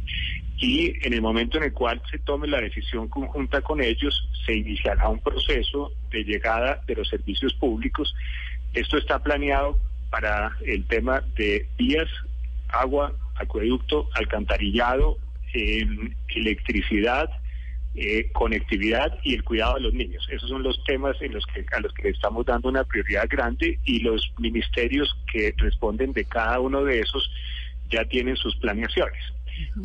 Y 0.58 0.94
en 1.04 1.12
el 1.12 1.20
momento 1.20 1.58
en 1.58 1.64
el 1.64 1.72
cual 1.72 2.00
se 2.10 2.18
tome 2.18 2.46
la 2.46 2.60
decisión 2.60 3.08
conjunta 3.08 3.60
con 3.62 3.82
ellos, 3.82 4.28
se 4.44 4.54
iniciará 4.54 5.08
un 5.08 5.18
proceso 5.18 5.92
de 6.10 6.22
llegada 6.22 6.80
de 6.86 6.94
los 6.94 7.08
servicios 7.08 7.52
públicos. 7.54 8.14
Esto 8.72 8.96
está 8.96 9.22
planeado 9.22 9.78
para 10.10 10.52
el 10.64 10.86
tema 10.86 11.20
de 11.34 11.68
vías, 11.76 12.08
agua, 12.68 13.12
acueducto, 13.34 14.08
alcantarillado, 14.14 15.18
eh, 15.52 15.84
electricidad, 16.28 17.28
eh, 17.96 18.30
conectividad 18.32 19.18
y 19.22 19.34
el 19.34 19.44
cuidado 19.44 19.74
de 19.74 19.80
los 19.80 19.94
niños. 19.94 20.26
Esos 20.30 20.48
son 20.50 20.62
los 20.62 20.82
temas 20.84 21.16
en 21.22 21.32
los 21.32 21.46
que, 21.46 21.64
a 21.72 21.80
los 21.80 21.92
que 21.94 22.04
le 22.04 22.10
estamos 22.10 22.44
dando 22.44 22.68
una 22.68 22.84
prioridad 22.84 23.26
grande 23.28 23.78
y 23.84 24.00
los 24.00 24.32
ministerios 24.38 25.16
que 25.32 25.54
responden 25.56 26.12
de 26.12 26.24
cada 26.24 26.60
uno 26.60 26.84
de 26.84 27.00
esos 27.00 27.30
ya 27.90 28.04
tienen 28.04 28.36
sus 28.36 28.54
planeaciones. 28.56 29.22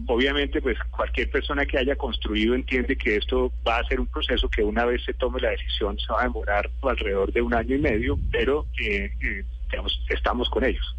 Obviamente, 0.07 0.61
pues 0.61 0.77
cualquier 0.89 1.29
persona 1.29 1.65
que 1.65 1.77
haya 1.77 1.95
construido 1.95 2.55
entiende 2.55 2.97
que 2.97 3.15
esto 3.15 3.51
va 3.65 3.77
a 3.77 3.87
ser 3.87 3.99
un 3.99 4.07
proceso 4.07 4.49
que 4.49 4.63
una 4.63 4.85
vez 4.85 5.03
se 5.05 5.13
tome 5.13 5.39
la 5.39 5.51
decisión 5.51 5.97
se 5.97 6.11
va 6.11 6.21
a 6.21 6.23
demorar 6.23 6.69
alrededor 6.81 7.31
de 7.31 7.41
un 7.41 7.53
año 7.53 7.75
y 7.75 7.79
medio, 7.79 8.19
pero 8.31 8.65
eh, 8.81 9.09
eh, 9.21 9.45
digamos, 9.69 9.97
estamos 10.09 10.49
con 10.49 10.65
ellos. 10.65 10.95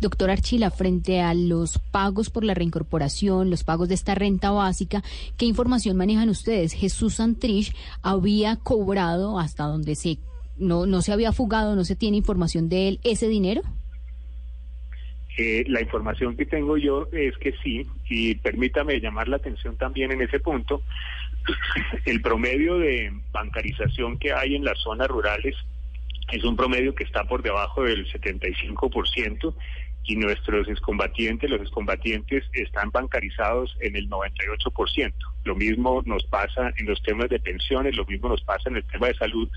Doctor 0.00 0.30
Archila, 0.30 0.70
frente 0.70 1.20
a 1.20 1.34
los 1.34 1.78
pagos 1.78 2.30
por 2.30 2.42
la 2.42 2.54
reincorporación, 2.54 3.50
los 3.50 3.64
pagos 3.64 3.88
de 3.88 3.94
esta 3.94 4.14
renta 4.14 4.50
básica, 4.50 5.02
¿qué 5.36 5.44
información 5.44 5.96
manejan 5.96 6.30
ustedes? 6.30 6.72
Jesús 6.72 7.16
Santrich 7.16 7.74
había 8.02 8.56
cobrado 8.56 9.38
hasta 9.38 9.64
donde 9.64 9.94
se 9.94 10.18
no, 10.56 10.86
no 10.86 11.02
se 11.02 11.12
había 11.12 11.32
fugado, 11.32 11.74
no 11.74 11.84
se 11.84 11.96
tiene 11.96 12.18
información 12.18 12.68
de 12.68 12.88
él, 12.88 13.00
ese 13.02 13.28
dinero. 13.28 13.62
Eh, 15.38 15.64
la 15.68 15.80
información 15.80 16.36
que 16.36 16.44
tengo 16.44 16.76
yo 16.76 17.08
es 17.12 17.36
que 17.38 17.54
sí, 17.62 17.86
y 18.08 18.34
permítame 18.36 19.00
llamar 19.00 19.28
la 19.28 19.36
atención 19.36 19.76
también 19.76 20.12
en 20.12 20.20
ese 20.20 20.38
punto, 20.38 20.82
el 22.04 22.20
promedio 22.20 22.78
de 22.78 23.10
bancarización 23.32 24.18
que 24.18 24.32
hay 24.32 24.54
en 24.54 24.64
las 24.64 24.78
zonas 24.80 25.08
rurales 25.08 25.56
es 26.32 26.44
un 26.44 26.56
promedio 26.56 26.94
que 26.94 27.04
está 27.04 27.24
por 27.24 27.42
debajo 27.42 27.82
del 27.84 28.06
75% 28.12 29.54
y 30.04 30.16
nuestros 30.16 30.66
excombatientes, 30.68 31.50
los 31.50 31.60
excombatientes 31.60 32.44
están 32.54 32.90
bancarizados 32.90 33.76
en 33.80 33.96
el 33.96 34.08
98%. 34.08 35.12
Lo 35.44 35.54
mismo 35.54 36.02
nos 36.06 36.24
pasa 36.24 36.72
en 36.78 36.86
los 36.86 37.02
temas 37.02 37.28
de 37.28 37.38
pensiones, 37.38 37.94
lo 37.96 38.04
mismo 38.06 38.28
nos 38.28 38.42
pasa 38.42 38.70
en 38.70 38.76
el 38.76 38.84
tema 38.84 39.08
de 39.08 39.14
salud, 39.14 39.48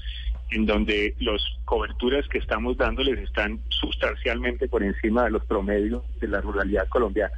en 0.51 0.65
donde 0.65 1.15
las 1.19 1.41
coberturas 1.65 2.27
que 2.27 2.37
estamos 2.39 2.77
dándoles 2.77 3.17
están 3.19 3.59
sustancialmente 3.69 4.67
por 4.67 4.83
encima 4.83 5.23
de 5.23 5.31
los 5.31 5.45
promedios 5.45 6.03
de 6.19 6.27
la 6.27 6.41
ruralidad 6.41 6.87
colombiana. 6.89 7.33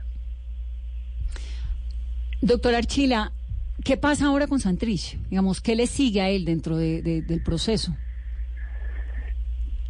Doctor 2.41 2.75
Archila, 2.75 3.31
¿Qué 3.83 3.97
pasa 3.97 4.27
ahora 4.27 4.47
con 4.47 4.61
Santrich? 4.61 5.17
Digamos, 5.29 5.59
¿qué 5.59 5.75
le 5.75 5.85
sigue 5.85 6.21
a 6.21 6.29
él 6.29 6.45
dentro 6.45 6.77
de- 6.77 7.01
de- 7.01 7.21
del 7.21 7.43
proceso? 7.43 7.95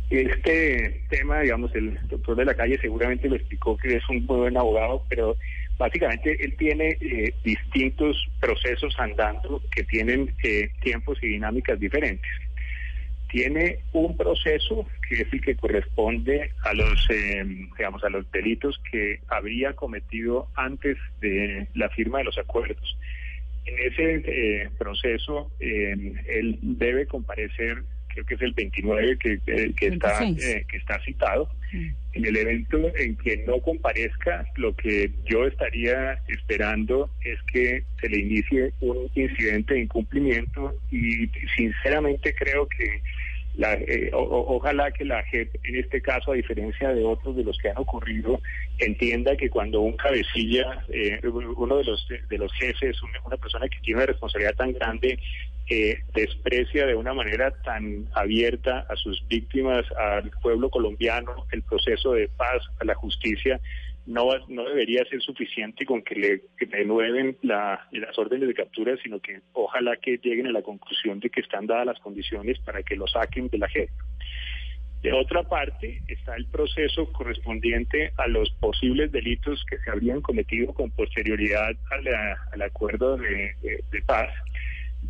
Este 0.09 1.01
tema, 1.09 1.41
digamos, 1.41 1.73
el 1.75 1.97
doctor 2.07 2.35
de 2.35 2.45
la 2.45 2.53
calle 2.53 2.77
seguramente 2.79 3.27
lo 3.27 3.35
explicó 3.35 3.75
que 3.77 3.95
es 3.95 4.09
un 4.09 4.25
buen 4.27 4.55
abogado, 4.55 5.03
pero 5.09 5.35
básicamente 5.77 6.37
él 6.43 6.55
tiene 6.57 6.97
eh, 7.01 7.33
distintos 7.43 8.15
procesos 8.39 8.95
andando 8.99 9.61
que 9.75 9.83
tienen 9.83 10.33
eh, 10.43 10.69
tiempos 10.81 11.17
y 11.23 11.27
dinámicas 11.27 11.79
diferentes. 11.79 12.31
Tiene 13.29 13.79
un 13.91 14.15
proceso 14.15 14.85
que 15.09 15.21
es 15.21 15.33
el 15.33 15.41
que 15.41 15.55
corresponde 15.55 16.51
a 16.63 16.73
los, 16.73 17.07
eh, 17.09 17.43
digamos, 17.77 18.03
a 18.03 18.09
los 18.09 18.31
delitos 18.31 18.79
que 18.91 19.19
habría 19.27 19.73
cometido 19.73 20.47
antes 20.55 20.97
de 21.19 21.67
la 21.73 21.89
firma 21.89 22.19
de 22.19 22.25
los 22.25 22.37
acuerdos. 22.37 22.97
En 23.65 23.79
ese 23.79 24.23
eh, 24.25 24.69
proceso, 24.77 25.51
eh, 25.59 26.13
él 26.27 26.59
debe 26.61 27.07
comparecer, 27.07 27.83
creo 28.15 28.25
que 28.25 28.33
es 28.35 28.41
el 28.41 28.53
29 28.53 29.17
que, 29.19 29.33
eh, 29.45 29.71
que 29.77 29.87
está, 29.87 30.19
26. 30.19 30.55
eh, 30.55 30.65
que 30.69 30.77
está 30.77 30.99
citado. 31.03 31.49
En 32.13 32.25
el 32.25 32.37
evento 32.37 32.77
en 32.97 33.17
que 33.17 33.37
no 33.45 33.59
comparezca, 33.59 34.45
lo 34.55 34.73
que 34.75 35.11
yo 35.25 35.45
estaría 35.45 36.13
esperando 36.29 37.09
es 37.23 37.37
que 37.51 37.83
se 37.99 38.07
le 38.09 38.19
inicie 38.19 38.71
un 38.79 39.09
incidente 39.13 39.73
de 39.73 39.81
incumplimiento 39.81 40.73
y 40.91 41.27
sinceramente 41.57 42.33
creo 42.33 42.67
que 42.67 43.01
la, 43.55 43.73
eh, 43.73 44.09
o- 44.13 44.55
ojalá 44.55 44.91
que 44.91 45.05
la 45.05 45.23
JEP, 45.23 45.49
en 45.63 45.75
este 45.77 46.01
caso, 46.01 46.31
a 46.31 46.35
diferencia 46.35 46.89
de 46.93 47.03
otros 47.03 47.35
de 47.37 47.43
los 47.43 47.57
que 47.57 47.69
han 47.69 47.77
ocurrido, 47.77 48.41
entienda 48.79 49.35
que 49.37 49.49
cuando 49.49 49.81
un 49.81 49.95
cabecilla, 49.97 50.83
eh, 50.89 51.19
uno 51.23 51.77
de 51.77 51.83
los 51.85 52.07
de 52.29 52.37
los 52.37 52.51
jefes, 52.53 52.97
una 53.25 53.37
persona 53.37 53.67
que 53.69 53.79
tiene 53.79 53.97
una 53.99 54.05
responsabilidad 54.07 54.55
tan 54.55 54.73
grande, 54.73 55.17
eh, 55.69 55.99
desprecia 56.13 56.85
de 56.85 56.95
una 56.95 57.13
manera 57.13 57.51
tan 57.63 58.07
abierta 58.13 58.85
a 58.89 58.95
sus 58.95 59.25
víctimas, 59.27 59.85
al 59.97 60.29
pueblo 60.41 60.69
colombiano, 60.69 61.45
el 61.51 61.63
proceso 61.63 62.13
de 62.13 62.27
paz, 62.29 62.61
a 62.79 62.85
la 62.85 62.95
justicia, 62.95 63.59
no, 64.05 64.29
no 64.49 64.65
debería 64.65 65.03
ser 65.05 65.19
suficiente 65.21 65.83
con 65.85 66.03
que 66.03 66.15
le 66.15 66.41
renueven 66.69 67.37
la- 67.41 67.87
las 67.91 68.17
órdenes 68.19 68.47
de 68.47 68.53
captura, 68.53 68.95
sino 69.01 69.19
que 69.19 69.39
ojalá 69.53 69.95
que 69.97 70.19
lleguen 70.21 70.45
a 70.47 70.51
la 70.51 70.61
conclusión 70.61 71.19
de 71.19 71.29
que 71.31 71.41
están 71.41 71.65
dadas 71.65 71.87
las 71.87 71.99
condiciones 71.99 72.59
para 72.59 72.83
que 72.83 72.95
lo 72.95 73.07
saquen 73.07 73.49
de 73.49 73.57
la 73.57 73.67
JEP. 73.67 73.89
De 75.01 75.11
otra 75.13 75.43
parte, 75.43 76.01
está 76.07 76.35
el 76.35 76.45
proceso 76.47 77.11
correspondiente 77.11 78.11
a 78.17 78.27
los 78.27 78.49
posibles 78.59 79.11
delitos 79.11 79.63
que 79.69 79.77
se 79.79 79.89
habrían 79.89 80.21
cometido 80.21 80.73
con 80.73 80.89
posterioridad 80.91 81.75
a 81.91 82.53
al 82.53 82.61
acuerdo 82.61 83.17
de 83.17 83.55
paz. 84.05 84.29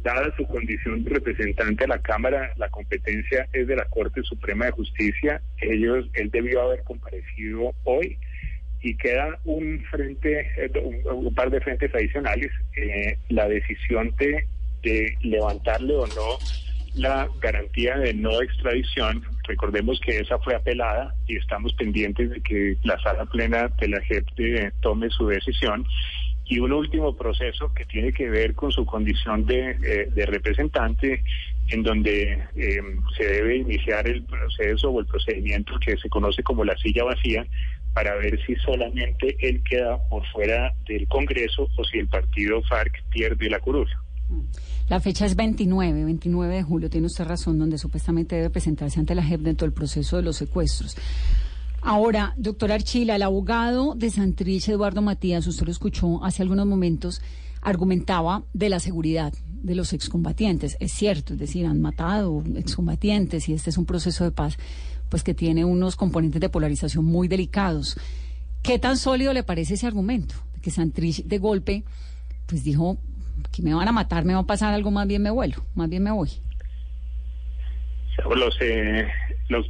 Dada 0.03 0.33
su 0.37 0.45
condición 0.47 1.03
de 1.03 1.09
representante 1.11 1.83
a 1.83 1.87
la 1.87 2.01
Cámara, 2.01 2.53
la 2.57 2.69
competencia 2.69 3.47
es 3.53 3.67
de 3.67 3.75
la 3.75 3.85
Corte 3.85 4.21
Suprema 4.23 4.65
de 4.65 4.71
Justicia. 4.71 5.41
Ellos, 5.61 6.07
él 6.13 6.29
debió 6.31 6.61
haber 6.61 6.83
comparecido 6.83 7.73
hoy 7.83 8.17
y 8.81 8.95
queda 8.97 9.39
un 9.45 9.83
frente, 9.89 10.47
eh, 10.57 10.71
un, 11.11 11.33
par 11.33 11.49
de 11.49 11.59
frentes 11.61 11.93
adicionales. 11.93 12.51
Eh, 12.77 13.17
la 13.29 13.47
decisión 13.47 14.13
de, 14.17 14.45
de 14.83 15.17
levantarle 15.21 15.95
o 15.95 16.07
no 16.07 16.37
la 16.95 17.27
garantía 17.41 17.97
de 17.97 18.13
no 18.13 18.41
extradición. 18.41 19.23
Recordemos 19.47 19.99
que 19.99 20.19
esa 20.19 20.39
fue 20.39 20.55
apelada 20.55 21.13
y 21.27 21.37
estamos 21.37 21.73
pendientes 21.73 22.29
de 22.29 22.41
que 22.41 22.77
la 22.83 22.97
sala 22.99 23.25
plena 23.25 23.69
de 23.79 23.89
la 23.89 24.01
JEP 24.01 24.73
tome 24.81 25.09
su 25.09 25.27
decisión. 25.27 25.85
Y 26.45 26.59
un 26.59 26.73
último 26.73 27.15
proceso 27.15 27.73
que 27.73 27.85
tiene 27.85 28.13
que 28.13 28.29
ver 28.29 28.53
con 28.53 28.71
su 28.71 28.85
condición 28.85 29.45
de, 29.45 29.71
eh, 29.71 30.25
representante, 30.25 31.23
en 31.69 31.83
donde 31.83 32.33
eh, 32.55 32.81
se 33.17 33.25
debe 33.25 33.57
iniciar 33.57 34.07
el 34.07 34.23
proceso 34.23 34.89
o 34.91 34.99
el 34.99 35.07
procedimiento 35.07 35.73
que 35.79 35.97
se 35.97 36.09
conoce 36.09 36.43
como 36.43 36.63
la 36.63 36.77
silla 36.77 37.03
vacía 37.03 37.45
para 37.93 38.13
ver 38.15 38.39
si 38.45 38.55
solamente 38.57 39.35
él 39.39 39.63
queda 39.63 39.97
por 40.09 40.25
fuera 40.27 40.73
del 40.87 41.07
Congreso 41.07 41.67
o 41.75 41.83
si 41.85 41.97
el 41.97 42.07
partido 42.07 42.61
FARC 42.63 43.03
pierde 43.09 43.49
la 43.49 43.59
curul. 43.59 43.87
La 44.89 44.99
fecha 44.99 45.25
es 45.25 45.35
29, 45.35 46.03
29 46.03 46.55
de 46.55 46.63
julio, 46.63 46.89
tiene 46.89 47.07
usted 47.07 47.25
razón, 47.25 47.57
donde 47.57 47.77
supuestamente 47.77 48.35
debe 48.35 48.49
presentarse 48.49 48.99
ante 48.99 49.15
la 49.15 49.23
JEP 49.23 49.41
dentro 49.41 49.65
del 49.65 49.73
proceso 49.73 50.17
de 50.17 50.23
los 50.23 50.37
secuestros. 50.37 50.95
Ahora, 51.87 52.33
doctor 52.35 52.71
Archila, 52.71 53.15
el 53.15 53.21
abogado 53.21 53.93
de 53.93 54.09
Santrich, 54.09 54.69
Eduardo 54.69 55.03
Matías, 55.03 55.45
usted 55.45 55.67
lo 55.67 55.71
escuchó 55.71 56.25
hace 56.25 56.41
algunos 56.41 56.65
momentos, 56.65 57.21
argumentaba 57.61 58.43
de 58.53 58.69
la 58.69 58.79
seguridad 58.79 59.31
de 59.61 59.75
los 59.75 59.93
excombatientes. 59.93 60.77
Es 60.79 60.93
cierto, 60.93 61.33
es 61.33 61.39
decir, 61.39 61.67
han 61.67 61.81
matado 61.81 62.43
excombatientes 62.55 63.47
y 63.49 63.53
este 63.53 63.69
es 63.69 63.77
un 63.77 63.85
proceso 63.85 64.23
de 64.23 64.31
paz 64.31 64.57
pues 65.09 65.21
que 65.21 65.35
tiene 65.35 65.63
unos 65.63 65.95
componentes 65.95 66.41
de 66.41 66.49
polarización 66.49 67.05
muy 67.05 67.27
delicados. 67.27 67.97
¿Qué 68.63 68.79
tan 68.79 68.97
sólido 68.97 69.31
le 69.31 69.43
parece 69.43 69.75
ese 69.75 69.85
argumento? 69.85 70.33
De 70.55 70.61
que 70.61 70.71
Santrich 70.71 71.23
de 71.23 71.37
golpe 71.37 71.83
pues 72.47 72.63
dijo 72.63 72.97
que 73.51 73.61
me 73.61 73.75
van 73.75 73.87
a 73.87 73.91
matar, 73.91 74.25
me 74.25 74.33
va 74.33 74.39
a 74.39 74.47
pasar 74.47 74.73
algo, 74.73 74.89
más 74.89 75.05
bien 75.05 75.21
me 75.21 75.29
vuelo, 75.29 75.63
más 75.75 75.87
bien 75.87 76.01
me 76.01 76.09
voy. 76.09 76.31
Los, 78.23 78.57
eh, 78.61 79.07
los, 79.49 79.69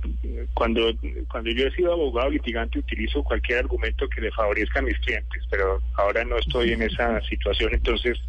cuando, 0.53 0.93
cuando 1.29 1.49
yo 1.49 1.67
he 1.67 1.71
sido 1.71 1.93
abogado 1.93 2.29
litigante 2.29 2.79
utilizo 2.79 3.23
cualquier 3.23 3.59
argumento 3.59 4.07
que 4.07 4.21
le 4.21 4.31
favorezca 4.31 4.79
a 4.79 4.83
mis 4.83 4.97
clientes, 4.99 5.43
pero 5.49 5.81
ahora 5.95 6.23
no 6.23 6.37
estoy 6.37 6.71
en 6.71 6.83
esa 6.83 7.19
situación, 7.21 7.73
entonces 7.73 8.19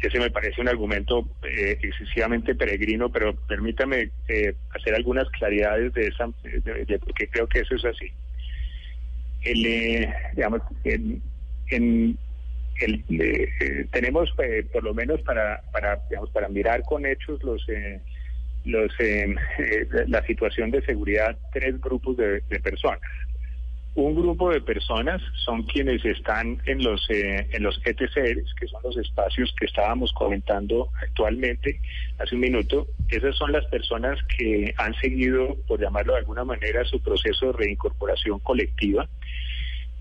ese 0.00 0.18
me 0.18 0.30
parece 0.30 0.60
un 0.60 0.68
argumento 0.68 1.28
eh, 1.44 1.78
excesivamente 1.80 2.54
peregrino, 2.54 3.10
pero 3.10 3.36
permítame 3.46 4.10
eh, 4.28 4.54
hacer 4.70 4.94
algunas 4.94 5.28
claridades 5.30 5.92
de 5.92 6.08
esa, 6.08 6.28
de, 6.42 6.84
de 6.84 6.98
por 6.98 7.14
qué 7.14 7.28
creo 7.28 7.46
que 7.46 7.60
eso 7.60 7.76
es 7.76 7.84
así. 7.84 8.10
El, 9.42 9.64
eh, 9.64 10.12
digamos, 10.34 10.62
en, 10.84 11.22
en 11.70 12.18
el, 12.80 13.04
eh, 13.10 13.86
tenemos 13.92 14.32
eh, 14.42 14.66
por 14.72 14.82
lo 14.82 14.92
menos 14.92 15.20
para, 15.22 15.62
para, 15.72 16.00
digamos, 16.08 16.30
para 16.30 16.48
mirar 16.48 16.82
con 16.82 17.06
hechos 17.06 17.42
los 17.44 17.64
eh, 17.68 18.00
los 18.64 18.92
eh, 19.00 19.34
eh, 19.58 19.86
la 20.06 20.24
situación 20.26 20.70
de 20.70 20.82
seguridad 20.82 21.36
tres 21.52 21.80
grupos 21.80 22.16
de, 22.16 22.40
de 22.48 22.60
personas. 22.60 23.00
Un 23.94 24.14
grupo 24.14 24.50
de 24.50 24.62
personas 24.62 25.20
son 25.44 25.64
quienes 25.64 26.02
están 26.02 26.62
en 26.64 26.82
los 26.82 27.04
eh, 27.10 27.46
en 27.52 27.62
los 27.62 27.78
ETCRs, 27.84 28.54
que 28.58 28.66
son 28.66 28.82
los 28.82 28.96
espacios 28.96 29.54
que 29.58 29.66
estábamos 29.66 30.10
comentando 30.14 30.88
actualmente 31.02 31.78
hace 32.18 32.34
un 32.34 32.40
minuto. 32.40 32.86
Esas 33.10 33.36
son 33.36 33.52
las 33.52 33.66
personas 33.66 34.18
que 34.38 34.72
han 34.78 34.94
seguido, 34.94 35.58
por 35.68 35.78
llamarlo 35.78 36.14
de 36.14 36.20
alguna 36.20 36.42
manera, 36.42 36.82
su 36.86 37.02
proceso 37.02 37.48
de 37.48 37.52
reincorporación 37.52 38.38
colectiva. 38.38 39.06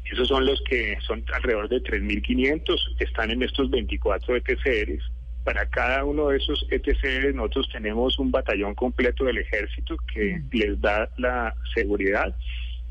Esos 0.05 0.30
son 0.30 0.45
los 0.45 0.62
que 0.62 0.97
son 1.01 1.26
alrededor 1.34 1.68
de 1.68 1.84
3.500, 1.84 2.95
están 2.99 3.32
en 3.32 3.43
estos 3.43 3.70
24 3.70 4.38
ETCRs. 4.38 5.03
Para 5.44 5.68
cada 5.70 6.06
uno 6.06 6.30
de 6.30 6.38
esos 6.38 6.68
ETCRs 6.70 7.34
nosotros 7.34 7.70
tenemos 7.72 8.20
un 8.20 8.32
batallón 8.32 8.76
completo 8.76 9.26
del 9.26 9.39
ejército 9.39 9.98
que 10.14 10.39
les 10.52 10.80
da 10.80 11.10
la 11.18 11.56
seguridad 11.74 12.36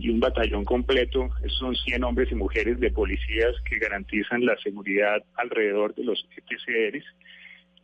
y 0.00 0.08
un 0.08 0.18
batallón 0.18 0.64
completo, 0.64 1.28
esos 1.44 1.58
son 1.58 1.76
100 1.76 2.02
hombres 2.04 2.32
y 2.32 2.34
mujeres 2.34 2.80
de 2.80 2.90
policías 2.90 3.54
que 3.68 3.78
garantizan 3.78 4.44
la 4.46 4.56
seguridad 4.58 5.22
alrededor 5.34 5.94
de 5.94 6.04
los 6.04 6.26
ETCRs. 6.36 7.04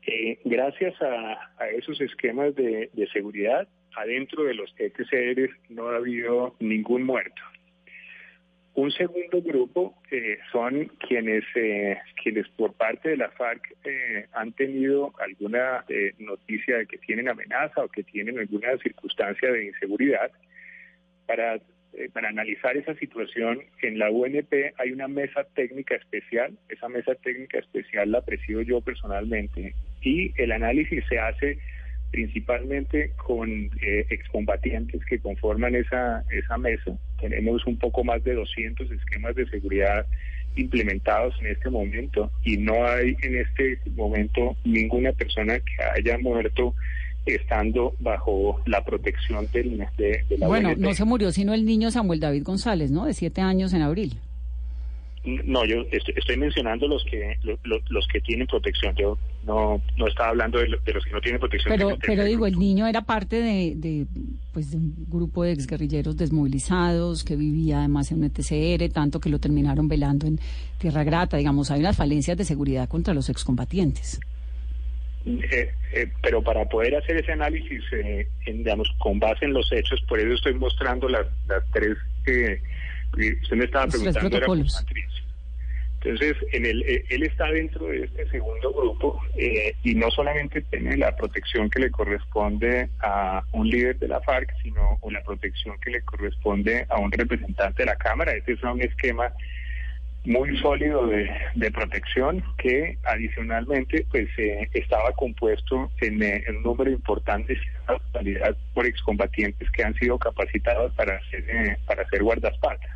Eh, 0.06 0.38
gracias 0.44 0.94
a, 1.02 1.52
a 1.58 1.68
esos 1.68 2.00
esquemas 2.00 2.54
de, 2.54 2.90
de 2.92 3.06
seguridad, 3.08 3.68
adentro 3.96 4.44
de 4.44 4.54
los 4.54 4.74
ETCRs 4.78 5.50
no 5.68 5.88
ha 5.90 5.96
habido 5.96 6.56
ningún 6.58 7.02
muerto. 7.02 7.42
Un 8.76 8.90
segundo 8.90 9.40
grupo 9.40 9.94
son 10.52 10.90
quienes 11.08 11.44
eh, 11.54 11.96
quienes 12.22 12.46
por 12.50 12.74
parte 12.74 13.08
de 13.08 13.16
la 13.16 13.30
FARC 13.30 13.74
eh, 13.84 14.26
han 14.34 14.52
tenido 14.52 15.14
alguna 15.18 15.82
eh, 15.88 16.12
noticia 16.18 16.76
de 16.76 16.86
que 16.86 16.98
tienen 16.98 17.30
amenaza 17.30 17.82
o 17.82 17.88
que 17.88 18.02
tienen 18.02 18.38
alguna 18.38 18.76
circunstancia 18.82 19.50
de 19.50 19.64
inseguridad. 19.64 20.30
Para, 21.26 21.58
para 22.12 22.28
analizar 22.28 22.76
esa 22.76 22.94
situación, 22.96 23.62
en 23.80 23.98
la 23.98 24.10
UNP 24.10 24.52
hay 24.76 24.92
una 24.92 25.08
mesa 25.08 25.44
técnica 25.54 25.94
especial. 25.94 26.52
Esa 26.68 26.90
mesa 26.90 27.14
técnica 27.14 27.58
especial 27.58 28.12
la 28.12 28.20
presido 28.26 28.60
yo 28.60 28.82
personalmente 28.82 29.74
y 30.02 30.34
el 30.36 30.52
análisis 30.52 31.02
se 31.08 31.18
hace 31.18 31.58
principalmente 32.10 33.12
con 33.16 33.70
excombatientes 33.80 35.02
que 35.06 35.18
conforman 35.18 35.74
esa, 35.74 36.24
esa 36.30 36.58
mesa. 36.58 36.98
Tenemos 37.20 37.66
un 37.66 37.76
poco 37.76 38.04
más 38.04 38.22
de 38.24 38.34
200 38.34 38.90
esquemas 38.90 39.34
de 39.34 39.46
seguridad 39.48 40.06
implementados 40.56 41.34
en 41.40 41.48
este 41.48 41.68
momento 41.70 42.30
y 42.42 42.56
no 42.56 42.86
hay 42.86 43.14
en 43.22 43.36
este 43.36 43.78
momento 43.94 44.56
ninguna 44.64 45.12
persona 45.12 45.58
que 45.58 45.82
haya 45.94 46.18
muerto 46.18 46.74
estando 47.26 47.94
bajo 48.00 48.60
la 48.66 48.84
protección 48.84 49.48
del, 49.52 49.84
de, 49.98 50.24
de 50.28 50.38
la 50.38 50.46
Bueno, 50.46 50.74
no 50.76 50.94
se 50.94 51.04
murió 51.04 51.32
sino 51.32 51.54
el 51.54 51.64
niño 51.64 51.90
Samuel 51.90 52.20
David 52.20 52.44
González, 52.44 52.90
¿no? 52.90 53.04
De 53.04 53.14
siete 53.14 53.40
años 53.40 53.72
en 53.74 53.82
abril. 53.82 54.18
No, 55.26 55.64
yo 55.64 55.82
est- 55.90 56.08
estoy 56.16 56.36
mencionando 56.36 56.86
los 56.86 57.04
que 57.04 57.36
lo- 57.42 57.58
lo- 57.64 57.80
los 57.90 58.06
que 58.06 58.20
tienen 58.20 58.46
protección. 58.46 58.94
Yo 58.94 59.18
no 59.44 59.82
no 59.96 60.06
estaba 60.06 60.28
hablando 60.28 60.58
de, 60.58 60.66
de 60.84 60.92
los 60.92 61.04
que 61.04 61.10
no 61.10 61.20
tienen 61.20 61.40
protección. 61.40 61.74
Pero, 61.76 61.96
pero 62.06 62.24
digo, 62.24 62.46
el 62.46 62.58
niño 62.58 62.86
era 62.86 63.02
parte 63.02 63.36
de, 63.42 63.74
de, 63.76 64.06
pues, 64.52 64.70
de 64.70 64.76
un 64.76 64.94
grupo 65.08 65.42
de 65.42 65.52
exguerrilleros 65.52 66.16
desmovilizados 66.16 67.24
que 67.24 67.34
vivía 67.36 67.78
además 67.80 68.12
en 68.12 68.18
un 68.18 68.24
ETCR, 68.24 68.88
tanto 68.92 69.18
que 69.20 69.28
lo 69.28 69.38
terminaron 69.40 69.88
velando 69.88 70.26
en 70.26 70.38
Tierra 70.78 71.02
Grata. 71.04 71.36
Digamos, 71.36 71.70
hay 71.70 71.80
unas 71.80 71.96
falencias 71.96 72.36
de 72.36 72.44
seguridad 72.44 72.88
contra 72.88 73.12
los 73.12 73.28
excombatientes. 73.28 74.20
Eh, 75.26 75.70
eh, 75.92 76.12
pero 76.22 76.40
para 76.40 76.68
poder 76.68 76.94
hacer 76.94 77.16
ese 77.16 77.32
análisis, 77.32 77.82
eh, 77.92 78.28
en, 78.46 78.58
digamos, 78.58 78.88
con 78.98 79.18
base 79.18 79.44
en 79.44 79.54
los 79.54 79.72
hechos, 79.72 80.00
por 80.08 80.20
eso 80.20 80.32
estoy 80.34 80.54
mostrando 80.54 81.08
las, 81.08 81.26
las 81.48 81.64
tres 81.72 81.96
que 82.24 82.60
usted 83.12 83.56
me 83.56 83.64
estaba 83.64 83.86
preguntando. 83.86 84.36
era. 84.36 84.46
Entonces, 86.06 86.36
en 86.52 86.66
el, 86.66 86.82
eh, 86.82 87.04
él 87.08 87.24
está 87.24 87.50
dentro 87.50 87.86
de 87.86 88.04
este 88.04 88.28
segundo 88.30 88.72
grupo 88.72 89.20
eh, 89.36 89.74
y 89.82 89.94
no 89.94 90.08
solamente 90.10 90.60
tiene 90.62 90.96
la 90.96 91.16
protección 91.16 91.68
que 91.68 91.80
le 91.80 91.90
corresponde 91.90 92.88
a 93.00 93.42
un 93.52 93.68
líder 93.68 93.98
de 93.98 94.08
la 94.08 94.20
FARC, 94.20 94.52
sino 94.62 94.98
o 95.00 95.10
la 95.10 95.22
protección 95.24 95.76
que 95.80 95.90
le 95.90 96.02
corresponde 96.02 96.86
a 96.90 97.00
un 97.00 97.10
representante 97.10 97.82
de 97.82 97.86
la 97.86 97.96
Cámara. 97.96 98.32
Este 98.32 98.52
es 98.52 98.62
un 98.62 98.80
esquema 98.82 99.32
muy 100.26 100.56
sólido 100.58 101.06
de, 101.06 101.30
de 101.54 101.70
protección 101.70 102.42
que 102.58 102.98
adicionalmente 103.04 104.04
pues 104.10 104.28
eh, 104.38 104.68
estaba 104.74 105.12
compuesto 105.12 105.90
en, 106.00 106.22
eh, 106.22 106.42
en 106.46 106.56
un 106.56 106.62
número 106.64 106.90
importante 106.90 107.56
por 108.74 108.86
excombatientes 108.86 109.70
que 109.70 109.84
han 109.84 109.94
sido 109.94 110.18
capacitados 110.18 110.92
para 110.94 111.16
hacer 111.16 111.44
eh, 111.48 111.76
para 111.86 112.02
hacer 112.02 112.22
guardaespaldas. 112.22 112.90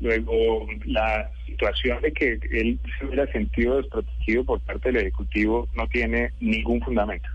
Luego, 0.00 0.68
la 0.84 1.30
situación 1.46 2.02
de 2.02 2.12
que 2.12 2.38
él 2.52 2.78
se 2.98 3.06
hubiera 3.06 3.26
sentido 3.32 3.78
desprotegido 3.78 4.44
por 4.44 4.60
parte 4.60 4.92
del 4.92 5.02
Ejecutivo 5.02 5.68
no 5.74 5.88
tiene 5.88 6.32
ningún 6.40 6.80
fundamento. 6.82 7.28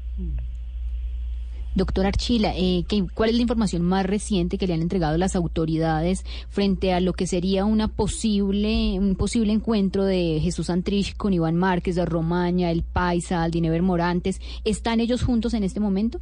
Doctor 1.74 2.06
Archila, 2.06 2.54
eh, 2.56 2.84
¿qué- 2.88 3.06
¿cuál 3.14 3.30
es 3.30 3.36
la 3.36 3.42
información 3.44 3.82
más 3.82 4.06
reciente 4.06 4.58
que 4.58 4.68
le 4.68 4.74
han 4.74 4.82
entregado 4.82 5.18
las 5.18 5.36
autoridades 5.36 6.26
frente 6.50 6.92
a 6.94 7.00
lo 7.00 7.14
que 7.14 7.28
sería 7.28 7.64
una 7.66 7.88
posible, 7.88 9.00
un 9.00 9.16
posible 9.16 9.54
encuentro 9.54 10.04
de 10.04 10.40
Jesús 10.42 10.68
Santrich 10.68 11.16
con 11.16 11.34
Iván 11.34 11.56
Márquez, 11.56 11.96
de 11.96 12.06
Romaña, 12.06 12.72
El 12.72 12.84
Paisa, 12.84 13.42
Aldinever 13.42 13.82
Morantes? 13.82 14.42
¿Están 14.66 15.00
ellos 15.00 15.24
juntos 15.24 15.54
en 15.54 15.64
este 15.64 15.80
momento? 15.80 16.20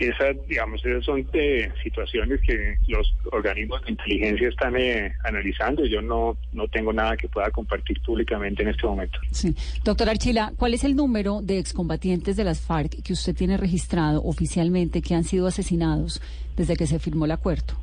Esas, 0.00 0.36
digamos, 0.46 0.84
esas 0.86 1.04
son 1.04 1.28
eh, 1.32 1.70
situaciones 1.82 2.40
que 2.42 2.76
los 2.86 3.12
organismos 3.32 3.84
de 3.84 3.90
inteligencia 3.90 4.48
están 4.48 4.76
eh, 4.76 5.12
analizando. 5.24 5.84
Yo 5.86 6.00
no, 6.00 6.36
no 6.52 6.68
tengo 6.68 6.92
nada 6.92 7.16
que 7.16 7.26
pueda 7.28 7.50
compartir 7.50 8.00
públicamente 8.02 8.62
en 8.62 8.68
este 8.68 8.86
momento. 8.86 9.18
Sí. 9.32 9.54
Doctor 9.82 10.08
Archila, 10.08 10.52
¿cuál 10.56 10.74
es 10.74 10.84
el 10.84 10.94
número 10.94 11.40
de 11.42 11.58
excombatientes 11.58 12.36
de 12.36 12.44
las 12.44 12.60
FARC 12.60 13.02
que 13.02 13.12
usted 13.12 13.34
tiene 13.34 13.56
registrado 13.56 14.22
oficialmente 14.22 15.02
que 15.02 15.14
han 15.14 15.24
sido 15.24 15.48
asesinados 15.48 16.22
desde 16.56 16.76
que 16.76 16.86
se 16.86 17.00
firmó 17.00 17.24
el 17.24 17.32
acuerdo? 17.32 17.74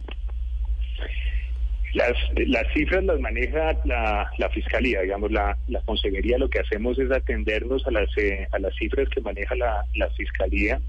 Las, 1.93 2.13
las 2.47 2.65
cifras 2.73 3.03
las 3.05 3.19
maneja 3.21 3.73
la, 3.85 4.29
la 4.37 4.49
fiscalía, 4.49 5.01
digamos, 5.01 5.31
la, 5.31 5.57
la 5.69 5.79
consejería. 5.81 6.37
Lo 6.37 6.49
que 6.49 6.59
hacemos 6.59 6.99
es 6.99 7.09
atendernos 7.09 7.87
a 7.87 7.91
las, 7.91 8.09
eh, 8.17 8.47
a 8.51 8.59
las 8.59 8.75
cifras 8.75 9.07
que 9.09 9.21
maneja 9.21 9.55
la, 9.55 9.85
la 9.95 10.09
fiscalía. 10.09 10.81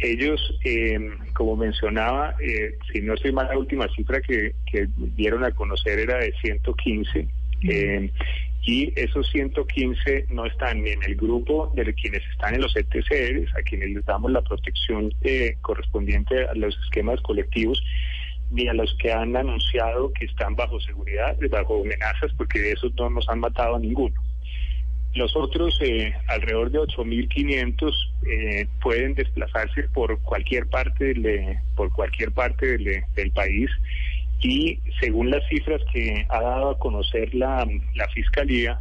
Ellos, 0.00 0.40
eh, 0.64 0.98
como 1.34 1.56
mencionaba, 1.56 2.36
eh, 2.40 2.76
si 2.92 3.00
no 3.00 3.14
estoy 3.14 3.32
mal, 3.32 3.48
la 3.48 3.58
última 3.58 3.88
cifra 3.88 4.20
que, 4.20 4.54
que 4.70 4.88
dieron 5.16 5.44
a 5.44 5.50
conocer 5.52 5.98
era 5.98 6.18
de 6.18 6.32
115. 6.40 7.28
eh, 7.62 8.10
y 8.68 8.92
esos 8.96 9.26
115 9.30 10.26
no 10.28 10.44
están 10.44 10.82
ni 10.82 10.90
en 10.90 11.02
el 11.02 11.16
grupo 11.16 11.72
de 11.74 11.94
quienes 11.94 12.22
están 12.32 12.54
en 12.54 12.60
los 12.60 12.76
ETCRs, 12.76 13.56
a 13.56 13.62
quienes 13.62 13.90
les 13.90 14.04
damos 14.04 14.30
la 14.30 14.42
protección 14.42 15.10
eh, 15.22 15.56
correspondiente 15.62 16.44
a 16.44 16.54
los 16.54 16.78
esquemas 16.84 17.18
colectivos, 17.22 17.82
ni 18.50 18.68
a 18.68 18.74
los 18.74 18.94
que 19.00 19.10
han 19.10 19.34
anunciado 19.36 20.12
que 20.12 20.26
están 20.26 20.54
bajo 20.54 20.78
seguridad, 20.80 21.34
bajo 21.50 21.82
amenazas, 21.82 22.30
porque 22.36 22.60
de 22.60 22.72
esos 22.72 22.94
no 22.96 23.08
nos 23.08 23.26
han 23.30 23.40
matado 23.40 23.76
a 23.76 23.80
ninguno. 23.80 24.14
Los 25.14 25.34
otros, 25.34 25.78
eh, 25.80 26.12
alrededor 26.28 26.70
de 26.70 26.80
8.500, 26.80 27.92
eh, 28.26 28.66
pueden 28.82 29.14
desplazarse 29.14 29.84
por 29.94 30.20
cualquier 30.22 30.68
parte 30.68 31.06
del, 31.06 31.26
eh, 31.26 31.60
por 31.76 31.90
cualquier 31.92 32.32
parte 32.32 32.66
del, 32.66 32.88
eh, 32.88 33.04
del 33.14 33.32
país. 33.32 33.70
Y 34.40 34.80
según 35.00 35.30
las 35.30 35.46
cifras 35.48 35.80
que 35.92 36.26
ha 36.28 36.40
dado 36.42 36.70
a 36.70 36.78
conocer 36.78 37.34
la, 37.34 37.66
la 37.94 38.08
fiscalía, 38.08 38.80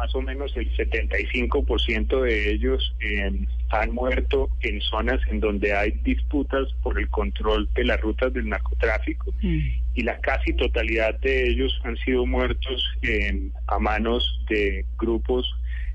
más 0.00 0.14
o 0.14 0.22
menos 0.22 0.50
el 0.56 0.74
75% 0.76 2.22
de 2.22 2.52
ellos 2.52 2.94
eh, 3.00 3.30
han 3.68 3.92
muerto 3.92 4.48
en 4.62 4.80
zonas 4.80 5.20
en 5.30 5.40
donde 5.40 5.74
hay 5.74 5.90
disputas 6.02 6.68
por 6.82 6.98
el 6.98 7.08
control 7.10 7.68
de 7.74 7.84
las 7.84 8.00
rutas 8.00 8.32
del 8.32 8.48
narcotráfico 8.48 9.34
y 9.42 10.02
la 10.02 10.18
casi 10.20 10.54
totalidad 10.54 11.18
de 11.20 11.48
ellos 11.50 11.78
han 11.84 11.96
sido 11.98 12.24
muertos 12.24 12.82
eh, 13.02 13.50
a 13.66 13.78
manos 13.78 14.24
de 14.48 14.86
grupos 14.98 15.46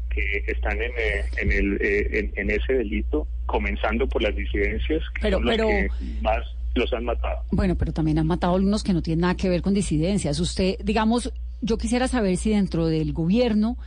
que 0.09 0.43
están 0.47 0.79
en, 0.81 0.91
eh, 0.91 1.25
en, 1.37 1.51
el, 1.51 1.77
eh, 1.81 2.19
en, 2.19 2.31
en 2.35 2.51
ese 2.51 2.73
delito, 2.73 3.27
comenzando 3.47 4.07
por 4.07 4.21
las 4.21 4.35
disidencias, 4.35 5.01
que 5.15 5.21
Pero- 5.23 5.37
son 5.37 5.45
los 5.45 5.55
pero- 5.55 5.67
que 5.67 5.87
más 6.21 6.45
los 6.75 6.91
han 6.93 7.05
matado. 7.05 7.39
Bueno, 7.51 7.75
pero 7.75 7.91
también 7.93 8.19
han 8.19 8.27
matado 8.27 8.55
algunos 8.55 8.83
que 8.83 8.93
no 8.93 9.01
tienen 9.01 9.21
nada 9.21 9.35
que 9.35 9.47
ver 9.49 9.61
con 9.61 9.73
disidencias. 9.73 10.39
Usted, 10.41 10.75
digamos, 10.83 11.31
yo 11.61 11.77
quisiera 11.77 12.07
saber 12.07 12.37
si 12.37 12.51
dentro 12.51 12.87
del 12.87 13.13
gobierno 13.13 13.77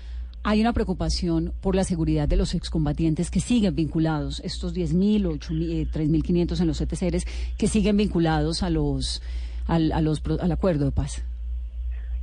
hay 0.44 0.60
una 0.60 0.72
preocupación 0.72 1.52
por 1.60 1.74
la 1.74 1.84
seguridad 1.84 2.28
de 2.28 2.36
los 2.36 2.54
excombatientes 2.54 3.30
que 3.30 3.40
siguen 3.40 3.74
vinculados, 3.74 4.40
estos 4.44 4.74
10.000 4.74 5.26
o 5.26 5.32
8.000, 5.34 5.70
eh, 5.70 5.86
3.500 5.92 6.60
en 6.60 6.66
los 6.66 6.80
ETCRs, 6.80 7.26
que 7.58 7.66
siguen 7.68 7.96
vinculados 7.96 8.62
a 8.62 8.70
los, 8.70 9.20
al, 9.66 9.92
a 9.92 10.00
los, 10.00 10.22
al 10.40 10.52
acuerdo 10.52 10.84
de 10.86 10.92
paz. 10.92 11.24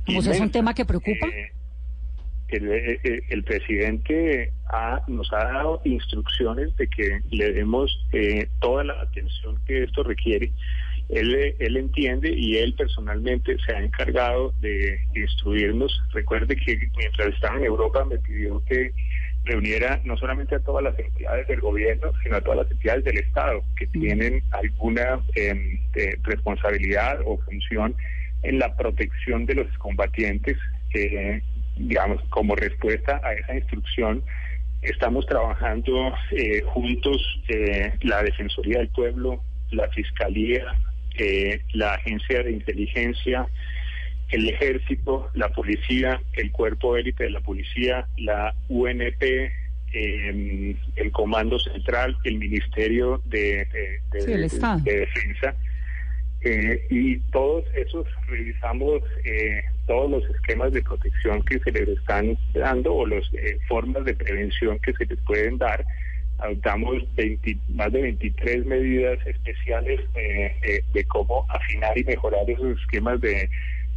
Sea, 0.06 0.32
¿Es 0.32 0.40
un 0.40 0.50
tema 0.50 0.72
que 0.74 0.84
preocupa? 0.84 1.26
Eh, 1.28 1.52
el, 2.48 2.68
eh, 2.72 3.22
el 3.28 3.42
presidente 3.44 4.52
ha- 4.72 5.02
nos 5.08 5.32
ha 5.32 5.44
dado 5.44 5.80
instrucciones 5.84 6.74
de 6.76 6.86
que 6.88 7.20
le 7.30 7.52
demos 7.52 7.90
eh, 8.12 8.48
toda 8.60 8.84
la 8.84 9.00
atención 9.02 9.58
que 9.66 9.82
esto 9.84 10.02
requiere. 10.04 10.52
Él, 11.08 11.34
eh, 11.34 11.56
él 11.60 11.76
entiende 11.76 12.32
y 12.32 12.56
él 12.56 12.74
personalmente 12.74 13.56
se 13.64 13.74
ha 13.74 13.80
encargado 13.80 14.52
de 14.60 14.98
instruirnos. 15.14 16.02
Recuerde 16.12 16.56
que 16.56 16.78
mientras 16.96 17.28
estaba 17.28 17.56
en 17.58 17.64
Europa 17.64 18.04
me 18.04 18.18
pidió 18.18 18.62
que 18.64 18.92
reuniera 19.44 20.00
no 20.04 20.16
solamente 20.16 20.56
a 20.56 20.60
todas 20.60 20.82
las 20.82 20.98
entidades 20.98 21.46
del 21.46 21.60
gobierno, 21.60 22.12
sino 22.22 22.36
a 22.36 22.40
todas 22.40 22.58
las 22.58 22.70
entidades 22.70 23.04
del 23.04 23.18
Estado 23.18 23.62
que 23.76 23.86
tienen 23.86 24.42
alguna 24.50 25.20
em, 25.36 25.78
eh, 25.94 26.16
responsabilidad 26.24 27.20
o 27.24 27.38
función 27.38 27.94
en 28.42 28.58
la 28.58 28.76
protección 28.76 29.46
de 29.46 29.54
los 29.54 29.78
combatientes. 29.78 30.56
eh, 30.94 31.42
digamos, 31.76 32.22
como 32.30 32.56
respuesta 32.56 33.20
a 33.22 33.34
esa 33.34 33.54
instrucción, 33.54 34.22
estamos 34.82 35.26
trabajando 35.26 36.14
eh, 36.32 36.62
juntos 36.62 37.16
eh, 37.48 37.92
la 38.02 38.22
Defensoría 38.22 38.78
del 38.78 38.88
Pueblo, 38.88 39.42
la 39.70 39.88
Fiscalía, 39.90 40.64
eh, 41.18 41.60
la 41.72 41.94
Agencia 41.94 42.42
de 42.42 42.52
Inteligencia, 42.52 43.46
el 44.30 44.48
Ejército, 44.48 45.30
la 45.34 45.48
Policía, 45.50 46.20
el 46.34 46.50
Cuerpo 46.52 46.96
Élite 46.96 47.24
de 47.24 47.30
la 47.30 47.40
Policía, 47.40 48.06
la 48.18 48.54
UNP, 48.68 49.22
eh, 49.92 50.76
el 50.96 51.12
Comando 51.12 51.58
Central, 51.60 52.16
el 52.24 52.38
Ministerio 52.38 53.22
de, 53.24 53.66
de- 53.72 54.00
de- 54.12 54.20
Sí, 54.22 54.32
el 54.32 54.44
Estado. 54.44 54.80
de 54.82 54.98
Defensa. 55.00 55.54
Eh, 56.42 56.86
y 56.90 57.16
todos 57.32 57.64
esos 57.74 58.06
revisamos 58.28 59.02
eh, 59.24 59.62
todos 59.86 60.10
los 60.10 60.30
esquemas 60.34 60.70
de 60.72 60.82
protección 60.82 61.42
que 61.44 61.58
se 61.60 61.72
les 61.72 61.88
están 61.88 62.36
dando 62.52 62.94
o 62.94 63.06
las 63.06 63.24
formas 63.66 64.04
de 64.04 64.14
prevención 64.14 64.78
que 64.80 64.92
se 64.92 65.06
les 65.06 65.18
pueden 65.22 65.58
dar. 65.58 65.84
Adoptamos 66.38 67.02
20 67.14 67.56
más 67.68 67.92
de 67.92 68.02
23 68.02 68.66
medidas 68.66 69.18
especiales 69.26 70.00
eh, 70.14 70.54
eh, 70.62 70.80
de 70.92 71.04
cómo 71.04 71.46
afinar 71.48 71.96
y 71.96 72.04
mejorar 72.04 72.48
esos 72.48 72.78
esquemas 72.80 73.20
de, 73.20 73.48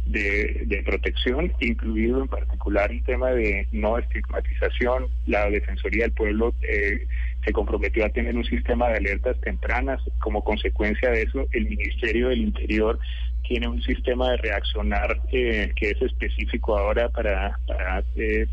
de, 0.06 0.62
de 0.66 0.82
protección, 0.82 1.52
incluido 1.60 2.22
en 2.22 2.28
particular 2.28 2.90
el 2.90 3.02
tema 3.04 3.30
de 3.30 3.66
no 3.72 3.98
estigmatización. 3.98 5.08
La 5.26 5.48
Defensoría 5.50 6.04
del 6.04 6.12
Pueblo 6.12 6.54
eh, 6.62 7.06
se 7.44 7.52
comprometió 7.52 8.04
a 8.04 8.10
tener 8.10 8.34
un 8.36 8.44
sistema 8.44 8.88
de 8.88 8.96
alertas 8.96 9.40
tempranas. 9.40 10.00
Como 10.20 10.42
consecuencia 10.42 11.10
de 11.10 11.22
eso, 11.22 11.46
el 11.52 11.66
Ministerio 11.66 12.28
del 12.28 12.40
Interior 12.40 12.98
tiene 13.46 13.68
un 13.68 13.82
sistema 13.82 14.30
de 14.30 14.36
reaccionar 14.38 15.20
eh, 15.32 15.72
que 15.76 15.90
es 15.90 16.02
específico 16.02 16.76
ahora 16.76 17.08
para, 17.08 17.58
para, 17.66 18.02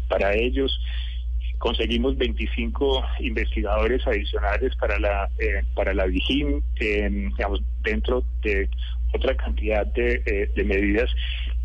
para 0.07 0.33
ellos. 0.33 0.79
Conseguimos 1.59 2.17
25 2.17 3.03
investigadores 3.19 4.05
adicionales 4.05 4.75
para 4.75 4.99
la 4.99 5.29
eh, 5.39 5.63
para 5.75 5.93
la 5.93 6.05
Vigim, 6.05 6.61
eh, 6.79 7.09
digamos, 7.09 7.61
dentro 7.81 8.23
de 8.43 8.69
otra 9.13 9.35
cantidad 9.35 9.85
de, 9.87 10.21
eh, 10.25 10.49
de 10.55 10.63
medidas 10.63 11.09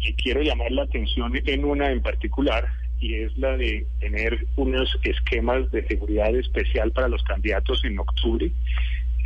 y 0.00 0.14
quiero 0.14 0.40
llamar 0.42 0.70
la 0.72 0.84
atención 0.84 1.32
en 1.44 1.64
una 1.64 1.90
en 1.90 2.00
particular, 2.00 2.66
y 3.00 3.14
es 3.16 3.36
la 3.36 3.56
de 3.56 3.84
tener 4.00 4.46
unos 4.56 4.96
esquemas 5.02 5.70
de 5.72 5.86
seguridad 5.86 6.34
especial 6.36 6.92
para 6.92 7.08
los 7.08 7.22
candidatos 7.24 7.84
en 7.84 7.98
octubre. 7.98 8.50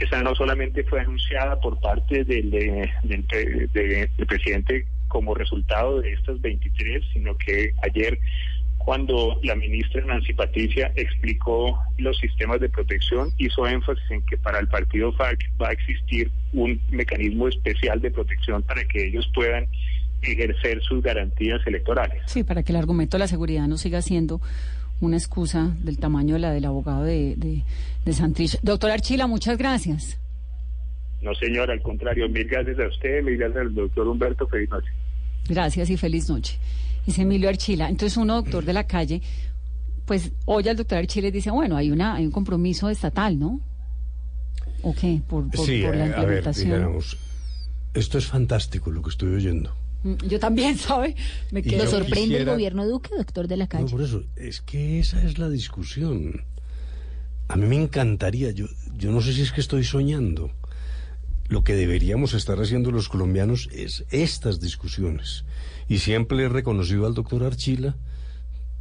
Esa 0.01 0.23
no 0.23 0.35
solamente 0.35 0.83
fue 0.85 1.01
anunciada 1.01 1.59
por 1.61 1.81
parte 1.81 2.25
del, 2.25 2.51
de- 2.51 2.91
del 3.73 4.27
presidente 4.27 4.85
como 5.09 5.35
resultado 5.35 6.01
de 6.01 6.13
estas 6.13 6.41
23, 6.41 7.03
sino 7.13 7.37
que 7.39 7.73
ayer 7.83 8.19
cuando 8.79 9.39
la 9.43 9.57
ministra 9.57 10.05
Nancy 10.05 10.33
Patricia 10.33 10.93
explicó 10.95 11.79
los 11.99 12.17
sistemas 12.19 12.61
de 12.61 12.69
protección, 12.69 13.33
hizo 13.39 13.67
énfasis 13.67 14.05
en 14.11 14.23
que 14.23 14.37
para 14.37 14.61
el 14.61 14.69
partido 14.69 15.13
FARC 15.13 15.41
va 15.61 15.69
a 15.69 15.73
existir 15.73 16.31
un 16.53 16.81
mecanismo 16.91 17.49
especial 17.49 18.01
de 18.01 18.11
protección 18.11 18.63
para 18.63 18.85
que 18.85 19.09
ellos 19.09 19.29
puedan 19.35 19.67
ejercer 20.23 20.81
sus 20.83 21.03
garantías 21.03 21.61
electorales. 21.67 22.23
Sí, 22.27 22.45
para 22.45 22.63
que 22.63 22.73
el 22.73 22.77
argumento 22.77 23.17
de 23.17 23.21
la 23.21 23.29
seguridad 23.29 23.67
no 23.67 23.77
siga 23.77 24.03
siendo 24.03 24.41
una 25.01 25.17
excusa 25.17 25.75
del 25.83 25.99
tamaño 25.99 26.35
de 26.35 26.41
la 26.41 26.53
del 26.53 26.65
abogado 26.65 27.05
de, 27.05 27.35
de, 27.37 27.63
de 28.05 28.13
Santrich. 28.13 28.59
Doctor 28.63 28.91
Archila, 28.91 29.27
muchas 29.27 29.59
gracias. 29.59 30.19
No, 31.23 31.35
señor, 31.35 31.71
al 31.71 31.81
contrario, 31.81 32.29
mil 32.29 32.47
gracias 32.47 32.79
a 32.79 32.87
usted, 32.87 33.23
mil 33.23 33.37
gracias 33.37 33.63
al 33.63 33.75
doctor 33.75 34.07
Humberto, 34.07 34.47
feliz 34.47 34.71
noche. 34.71 34.89
Gracias 35.49 35.91
y 35.91 35.97
feliz 35.97 36.29
noche. 36.29 36.59
Dice 37.07 37.23
Emilio 37.23 37.49
Archila. 37.49 37.89
Entonces 37.89 38.17
uno, 38.17 38.35
doctor 38.43 38.65
de 38.65 38.73
la 38.73 38.85
calle, 38.87 39.23
pues 40.05 40.33
oye 40.45 40.71
al 40.71 40.77
doctor 40.77 40.99
Archila 40.99 41.29
y 41.29 41.31
dice, 41.31 41.51
bueno, 41.51 41.77
hay 41.77 41.91
una 41.91 42.15
hay 42.17 42.27
un 42.27 42.33
compromiso 42.33 42.89
estatal, 42.91 43.39
¿no? 43.39 43.61
¿O 44.83 44.95
qué? 44.95 45.21
Por, 45.27 45.51
por, 45.51 45.67
sí, 45.67 45.83
por 45.83 45.97
la 45.97 46.07
eh, 46.07 46.09
a 46.09 46.11
ver, 46.11 46.19
implementación. 46.19 46.69
dijéramos, 46.69 47.17
esto 47.95 48.19
es 48.19 48.27
fantástico 48.27 48.91
lo 48.91 49.03
que 49.03 49.11
estoy 49.11 49.35
oyendo. 49.35 49.75
Mm, 50.03 50.15
Yo 50.29 50.39
también, 50.39 50.77
¿sabe? 50.79 51.17
Me 51.51 51.63
quedo 51.63 51.85
¿Lo 51.85 51.91
sorprende 51.91 52.39
el 52.39 52.45
gobierno 52.45 52.87
Duque, 52.87 53.11
doctor 53.17 53.49
de 53.49 53.57
la 53.57 53.65
No, 53.65 53.69
calle? 53.69 53.91
por 53.91 54.03
eso, 54.03 54.23
es 54.37 54.61
que 54.61 55.01
esa 55.01 55.23
es 55.23 55.39
la 55.39 55.49
discusión. 55.49 56.45
A 57.49 57.57
mí 57.57 57.67
me 57.67 57.77
encantaría, 57.77 58.51
yo, 58.51 58.67
yo 58.97 59.13
no 59.13 59.21
sé 59.21 59.33
si 59.33 59.43
es 59.43 59.53
que 59.53 59.61
estoy 59.61 59.85
soñando. 59.85 60.51
Lo 61.49 61.63
que 61.63 61.75
deberíamos 61.75 62.35
estar 62.35 62.61
haciendo 62.61 62.91
los 62.91 63.09
colombianos 63.09 63.69
es 63.73 64.05
estas 64.11 64.61
discusiones. 64.61 65.45
Y 65.89 65.99
siempre 65.99 66.45
he 66.45 66.49
reconocido 66.49 67.07
al 67.07 67.15
doctor 67.15 67.45
Archila, 67.45 67.97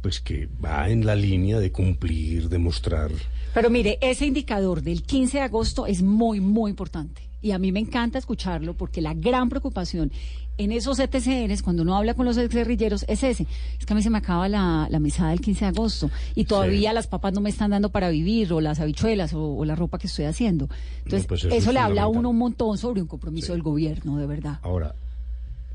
pues 0.02 0.20
que 0.20 0.48
va 0.64 0.88
en 0.88 1.06
la 1.06 1.16
línea 1.16 1.58
de 1.58 1.72
cumplir, 1.72 2.48
de 2.48 2.58
mostrar. 2.58 3.10
Pero 3.54 3.70
mire, 3.70 3.98
ese 4.00 4.26
indicador 4.26 4.82
del 4.82 5.02
15 5.02 5.38
de 5.38 5.42
agosto 5.44 5.86
es 5.86 6.02
muy, 6.02 6.40
muy 6.40 6.70
importante. 6.70 7.22
Y 7.42 7.52
a 7.52 7.58
mí 7.58 7.70
me 7.70 7.80
encanta 7.80 8.18
escucharlo 8.18 8.74
porque 8.74 9.00
la 9.00 9.14
gran 9.14 9.48
preocupación 9.48 10.10
en 10.58 10.72
esos 10.72 10.98
ETCNs, 10.98 11.62
cuando 11.62 11.82
uno 11.82 11.96
habla 11.96 12.14
con 12.14 12.24
los 12.24 12.36
exguerrilleros, 12.38 13.04
es 13.08 13.22
ese. 13.22 13.46
Es 13.78 13.84
que 13.84 13.92
a 13.92 13.96
mí 13.96 14.02
se 14.02 14.10
me 14.10 14.18
acaba 14.18 14.48
la, 14.48 14.88
la 14.90 14.98
mesada 14.98 15.30
del 15.30 15.40
15 15.40 15.66
de 15.66 15.68
agosto 15.68 16.10
y 16.34 16.44
todavía 16.44 16.92
las 16.92 17.06
papas 17.06 17.34
no 17.34 17.40
me 17.40 17.50
están 17.50 17.70
dando 17.70 17.90
para 17.90 18.08
vivir, 18.08 18.52
o 18.52 18.60
las 18.60 18.80
habichuelas, 18.80 19.34
o, 19.34 19.56
o 19.56 19.64
la 19.64 19.74
ropa 19.74 19.98
que 19.98 20.06
estoy 20.06 20.24
haciendo. 20.24 20.68
Entonces, 21.04 21.26
pues 21.26 21.44
eso, 21.44 21.54
eso 21.54 21.68
es 21.68 21.74
le 21.74 21.80
habla 21.80 22.02
a 22.02 22.08
uno 22.08 22.30
un 22.30 22.38
montón 22.38 22.78
sobre 22.78 23.02
un 23.02 23.06
compromiso 23.06 23.52
del 23.52 23.62
gobierno, 23.62 24.16
de 24.16 24.26
verdad. 24.26 24.58
Ahora, 24.62 24.94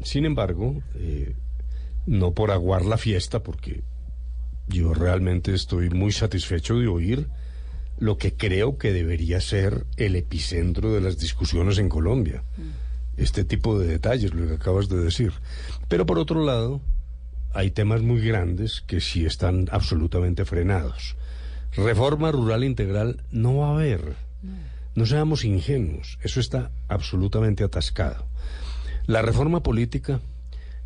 sin 0.03 0.25
embargo, 0.25 0.81
eh, 0.95 1.35
no 2.05 2.33
por 2.33 2.51
aguar 2.51 2.85
la 2.85 2.97
fiesta, 2.97 3.43
porque 3.43 3.83
yo 4.67 4.93
realmente 4.93 5.53
estoy 5.53 5.89
muy 5.89 6.11
satisfecho 6.11 6.77
de 6.77 6.87
oír 6.87 7.27
lo 7.99 8.17
que 8.17 8.33
creo 8.33 8.77
que 8.77 8.93
debería 8.93 9.39
ser 9.41 9.85
el 9.97 10.15
epicentro 10.15 10.93
de 10.93 11.01
las 11.01 11.19
discusiones 11.19 11.77
en 11.77 11.87
Colombia. 11.87 12.43
Este 13.15 13.43
tipo 13.43 13.77
de 13.77 13.87
detalles, 13.87 14.33
lo 14.33 14.47
que 14.47 14.55
acabas 14.55 14.89
de 14.89 14.97
decir. 14.97 15.33
Pero 15.87 16.05
por 16.07 16.17
otro 16.17 16.43
lado, 16.43 16.81
hay 17.53 17.69
temas 17.69 18.01
muy 18.01 18.21
grandes 18.21 18.81
que 18.81 19.01
sí 19.01 19.25
están 19.25 19.67
absolutamente 19.71 20.45
frenados. 20.45 21.15
Reforma 21.75 22.31
rural 22.31 22.63
integral 22.63 23.23
no 23.31 23.57
va 23.57 23.67
a 23.67 23.73
haber. 23.73 24.15
No 24.95 25.05
seamos 25.05 25.45
ingenuos, 25.45 26.17
eso 26.23 26.39
está 26.39 26.71
absolutamente 26.87 27.63
atascado. 27.63 28.25
La 29.11 29.21
reforma 29.21 29.61
política, 29.61 30.21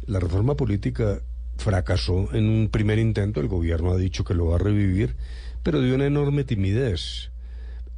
la 0.07 0.19
reforma 0.19 0.55
política 0.55 1.21
fracasó 1.57 2.33
en 2.33 2.49
un 2.49 2.69
primer 2.69 2.97
intento, 2.97 3.39
el 3.39 3.47
gobierno 3.47 3.91
ha 3.91 3.97
dicho 3.97 4.23
que 4.23 4.33
lo 4.33 4.47
va 4.47 4.55
a 4.55 4.57
revivir, 4.57 5.15
pero 5.61 5.79
de 5.79 5.93
una 5.93 6.07
enorme 6.07 6.43
timidez. 6.43 7.29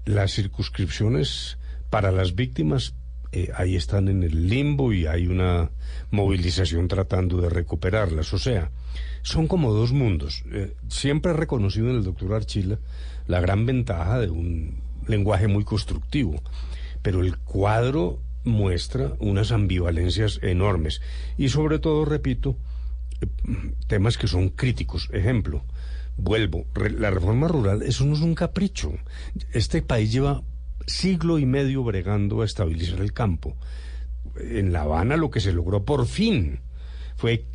Las 0.03 0.34
circunscripciones 0.34 1.57
para 1.89 2.11
las 2.11 2.36
víctimas 2.36 2.93
eh, 3.32 3.51
ahí 3.55 3.78
están 3.78 4.09
en 4.09 4.21
el 4.21 4.49
limbo 4.49 4.91
y 4.91 5.05
hay 5.05 5.28
una 5.28 5.71
movilización 6.11 6.89
tratando 6.89 7.39
de 7.39 7.47
recuperarlas. 7.47 8.34
O 8.34 8.38
sea, 8.38 8.69
son 9.21 9.47
como 9.47 9.71
dos 9.71 9.93
mundos. 9.93 10.43
Eh, 10.51 10.75
siempre 10.89 11.32
he 11.32 11.36
reconocido 11.36 11.89
en 11.89 11.95
el 11.95 12.03
doctor 12.03 12.34
Archila 12.34 12.80
la 13.28 13.39
gran 13.39 13.65
ventaja 13.65 14.19
de 14.19 14.30
un 14.30 14.82
lenguaje 15.07 15.47
muy 15.47 15.63
constructivo, 15.63 16.43
pero 17.01 17.21
el 17.21 17.38
cuadro 17.38 18.19
muestra 18.44 19.14
unas 19.20 19.52
ambivalencias 19.52 20.40
enormes 20.42 21.02
y 21.38 21.50
sobre 21.50 21.80
todo, 21.80 22.06
repito, 22.06 22.58
temas 23.88 24.18
que 24.18 24.28
son 24.28 24.50
críticos. 24.50 25.10
Ejemplo, 25.12 25.64
vuelvo, 26.18 26.66
la 26.98 27.12
reforma 27.12 27.48
rural, 27.48 27.82
eso 27.82 28.06
no 28.06 28.14
es 28.14 28.22
un 28.22 28.36
capricho. 28.36 28.94
Este 29.54 29.82
país 29.82 30.12
lleva 30.12 30.44
siglo 30.86 31.40
y 31.40 31.46
medio 31.46 31.84
bregando 31.84 32.42
a 32.42 32.46
estabilizar 32.46 33.02
el 33.02 33.14
campo. 33.14 33.56
En 34.40 34.72
La 34.72 34.82
Habana 34.82 35.18
lo 35.18 35.30
que 35.30 35.40
se 35.40 35.54
logró 35.54 35.84
por 35.84 36.06
fin 36.06 36.62
fue 37.16 37.46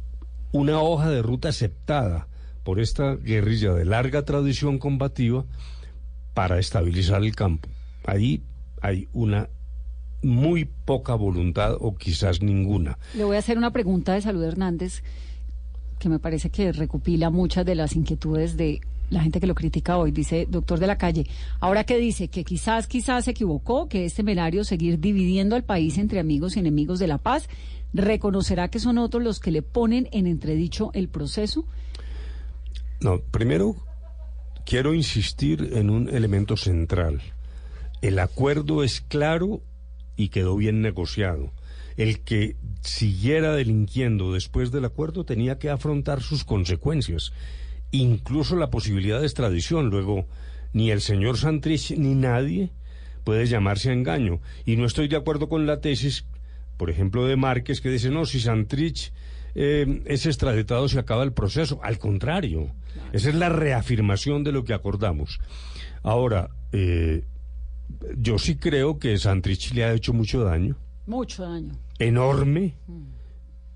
una 0.52 0.80
hoja 0.80 1.10
de 1.10 1.22
ruta 1.22 1.48
aceptada 1.48 2.28
por 2.62 2.78
esta 2.80 3.16
guerrilla 3.16 3.72
de 3.72 3.84
larga 3.84 4.24
tradición 4.24 4.78
combativa 4.78 5.44
para 6.34 6.58
estabilizar 6.58 7.22
el 7.22 7.34
campo. 7.34 7.68
Ahí 8.04 8.44
hay 8.80 9.08
una 9.12 9.48
muy 10.22 10.64
poca 10.64 11.14
voluntad 11.14 11.76
o 11.80 11.96
quizás 11.96 12.42
ninguna. 12.42 12.98
Le 13.14 13.24
voy 13.24 13.36
a 13.36 13.40
hacer 13.40 13.58
una 13.58 13.72
pregunta 13.72 14.14
de 14.14 14.22
Salud 14.22 14.42
Hernández 14.42 15.02
que 15.98 16.08
me 16.08 16.18
parece 16.18 16.50
que 16.50 16.72
recopila 16.72 17.30
muchas 17.30 17.64
de 17.64 17.76
las 17.76 17.94
inquietudes 17.94 18.56
de 18.56 18.80
la 19.10 19.22
gente 19.22 19.38
que 19.38 19.46
lo 19.46 19.54
critica 19.54 19.98
hoy. 19.98 20.10
Dice, 20.10 20.48
doctor 20.50 20.80
de 20.80 20.88
la 20.88 20.98
calle, 20.98 21.26
ahora 21.60 21.84
que 21.84 21.96
dice 21.96 22.26
que 22.26 22.42
quizás, 22.42 22.88
quizás 22.88 23.26
se 23.26 23.30
equivocó, 23.30 23.88
que 23.88 24.04
es 24.04 24.14
temerario 24.14 24.64
seguir 24.64 24.98
dividiendo 24.98 25.54
al 25.54 25.62
país 25.62 25.98
entre 25.98 26.18
amigos 26.18 26.56
y 26.56 26.60
enemigos 26.60 26.98
de 26.98 27.06
la 27.06 27.18
paz, 27.18 27.48
¿reconocerá 27.92 28.68
que 28.68 28.80
son 28.80 28.98
otros 28.98 29.22
los 29.22 29.38
que 29.38 29.52
le 29.52 29.62
ponen 29.62 30.08
en 30.10 30.26
entredicho 30.26 30.90
el 30.94 31.08
proceso? 31.08 31.64
No, 33.00 33.20
primero 33.20 33.76
quiero 34.64 34.94
insistir 34.94 35.70
en 35.74 35.90
un 35.90 36.08
elemento 36.08 36.56
central. 36.56 37.20
El 38.00 38.18
acuerdo 38.18 38.82
es 38.82 39.00
claro 39.00 39.60
y 40.16 40.28
quedó 40.28 40.56
bien 40.56 40.82
negociado. 40.82 41.52
El 41.96 42.20
que 42.20 42.56
siguiera 42.80 43.54
delinquiendo 43.54 44.32
después 44.32 44.72
del 44.72 44.84
acuerdo 44.84 45.24
tenía 45.24 45.58
que 45.58 45.70
afrontar 45.70 46.22
sus 46.22 46.44
consecuencias, 46.44 47.32
incluso 47.90 48.56
la 48.56 48.70
posibilidad 48.70 49.20
de 49.20 49.26
extradición. 49.26 49.90
Luego, 49.90 50.26
ni 50.72 50.90
el 50.90 51.00
señor 51.00 51.36
Santrich 51.36 51.90
ni 51.96 52.14
nadie 52.14 52.70
puede 53.24 53.46
llamarse 53.46 53.90
a 53.90 53.92
engaño. 53.92 54.40
Y 54.64 54.76
no 54.76 54.86
estoy 54.86 55.08
de 55.08 55.16
acuerdo 55.16 55.48
con 55.48 55.66
la 55.66 55.80
tesis, 55.80 56.24
por 56.76 56.90
ejemplo, 56.90 57.26
de 57.26 57.36
Márquez, 57.36 57.80
que 57.80 57.90
dice, 57.90 58.10
no, 58.10 58.24
si 58.24 58.40
Santrich 58.40 59.12
eh, 59.54 60.02
es 60.06 60.26
extraditado 60.26 60.88
se 60.88 60.98
acaba 60.98 61.24
el 61.24 61.32
proceso. 61.32 61.80
Al 61.82 61.98
contrario, 61.98 62.70
esa 63.12 63.28
es 63.28 63.34
la 63.34 63.48
reafirmación 63.48 64.44
de 64.44 64.52
lo 64.52 64.64
que 64.64 64.74
acordamos. 64.74 65.40
Ahora, 66.02 66.50
eh, 66.72 67.24
yo 68.18 68.38
sí 68.38 68.56
creo 68.56 68.98
que 68.98 69.16
Santrich 69.18 69.72
le 69.74 69.84
ha 69.84 69.92
hecho 69.92 70.12
mucho 70.12 70.44
daño, 70.44 70.76
Mucho 71.06 71.42
daño. 71.44 71.72
enorme, 71.98 72.74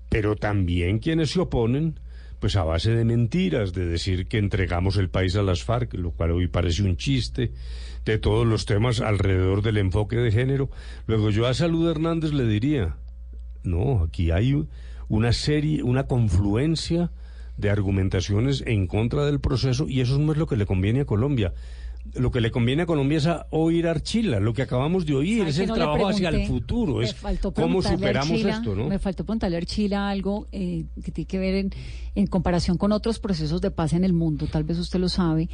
pero 0.09 0.35
también 0.35 0.99
quienes 0.99 1.31
se 1.31 1.39
oponen, 1.39 1.99
pues 2.39 2.55
a 2.55 2.63
base 2.63 2.91
de 2.91 3.03
mentiras, 3.03 3.73
de 3.73 3.85
decir 3.85 4.27
que 4.27 4.37
entregamos 4.37 4.97
el 4.97 5.09
país 5.09 5.35
a 5.35 5.41
las 5.43 5.63
FARC, 5.63 5.93
lo 5.95 6.11
cual 6.11 6.31
hoy 6.31 6.47
parece 6.47 6.83
un 6.83 6.95
chiste, 6.97 7.51
de 8.05 8.17
todos 8.17 8.45
los 8.47 8.65
temas 8.65 9.01
alrededor 9.01 9.61
del 9.61 9.77
enfoque 9.77 10.15
de 10.17 10.31
género. 10.31 10.69
Luego 11.07 11.29
yo 11.29 11.45
a 11.47 11.53
Salud 11.53 11.89
Hernández 11.89 12.31
le 12.31 12.45
diría, 12.45 12.95
no, 13.63 14.03
aquí 14.03 14.31
hay 14.31 14.65
una 15.09 15.33
serie, 15.33 15.83
una 15.83 16.03
confluencia 16.07 17.11
de 17.57 17.69
argumentaciones 17.71 18.63
en 18.67 18.87
contra 18.87 19.25
del 19.25 19.39
proceso 19.41 19.87
y 19.89 19.99
eso 20.01 20.19
no 20.19 20.31
es 20.31 20.37
lo 20.37 20.45
que 20.47 20.55
le 20.57 20.65
conviene 20.67 21.01
a 21.01 21.05
Colombia. 21.05 21.53
Lo 22.15 22.31
que 22.31 22.41
le 22.41 22.51
conviene 22.51 22.83
a 22.83 22.85
Colombia 22.85 23.17
es 23.17 23.27
a 23.27 23.47
oír 23.51 23.87
a 23.87 23.91
Archila, 23.91 24.39
lo 24.39 24.53
que 24.53 24.61
acabamos 24.61 25.05
de 25.05 25.15
oír, 25.15 25.39
¿Sabe 25.39 25.49
es 25.49 25.59
el 25.59 25.67
no 25.67 25.73
trabajo 25.75 26.07
hacia 26.07 26.29
el 26.29 26.47
futuro, 26.47 27.01
es 27.01 27.15
cómo 27.53 27.81
superamos 27.81 28.29
Archila- 28.41 28.57
esto, 28.57 28.75
¿no? 28.75 28.87
Me 28.87 28.99
faltó 28.99 29.23
preguntarle 29.23 29.57
a 29.57 29.59
Archila 29.59 30.09
algo 30.09 30.47
eh, 30.51 30.85
que 31.03 31.11
tiene 31.11 31.27
que 31.27 31.37
ver 31.39 31.55
en, 31.55 31.71
en 32.15 32.27
comparación 32.27 32.77
con 32.77 32.91
otros 32.91 33.19
procesos 33.19 33.61
de 33.61 33.71
paz 33.71 33.93
en 33.93 34.03
el 34.03 34.13
mundo, 34.13 34.47
tal 34.51 34.63
vez 34.63 34.77
usted 34.79 34.99
lo 34.99 35.09
sabe. 35.09 35.49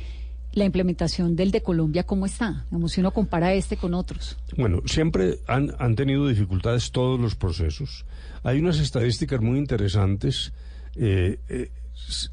la 0.53 0.65
implementación 0.65 1.35
del 1.35 1.49
de 1.49 1.63
Colombia, 1.63 2.03
¿cómo 2.03 2.27
está? 2.27 2.65
Digamos, 2.69 2.91
si 2.91 2.99
uno 3.01 3.09
compara 3.11 3.53
este 3.55 3.75
con 3.75 3.95
otros. 3.95 4.37
Bueno, 4.55 4.81
siempre 4.85 5.39
han, 5.47 5.73
han 5.79 5.95
tenido 5.95 6.27
dificultades 6.27 6.91
todos 6.91 7.19
los 7.19 7.33
procesos. 7.35 8.05
Hay 8.43 8.59
unas 8.59 8.77
estadísticas 8.79 9.41
muy 9.41 9.57
interesantes. 9.57 10.53
Eh, 10.95 11.39
eh, 11.49 11.71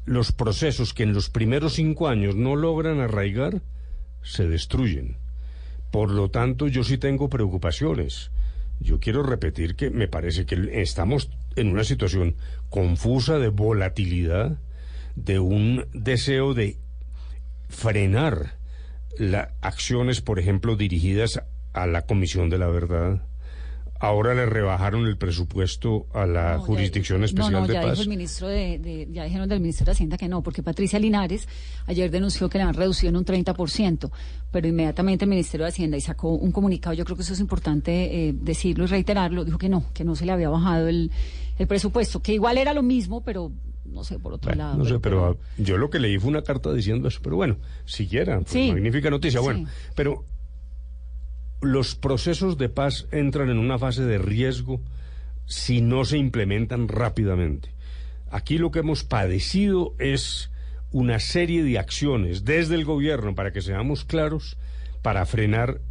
los 0.05 0.31
procesos 0.31 0.93
que 0.93 1.01
en 1.01 1.13
los 1.13 1.31
primeros 1.31 1.73
cinco 1.73 2.07
años 2.07 2.35
no 2.35 2.55
logran 2.55 2.99
arraigar, 2.99 3.61
se 4.23 4.47
destruyen. 4.47 5.17
Por 5.91 6.11
lo 6.11 6.29
tanto, 6.29 6.67
yo 6.67 6.83
sí 6.83 6.97
tengo 6.97 7.29
preocupaciones. 7.29 8.31
Yo 8.79 8.99
quiero 8.99 9.23
repetir 9.23 9.75
que 9.75 9.89
me 9.89 10.07
parece 10.07 10.45
que 10.45 10.81
estamos 10.81 11.29
en 11.55 11.67
una 11.67 11.83
situación 11.83 12.35
confusa 12.69 13.37
de 13.37 13.49
volatilidad, 13.49 14.57
de 15.15 15.39
un 15.39 15.85
deseo 15.93 16.53
de 16.53 16.77
frenar 17.69 18.57
las 19.17 19.49
acciones, 19.61 20.21
por 20.21 20.39
ejemplo, 20.39 20.75
dirigidas 20.75 21.41
a 21.73 21.85
la 21.85 22.03
Comisión 22.03 22.49
de 22.49 22.57
la 22.57 22.67
Verdad. 22.67 23.21
Ahora 24.03 24.33
le 24.33 24.47
rebajaron 24.47 25.05
el 25.05 25.15
presupuesto 25.15 26.07
a 26.13 26.25
la 26.25 26.53
No, 26.53 26.57
ya- 26.59 26.65
Jurisdicción 26.65 27.19
No, 27.19 27.25
Especial 27.25 27.51
no, 27.53 27.67
de 27.67 27.73
ya 27.75 27.81
Paz. 27.81 27.91
dijo 27.91 28.01
el 28.01 28.09
ministro 28.09 28.47
de, 28.47 28.79
de- 28.79 29.07
ya 29.11 29.23
dijeron 29.25 29.47
del 29.47 29.59
ministro 29.59 29.85
de 29.85 29.91
Hacienda 29.91 30.17
que 30.17 30.27
no, 30.27 30.41
porque 30.41 30.63
Patricia 30.63 30.97
Linares 30.97 31.47
ayer 31.85 32.09
denunció 32.09 32.49
que 32.49 32.57
le 32.57 32.63
han 32.63 32.73
reducido 32.73 33.09
en 33.11 33.17
un 33.17 33.25
30%, 33.25 34.09
pero 34.51 34.67
inmediatamente 34.67 35.25
el 35.25 35.29
Ministerio 35.29 35.65
de 35.65 35.69
Hacienda 35.69 35.97
y 35.97 36.01
sacó 36.01 36.31
un 36.31 36.51
comunicado, 36.51 36.93
yo 36.95 37.05
creo 37.05 37.15
que 37.15 37.21
eso 37.21 37.33
es 37.33 37.39
importante 37.39 38.29
eh, 38.29 38.33
decirlo 38.35 38.85
y 38.85 38.87
reiterarlo, 38.87 39.45
dijo 39.45 39.59
que 39.59 39.69
no, 39.69 39.85
que 39.93 40.03
no 40.03 40.15
se 40.15 40.25
le 40.25 40.31
había 40.31 40.49
bajado 40.49 40.87
el, 40.87 41.11
el 41.59 41.67
presupuesto, 41.67 42.21
que 42.23 42.33
igual 42.33 42.57
era 42.57 42.73
lo 42.73 42.81
mismo, 42.81 43.21
pero 43.23 43.51
no 43.85 44.03
sé, 44.03 44.17
por 44.19 44.33
otro 44.33 44.53
lado. 44.55 44.77
No 44.77 44.85
sé, 44.85 44.99
pero 44.99 45.37
yo 45.57 45.77
lo 45.77 45.89
que 45.89 45.99
leí 45.99 46.17
fue 46.17 46.29
una 46.29 46.43
carta 46.43 46.71
diciendo 46.73 47.07
eso, 47.07 47.19
pero 47.21 47.35
bueno, 47.35 47.57
siquiera, 47.85 48.37
pues, 48.39 48.49
Sí. 48.49 48.71
magnífica 48.71 49.09
noticia. 49.09 49.39
Sí. 49.41 49.43
Bueno, 49.45 49.67
pero 49.95 50.23
los 51.61 51.95
procesos 51.95 52.57
de 52.57 52.69
paz 52.69 53.07
entran 53.11 53.49
en 53.49 53.57
una 53.57 53.77
fase 53.77 54.03
de 54.03 54.17
riesgo 54.17 54.81
si 55.45 55.81
no 55.81 56.05
se 56.05 56.17
implementan 56.17 56.87
rápidamente. 56.87 57.69
Aquí 58.29 58.57
lo 58.57 58.71
que 58.71 58.79
hemos 58.79 59.03
padecido 59.03 59.93
es 59.99 60.49
una 60.91 61.19
serie 61.19 61.63
de 61.63 61.77
acciones 61.79 62.43
desde 62.43 62.75
el 62.75 62.85
gobierno, 62.85 63.35
para 63.35 63.51
que 63.51 63.61
seamos 63.61 64.03
claros, 64.03 64.57
para 65.01 65.25
frenar 65.25 65.81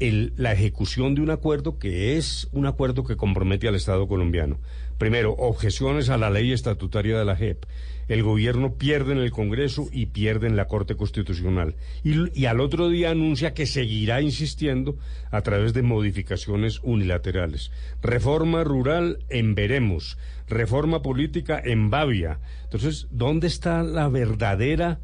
la 0.00 0.52
ejecución 0.52 1.14
de 1.14 1.22
un 1.22 1.30
acuerdo 1.30 1.78
que 1.78 2.16
es 2.16 2.48
un 2.52 2.66
acuerdo 2.66 3.04
que 3.04 3.16
compromete 3.16 3.66
al 3.66 3.74
Estado 3.74 4.06
colombiano. 4.06 4.58
Primero, 4.98 5.32
objeciones 5.32 6.10
a 6.10 6.18
la 6.18 6.28
ley 6.28 6.52
estatutaria 6.52 7.18
de 7.18 7.24
la 7.24 7.36
JEP. 7.36 7.64
El 8.08 8.22
gobierno 8.22 8.74
pierde 8.74 9.12
en 9.12 9.18
el 9.18 9.30
Congreso 9.30 9.86
y 9.92 10.06
pierde 10.06 10.46
en 10.46 10.56
la 10.56 10.66
Corte 10.66 10.96
Constitucional. 10.96 11.76
Y, 12.02 12.38
y 12.38 12.46
al 12.46 12.60
otro 12.60 12.88
día 12.88 13.10
anuncia 13.10 13.54
que 13.54 13.66
seguirá 13.66 14.20
insistiendo 14.22 14.96
a 15.30 15.42
través 15.42 15.72
de 15.74 15.82
modificaciones 15.82 16.80
unilaterales. 16.82 17.70
Reforma 18.02 18.64
rural 18.64 19.18
en 19.28 19.54
veremos. 19.54 20.18
Reforma 20.48 21.02
política 21.02 21.60
en 21.62 21.90
Bavia. 21.90 22.40
Entonces, 22.64 23.06
¿dónde 23.10 23.46
está 23.46 23.82
la 23.82 24.08
verdadera 24.08 25.00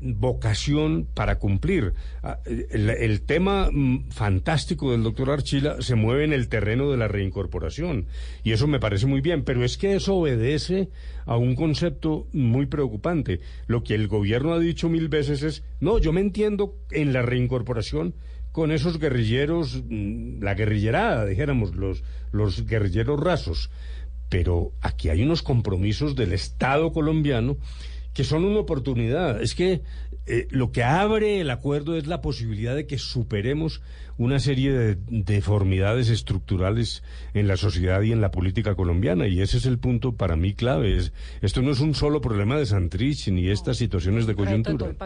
vocación 0.00 1.08
para 1.12 1.38
cumplir. 1.38 1.94
Ah, 2.22 2.38
El, 2.46 3.22
tema 3.22 3.68
mm, 3.72 4.10
fantástico 4.10 4.92
del 4.92 5.02
doctor 5.02 5.30
Archila 5.30 5.80
se 5.80 5.94
mueve 5.94 6.24
en 6.24 6.32
el 6.32 6.48
terreno 6.48 6.90
de 6.90 6.96
la 6.96 7.08
reincorporación 7.08 8.06
y 8.44 8.52
eso 8.52 8.66
me 8.66 8.80
parece 8.80 9.06
muy 9.06 9.20
bien, 9.20 9.42
pero 9.44 9.64
es 9.64 9.76
que 9.76 9.94
eso 9.94 10.14
obedece 10.16 10.88
a 11.26 11.36
un 11.36 11.54
concepto 11.54 12.28
muy 12.32 12.66
preocupante. 12.66 13.40
Lo 13.66 13.82
que 13.82 13.94
el 13.94 14.08
gobierno 14.08 14.52
ha 14.52 14.58
dicho 14.58 14.88
mil 14.88 15.08
veces 15.08 15.42
es, 15.42 15.64
no, 15.80 15.98
yo 15.98 16.12
me 16.12 16.20
entiendo 16.20 16.76
en 16.90 17.12
la 17.12 17.22
reincorporación 17.22 18.14
con 18.52 18.72
esos 18.72 18.98
guerrilleros, 18.98 19.82
mm, 19.88 20.42
la 20.42 20.54
guerrillerada, 20.54 21.26
dijéramos, 21.26 21.74
los, 21.74 22.02
los 22.32 22.66
guerrilleros 22.66 23.20
rasos. 23.20 23.70
Pero 24.28 24.72
aquí 24.80 25.08
hay 25.08 25.22
unos 25.22 25.42
compromisos 25.42 26.14
del 26.14 26.32
Estado 26.32 26.92
colombiano 26.92 27.56
que 28.18 28.24
son 28.24 28.44
una 28.44 28.58
oportunidad. 28.58 29.40
Es 29.40 29.54
que 29.54 29.82
eh, 30.26 30.48
lo 30.50 30.72
que 30.72 30.82
abre 30.82 31.40
el 31.40 31.50
acuerdo 31.50 31.96
es 31.96 32.08
la 32.08 32.20
posibilidad 32.20 32.74
de 32.74 32.84
que 32.84 32.98
superemos 32.98 33.80
una 34.16 34.40
serie 34.40 34.72
de 34.72 34.98
deformidades 35.06 36.08
estructurales 36.08 37.04
en 37.32 37.46
la 37.46 37.56
sociedad 37.56 38.02
y 38.02 38.10
en 38.10 38.20
la 38.20 38.32
política 38.32 38.74
colombiana. 38.74 39.28
Y 39.28 39.40
ese 39.40 39.58
es 39.58 39.66
el 39.66 39.78
punto 39.78 40.16
para 40.16 40.34
mí 40.34 40.52
clave. 40.52 40.96
Es, 40.96 41.12
esto 41.42 41.62
no 41.62 41.70
es 41.70 41.78
un 41.78 41.94
solo 41.94 42.20
problema 42.20 42.58
de 42.58 42.66
Santrich 42.66 43.28
ni 43.28 43.50
estas 43.50 43.76
situaciones 43.76 44.26
de 44.26 44.34
coyuntura. 44.34 44.96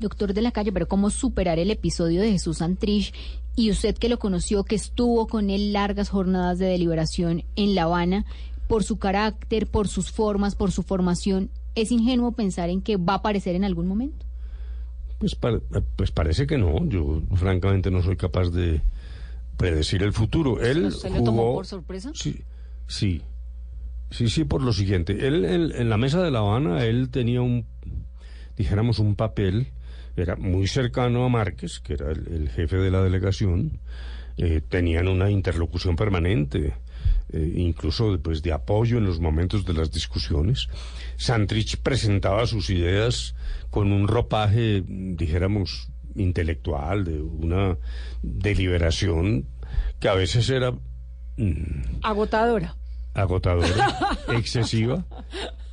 Doctor 0.00 0.34
de 0.34 0.42
la 0.42 0.50
calle, 0.50 0.72
pero 0.72 0.88
¿cómo 0.88 1.10
superar 1.10 1.60
el 1.60 1.70
episodio 1.70 2.22
de 2.22 2.32
Jesús 2.32 2.58
Santrich? 2.58 3.14
Y 3.54 3.70
usted 3.70 3.96
que 3.96 4.08
lo 4.08 4.18
conoció, 4.18 4.64
que 4.64 4.74
estuvo 4.74 5.28
con 5.28 5.50
él 5.50 5.72
largas 5.72 6.08
jornadas 6.08 6.58
de 6.58 6.66
deliberación 6.66 7.44
en 7.54 7.76
La 7.76 7.84
Habana, 7.84 8.26
por 8.66 8.82
su 8.82 8.98
carácter, 8.98 9.68
por 9.68 9.86
sus 9.86 10.10
formas, 10.10 10.56
por 10.56 10.72
su 10.72 10.82
formación, 10.82 11.50
¿es 11.74 11.90
ingenuo 11.92 12.32
pensar 12.32 12.70
en 12.70 12.82
que 12.82 12.96
va 12.96 13.14
a 13.14 13.16
aparecer 13.16 13.54
en 13.54 13.64
algún 13.64 13.86
momento? 13.86 14.26
Pues, 15.18 15.36
pues 15.96 16.10
parece 16.12 16.46
que 16.46 16.58
no. 16.58 16.84
Yo 16.86 17.22
francamente 17.34 17.90
no 17.90 18.02
soy 18.02 18.16
capaz 18.16 18.50
de 18.50 18.82
predecir 19.56 20.02
el 20.02 20.12
futuro. 20.12 20.60
Él 20.62 20.86
¿Usted 20.86 21.10
le 21.10 21.20
tomó 21.22 21.42
jugó- 21.42 21.54
por 21.54 21.66
sorpresa? 21.66 22.10
Sí, 22.14 22.42
sí, 22.86 23.22
sí, 24.10 24.28
sí, 24.28 24.44
por 24.44 24.62
lo 24.62 24.72
siguiente. 24.72 25.26
Él, 25.26 25.44
él, 25.44 25.72
en 25.76 25.90
la 25.90 25.96
mesa 25.96 26.22
de 26.22 26.30
La 26.30 26.38
Habana, 26.40 26.84
él 26.84 27.10
tenía 27.10 27.42
un, 27.42 27.66
dijéramos, 28.56 29.00
un 29.00 29.16
papel, 29.16 29.68
era 30.16 30.36
muy 30.36 30.66
cercano 30.68 31.24
a 31.24 31.28
Márquez, 31.28 31.80
que 31.80 31.94
era 31.94 32.12
el, 32.12 32.28
el 32.28 32.48
jefe 32.50 32.76
de 32.76 32.90
la 32.92 33.02
delegación, 33.02 33.80
eh, 34.36 34.60
tenían 34.68 35.08
una 35.08 35.30
interlocución 35.30 35.96
permanente, 35.96 36.74
eh, 37.32 37.52
incluso 37.56 38.18
pues, 38.22 38.42
de 38.42 38.52
apoyo 38.52 38.98
en 38.98 39.04
los 39.04 39.20
momentos 39.20 39.64
de 39.64 39.74
las 39.74 39.90
discusiones. 39.92 40.68
Santrich 41.16 41.76
presentaba 41.78 42.46
sus 42.46 42.70
ideas 42.70 43.34
con 43.70 43.92
un 43.92 44.08
ropaje, 44.08 44.82
dijéramos, 44.86 45.88
intelectual, 46.14 47.04
de 47.04 47.20
una 47.20 47.76
deliberación 48.22 49.46
que 50.00 50.08
a 50.08 50.14
veces 50.14 50.48
era 50.50 50.72
mm, 51.36 51.98
Agotadora. 52.02 52.76
agotadora, 53.14 53.94
excesiva, 54.32 55.04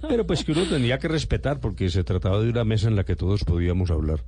pero 0.08 0.26
pues 0.28 0.44
que 0.44 0.52
uno 0.52 0.66
tenía 0.66 1.00
que 1.00 1.08
respetar 1.08 1.60
porque 1.60 1.90
se 1.90 2.04
trataba 2.04 2.42
de 2.42 2.50
una 2.50 2.64
mesa 2.64 2.88
en 2.88 2.96
la 2.96 3.06
que 3.06 3.16
todos 3.16 3.44
podíamos 3.44 3.92
hablar. 3.92 4.24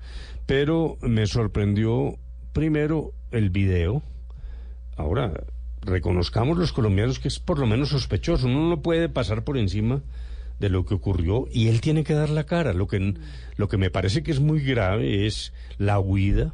Pero 0.46 0.98
me 1.02 1.28
sorprendió 1.28 2.16
primero 2.54 3.12
el 3.32 3.50
video. 3.50 4.02
Ahora, 4.96 5.34
reconozcamos 5.88 6.58
los 6.58 6.74
colombianos 6.74 7.20
que 7.20 7.28
es 7.30 7.40
por 7.40 7.58
lo 7.58 7.66
menos 7.66 7.90
sospechoso. 7.90 8.46
Uno 8.48 8.70
no 8.70 8.82
puede 8.82 9.10
pasar 9.10 9.44
por 9.44 9.58
encima 9.58 10.04
de 10.60 10.70
lo 10.70 10.86
que 10.86 10.94
ocurrió 10.94 11.48
y 11.52 11.68
él 11.68 11.82
tiene 11.82 12.04
que 12.04 12.14
dar 12.14 12.30
la 12.30 12.46
cara. 12.46 12.74
Lo 12.74 12.88
que, 12.88 13.16
lo 13.56 13.68
que 13.68 13.78
me 13.78 13.90
parece 13.90 14.22
que 14.24 14.32
es 14.32 14.40
muy 14.40 14.62
grave 14.62 15.26
es 15.26 15.54
la 15.78 16.00
huida 16.00 16.54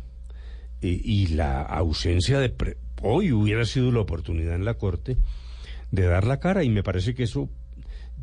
eh, 0.82 1.02
y 1.04 1.28
la 1.28 1.62
ausencia 1.62 2.40
de... 2.40 2.50
pre- 2.50 2.78
Hoy 3.06 3.34
hubiera 3.34 3.66
sido 3.66 3.92
la 3.92 4.00
oportunidad 4.00 4.56
en 4.56 4.64
la 4.64 4.76
Corte 4.76 5.18
de 5.92 6.04
dar 6.04 6.26
la 6.26 6.40
cara 6.40 6.64
y 6.64 6.70
me 6.70 6.84
parece 6.84 7.14
que 7.14 7.24
eso 7.24 7.50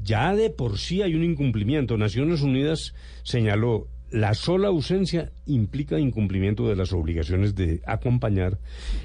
ya 0.02 0.34
de 0.34 0.48
por 0.48 0.78
sí 0.78 1.02
hay 1.02 1.14
un 1.14 1.22
incumplimiento. 1.22 1.98
Naciones 1.98 2.40
Unidas 2.40 2.94
señaló 3.22 3.88
la 4.10 4.34
sola 4.34 4.68
ausencia 4.68 5.30
implica 5.46 5.98
incumplimiento 5.98 6.68
de 6.68 6.76
las 6.76 6.92
obligaciones 6.92 7.54
de 7.54 7.80
acompañar 7.86 8.58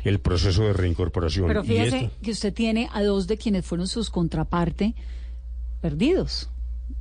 el 0.04 0.20
proceso 0.20 0.64
de 0.64 0.74
reincorporación. 0.74 1.48
Pero 1.48 1.64
Y 1.64 1.68
fíjese 1.68 1.98
esto- 2.06 2.12
que 2.24 2.32
usted 2.32 2.54
tiene 2.54 2.90
a 2.92 3.04
dos 3.04 3.28
de 3.28 3.38
quienes 3.38 3.66
fueron 3.66 3.88
sus 3.88 4.10
contraparte 4.10 4.96
perdidos, 5.82 6.50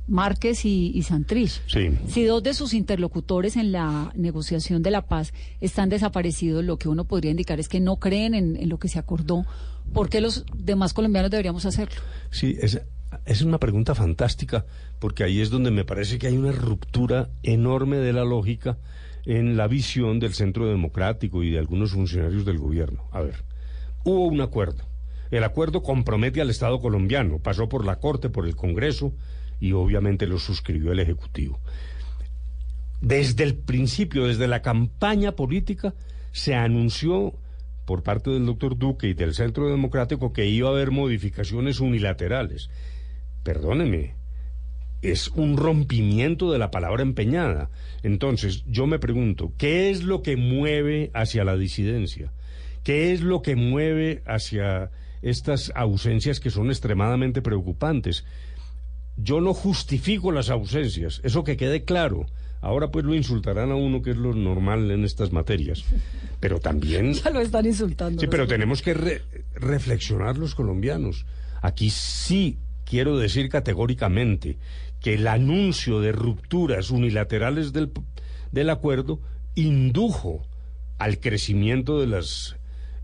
Márquez 0.07 0.65
y, 0.65 0.91
y 0.93 1.01
Santrich. 1.03 1.61
Sí. 1.67 1.89
Si 2.07 2.23
dos 2.23 2.43
de 2.43 2.53
sus 2.53 2.73
interlocutores 2.73 3.55
en 3.55 3.71
la 3.71 4.11
negociación 4.15 4.83
de 4.83 4.91
la 4.91 5.07
paz 5.07 5.33
están 5.61 5.89
desaparecidos, 5.89 6.63
lo 6.63 6.77
que 6.77 6.89
uno 6.89 7.05
podría 7.05 7.31
indicar 7.31 7.59
es 7.59 7.67
que 7.69 7.79
no 7.79 7.97
creen 7.97 8.33
en, 8.35 8.55
en 8.55 8.69
lo 8.69 8.77
que 8.77 8.87
se 8.87 8.99
acordó. 8.99 9.45
¿Por 9.93 10.09
qué 10.09 10.21
los 10.21 10.45
demás 10.55 10.93
colombianos 10.93 11.31
deberíamos 11.31 11.65
hacerlo? 11.65 12.01
Sí, 12.31 12.55
es, 12.59 12.81
es 13.25 13.41
una 13.41 13.59
pregunta 13.59 13.95
fantástica, 13.95 14.65
porque 14.99 15.23
ahí 15.23 15.41
es 15.41 15.49
donde 15.49 15.71
me 15.71 15.85
parece 15.85 16.17
que 16.17 16.27
hay 16.27 16.37
una 16.37 16.51
ruptura 16.51 17.29
enorme 17.43 17.97
de 17.97 18.13
la 18.13 18.23
lógica 18.23 18.77
en 19.25 19.57
la 19.57 19.67
visión 19.67 20.19
del 20.19 20.33
centro 20.33 20.67
democrático 20.67 21.43
y 21.43 21.51
de 21.51 21.59
algunos 21.59 21.91
funcionarios 21.91 22.45
del 22.45 22.59
gobierno. 22.59 23.03
A 23.11 23.21
ver, 23.21 23.43
hubo 24.03 24.27
un 24.27 24.41
acuerdo. 24.41 24.83
El 25.31 25.43
acuerdo 25.43 25.81
compromete 25.81 26.41
al 26.41 26.49
Estado 26.49 26.79
colombiano, 26.79 27.39
pasó 27.39 27.67
por 27.67 27.85
la 27.85 27.97
Corte, 27.97 28.29
por 28.29 28.45
el 28.45 28.55
Congreso 28.55 29.13
y 29.59 29.71
obviamente 29.71 30.27
lo 30.27 30.37
suscribió 30.37 30.91
el 30.91 30.99
Ejecutivo. 30.99 31.59
Desde 33.01 33.43
el 33.43 33.55
principio, 33.55 34.27
desde 34.27 34.47
la 34.47 34.61
campaña 34.61 35.33
política, 35.33 35.93
se 36.31 36.55
anunció 36.55 37.33
por 37.85 38.03
parte 38.03 38.31
del 38.31 38.45
doctor 38.45 38.77
Duque 38.77 39.07
y 39.07 39.13
del 39.13 39.33
Centro 39.33 39.69
Democrático 39.69 40.33
que 40.33 40.47
iba 40.47 40.69
a 40.69 40.71
haber 40.71 40.91
modificaciones 40.91 41.79
unilaterales. 41.79 42.69
Perdóneme, 43.45 44.15
es 45.03 45.27
un 45.29 45.55
rompimiento 45.55 46.51
de 46.51 46.57
la 46.57 46.71
palabra 46.71 47.03
empeñada. 47.03 47.69
Entonces, 48.01 48.63
yo 48.67 48.87
me 48.87 48.97
pregunto, 48.97 49.53
¿qué 49.59 49.91
es 49.91 50.01
lo 50.03 50.23
que 50.23 50.35
mueve 50.35 51.11
hacia 51.13 51.43
la 51.43 51.55
disidencia? 51.55 52.33
¿Qué 52.83 53.13
es 53.13 53.21
lo 53.21 53.43
que 53.43 53.55
mueve 53.55 54.23
hacia 54.25 54.89
estas 55.21 55.71
ausencias 55.75 56.39
que 56.39 56.49
son 56.49 56.69
extremadamente 56.71 57.43
preocupantes? 57.43 58.25
Yo 59.15 59.41
no 59.41 59.53
justifico 59.53 60.31
las 60.31 60.49
ausencias, 60.49 61.21
eso 61.23 61.43
que 61.43 61.55
quede 61.55 61.83
claro. 61.85 62.25
Ahora 62.61 62.89
pues 62.89 63.05
lo 63.05 63.13
insultarán 63.13 63.69
a 63.71 63.75
uno, 63.75 64.01
que 64.01 64.09
es 64.09 64.17
lo 64.17 64.33
normal 64.33 64.89
en 64.89 65.03
estas 65.05 65.31
materias. 65.31 65.85
Pero 66.39 66.59
también... 66.59 67.13
Ya 67.23 67.29
lo 67.29 67.41
están 67.41 67.67
insultando. 67.67 68.19
Sí, 68.21 68.27
pero 68.27 68.47
tenemos 68.47 68.81
que 68.81 68.95
re- 68.95 69.21
reflexionar 69.53 70.35
los 70.39 70.55
colombianos. 70.55 71.27
Aquí 71.61 71.91
sí 71.91 72.57
quiero 72.85 73.17
decir 73.17 73.49
categóricamente 73.49 74.57
que 75.01 75.15
el 75.15 75.27
anuncio 75.27 75.99
de 75.99 76.11
rupturas 76.11 76.89
unilaterales 76.91 77.73
del, 77.73 77.91
del 78.51 78.69
acuerdo 78.69 79.19
indujo 79.55 80.45
al 80.97 81.19
crecimiento 81.19 81.99
de 81.99 82.07
las 82.07 82.55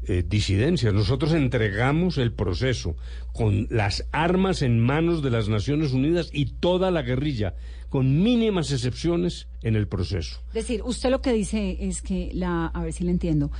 eh, 0.08 0.24
disidencias. 0.28 0.94
Nosotros 0.94 1.32
entregamos 1.34 2.18
el 2.18 2.34
proceso 2.34 2.96
con 3.34 3.68
las 3.70 4.08
armas 4.12 4.62
en 4.62 4.80
manos 4.80 5.22
de 5.22 5.30
las 5.30 5.48
Naciones 5.48 5.94
Unidas 5.94 6.30
y 6.34 6.46
toda 6.46 6.90
la 6.90 7.04
guerrilla, 7.04 7.54
con 7.90 8.24
mínimas 8.24 8.72
excepciones 8.72 9.48
en 9.62 9.76
el 9.76 9.88
proceso. 9.88 10.40
Es 10.48 10.54
decir, 10.54 10.82
usted 10.84 11.12
lo 11.12 11.22
que 11.22 11.34
dice 11.34 11.78
es 11.82 12.02
que 12.02 12.32
la, 12.34 12.68
a 12.68 12.82
ver 12.82 12.94
si 12.94 13.04
le 13.04 13.12
entiendo, 13.12 13.52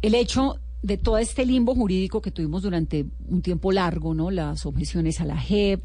el 0.00 0.14
hecho 0.14 0.60
de 0.82 0.96
todo 0.96 1.18
este 1.18 1.44
limbo 1.44 1.74
jurídico 1.74 2.20
que 2.20 2.30
tuvimos 2.30 2.62
durante 2.62 3.06
un 3.26 3.42
tiempo 3.42 3.72
largo, 3.72 4.14
¿no? 4.14 4.30
Las 4.30 4.64
objeciones 4.66 5.20
a 5.20 5.24
la 5.24 5.36
JEP, 5.36 5.82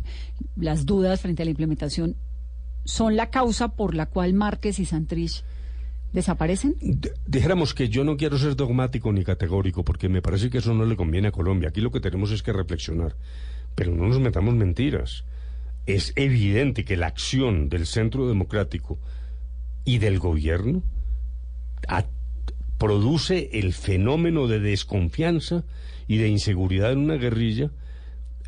las 0.56 0.86
dudas 0.86 1.22
frente 1.22 1.42
a 1.42 1.46
la 1.46 1.52
implementación, 1.52 2.16
son 2.86 3.16
la 3.16 3.30
causa 3.30 3.70
por 3.70 3.96
la 3.96 4.06
cual 4.06 4.34
Márquez 4.34 4.80
y 4.80 4.86
Santrich 4.86 5.44
desaparecen. 6.12 6.76
Dijéramos 7.26 7.74
que 7.74 7.90
yo 7.90 8.04
no 8.04 8.18
quiero 8.18 8.38
ser 8.38 8.56
dogmático 8.56 9.12
ni 9.12 9.24
categórico, 9.24 9.84
porque 9.84 10.10
me 10.10 10.22
parece 10.22 10.50
que 10.50 10.60
eso 10.60 10.74
no 10.74 10.86
le 10.86 10.96
conviene 10.96 11.30
a 11.30 11.32
Colombia. 11.32 11.70
Aquí 11.70 11.82
lo 11.82 11.92
que 11.92 12.00
tenemos 12.00 12.32
es 12.32 12.44
que 12.44 12.54
reflexionar. 12.54 13.16
Pero 13.76 13.96
no 13.96 14.08
nos 14.08 14.20
metamos 14.20 14.54
mentiras. 14.54 15.26
Es 15.88 16.14
evidente 16.16 16.86
que 16.86 16.98
la 16.98 17.08
acción 17.08 17.68
del 17.68 17.88
centro 17.88 18.28
democrático 18.28 19.00
y 19.84 19.98
del 19.98 20.20
gobierno 20.20 20.84
produce 22.78 23.50
el 23.54 23.74
fenómeno 23.74 24.48
de 24.48 24.60
desconfianza 24.60 25.64
y 26.08 26.18
de 26.18 26.28
inseguridad 26.28 26.92
en 26.92 27.00
una 27.00 27.16
guerrilla, 27.16 27.72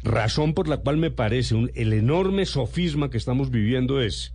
razón 0.03 0.53
por 0.53 0.67
la 0.67 0.77
cual 0.77 0.97
me 0.97 1.11
parece 1.11 1.55
un- 1.55 1.71
el 1.75 1.93
enorme 1.93 2.45
sofisma 2.45 3.09
que 3.09 3.17
estamos 3.17 3.49
viviendo 3.49 4.01
es 4.01 4.33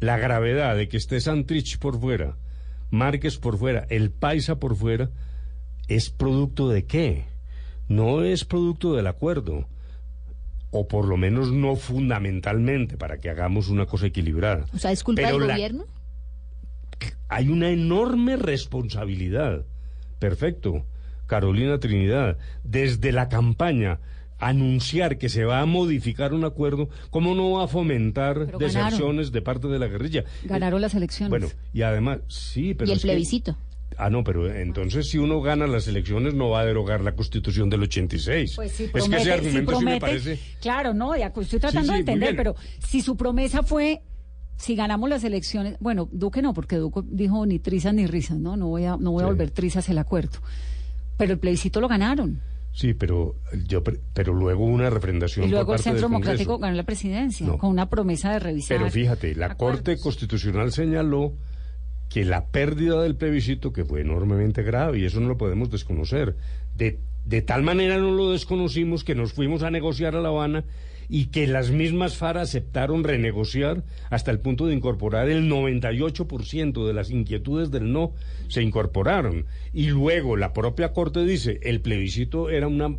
la 0.00 0.18
gravedad 0.18 0.76
de 0.76 0.88
que 0.88 0.96
esté 0.96 1.20
Santrich 1.20 1.78
por 1.78 2.00
fuera, 2.00 2.36
Márquez 2.90 3.38
por 3.38 3.56
fuera, 3.58 3.86
el 3.90 4.10
Paisa 4.10 4.56
por 4.58 4.76
fuera, 4.76 5.10
es 5.88 6.10
producto 6.10 6.68
de 6.68 6.84
qué? 6.84 7.24
No 7.88 8.22
es 8.24 8.44
producto 8.44 8.94
del 8.94 9.06
acuerdo, 9.06 9.66
o 10.70 10.88
por 10.88 11.06
lo 11.06 11.16
menos 11.16 11.52
no 11.52 11.76
fundamentalmente, 11.76 12.96
para 12.96 13.18
que 13.18 13.28
hagamos 13.30 13.68
una 13.68 13.86
cosa 13.86 14.06
equilibrada. 14.06 14.64
O 14.74 14.78
sea, 14.78 14.90
¿es 14.92 15.04
culpa 15.04 15.22
Pero 15.22 15.38
del 15.38 15.48
la- 15.48 15.54
gobierno? 15.54 15.84
Hay 17.34 17.48
una 17.48 17.70
enorme 17.70 18.36
responsabilidad. 18.36 19.64
Perfecto. 20.18 20.84
Carolina 21.26 21.78
Trinidad, 21.78 22.36
desde 22.62 23.10
la 23.10 23.28
campaña, 23.28 24.00
anunciar 24.38 25.18
que 25.18 25.28
se 25.28 25.44
va 25.44 25.60
a 25.60 25.66
modificar 25.66 26.34
un 26.34 26.44
acuerdo, 26.44 26.88
¿cómo 27.10 27.34
no 27.34 27.52
va 27.52 27.64
a 27.64 27.68
fomentar 27.68 28.46
Pero 28.46 28.58
deserciones 28.58 29.32
de 29.32 29.40
parte 29.40 29.68
de 29.68 29.78
la 29.78 29.86
guerrilla? 29.86 30.24
Ganaron 30.44 30.80
las 30.80 30.94
elecciones. 30.94 31.30
Bueno, 31.30 31.48
y 31.72 31.82
además, 31.82 32.18
sí, 32.28 32.74
pero... 32.74 32.88
y 32.88 32.92
el 32.92 32.96
es 32.98 33.02
que- 33.02 33.08
plebiscito. 33.08 33.56
Ah, 33.98 34.08
no, 34.08 34.24
pero 34.24 34.50
entonces 34.52 35.08
si 35.10 35.18
uno 35.18 35.42
gana 35.42 35.66
las 35.66 35.86
elecciones 35.86 36.32
no 36.32 36.48
va 36.48 36.60
a 36.60 36.64
derogar 36.64 37.02
la 37.02 37.14
constitución 37.14 37.68
del 37.68 37.82
86. 37.82 38.54
Pues 38.56 38.80
es 38.80 38.90
promete, 38.90 39.16
que 39.16 39.22
ese 39.22 39.32
argumento 39.32 39.78
sí 39.78 39.84
me 39.84 40.00
parece... 40.00 40.38
claro, 40.62 40.94
no, 40.94 41.14
estoy 41.14 41.60
tratando 41.60 41.80
Sí, 41.80 41.88
de 41.88 41.94
sí, 41.96 42.00
entender, 42.00 42.34
pero 42.34 42.56
si 42.86 43.02
su 43.02 43.16
promesa 43.18 43.62
fue, 43.62 44.00
si 44.56 44.76
ganamos 44.76 45.08
las 45.10 45.24
elecciones, 45.24 45.76
bueno, 45.80 46.08
Duque 46.12 46.42
no, 46.42 46.54
porque 46.54 46.76
Duque 46.76 47.00
dijo 47.04 47.44
ni 47.46 47.58
trizas 47.58 47.94
ni 47.94 48.06
risas, 48.06 48.38
¿no? 48.38 48.56
No 48.56 48.68
voy 48.68 48.84
a, 48.84 48.96
no 48.96 49.10
voy 49.12 49.24
a 49.24 49.26
volver 49.26 49.50
trizas 49.50 49.88
el 49.88 49.98
acuerdo. 49.98 50.38
Pero 51.16 51.32
el 51.32 51.38
plebiscito 51.38 51.80
lo 51.80 51.88
ganaron. 51.88 52.40
Sí, 52.72 52.94
pero 52.94 53.34
yo 53.66 53.82
pero 54.14 54.32
luego 54.32 54.64
una 54.64 54.88
refrendación 54.88 55.46
Y 55.46 55.50
luego 55.50 55.66
por 55.66 55.76
el 55.76 55.82
Centro 55.82 56.02
del. 56.02 56.10
Democrático 56.10 56.58
ganó 56.58 56.74
la 56.74 56.84
presidencia, 56.84 57.46
No. 57.46 57.58
con 57.58 57.70
una 57.70 57.90
promesa 57.90 58.32
de 58.32 58.38
revisar. 58.38 58.78
Pero 58.78 58.90
fíjate, 58.90 59.34
la 59.34 59.56
Corte 59.56 59.98
Constitucional 59.98 60.72
señaló 60.72 61.34
que 62.08 62.24
la 62.24 62.46
pérdida 62.46 63.02
del 63.02 63.16
plebiscito, 63.16 63.72
que 63.72 63.84
fue 63.84 64.00
enormemente 64.00 64.62
grave, 64.62 65.00
y 65.00 65.04
eso 65.04 65.20
no 65.20 65.28
lo 65.28 65.36
podemos 65.36 65.70
desconocer, 65.70 66.36
de, 66.74 66.98
de 67.24 67.42
tal 67.42 67.62
manera 67.62 67.98
no 67.98 68.10
lo 68.12 68.30
desconocimos 68.30 69.04
que 69.04 69.14
nos 69.14 69.32
fuimos 69.32 69.62
a 69.62 69.70
negociar 69.70 70.16
a 70.16 70.20
La 70.20 70.28
Habana 70.28 70.64
y 71.14 71.26
que 71.26 71.46
las 71.46 71.70
mismas 71.70 72.16
FARC 72.16 72.38
aceptaron 72.38 73.04
renegociar 73.04 73.84
hasta 74.08 74.30
el 74.30 74.40
punto 74.40 74.64
de 74.64 74.74
incorporar 74.74 75.28
el 75.28 75.46
98% 75.46 76.86
de 76.86 76.94
las 76.94 77.10
inquietudes 77.10 77.70
del 77.70 77.92
no 77.92 78.14
se 78.48 78.62
incorporaron. 78.62 79.44
Y 79.74 79.88
luego 79.88 80.38
la 80.38 80.54
propia 80.54 80.94
Corte 80.94 81.22
dice, 81.26 81.60
el 81.64 81.82
plebiscito 81.82 82.48
era 82.48 82.66
una 82.66 82.96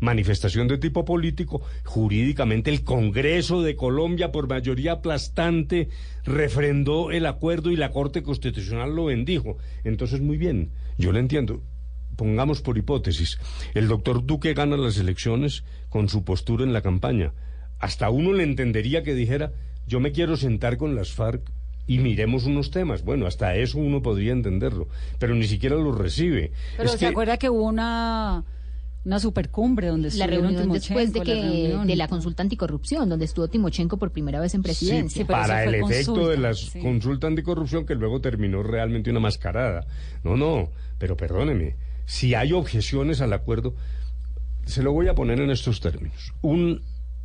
manifestación 0.00 0.66
de 0.66 0.78
tipo 0.78 1.04
político, 1.04 1.62
jurídicamente 1.84 2.68
el 2.68 2.82
Congreso 2.82 3.62
de 3.62 3.76
Colombia 3.76 4.32
por 4.32 4.48
mayoría 4.48 4.94
aplastante 4.94 5.88
refrendó 6.24 7.12
el 7.12 7.26
acuerdo 7.26 7.70
y 7.70 7.76
la 7.76 7.92
Corte 7.92 8.24
Constitucional 8.24 8.96
lo 8.96 9.04
bendijo. 9.04 9.56
Entonces, 9.84 10.20
muy 10.20 10.36
bien, 10.36 10.72
yo 10.98 11.12
le 11.12 11.20
entiendo. 11.20 11.62
Pongamos 12.16 12.62
por 12.62 12.78
hipótesis, 12.78 13.38
el 13.74 13.88
doctor 13.88 14.24
Duque 14.24 14.54
gana 14.54 14.76
las 14.76 14.96
elecciones 14.98 15.64
con 15.90 16.08
su 16.08 16.24
postura 16.24 16.64
en 16.64 16.72
la 16.72 16.82
campaña. 16.82 17.32
Hasta 17.78 18.08
uno 18.10 18.32
le 18.32 18.42
entendería 18.42 19.02
que 19.02 19.14
dijera, 19.14 19.52
yo 19.86 20.00
me 20.00 20.12
quiero 20.12 20.36
sentar 20.36 20.78
con 20.78 20.96
las 20.96 21.12
FARC 21.12 21.42
y 21.86 21.98
miremos 21.98 22.46
unos 22.46 22.70
temas. 22.70 23.04
Bueno, 23.04 23.26
hasta 23.26 23.54
eso 23.54 23.78
uno 23.78 24.02
podría 24.02 24.32
entenderlo, 24.32 24.88
pero 25.18 25.34
ni 25.34 25.46
siquiera 25.46 25.76
lo 25.76 25.92
recibe. 25.92 26.52
Pero 26.76 26.84
Es 26.86 26.92
se 26.92 26.98
que- 26.98 27.06
acuerda 27.06 27.36
que 27.36 27.50
hubo 27.50 27.64
una, 27.64 28.44
una 29.04 29.20
supercumbre 29.20 29.88
donde 29.88 30.08
La 30.08 30.24
estuvieron 30.24 30.42
reunión 30.54 30.72
después 30.72 31.12
de 31.12 31.20
que 31.20 31.34
la 31.34 31.42
reunión. 31.42 31.86
de 31.86 31.96
la 31.96 32.08
consulta 32.08 32.42
anticorrupción, 32.42 33.08
donde 33.10 33.26
estuvo 33.26 33.46
Timochenko 33.46 33.98
por 33.98 34.10
primera 34.10 34.40
vez 34.40 34.54
en 34.54 34.62
presidencia. 34.62 35.20
Sí, 35.22 35.24
para 35.24 35.62
el 35.64 35.74
efecto 35.76 36.28
de 36.28 36.38
la 36.38 36.52
consulta 36.82 37.26
anticorrupción 37.26 37.84
que 37.84 37.94
luego 37.94 38.20
terminó 38.22 38.62
realmente 38.62 39.10
una 39.10 39.20
mascarada. 39.20 39.86
No, 40.24 40.34
no, 40.36 40.70
pero 40.98 41.16
perdóneme, 41.16 41.76
si 42.06 42.34
hay 42.34 42.52
objeciones 42.52 43.20
al 43.20 43.32
acuerdo, 43.32 43.74
se 44.64 44.82
lo 44.82 44.92
voy 44.92 45.08
a 45.08 45.14
poner 45.14 45.40
en 45.40 45.50
estos 45.50 45.80
términos. 45.80 46.32
Un 46.40 46.82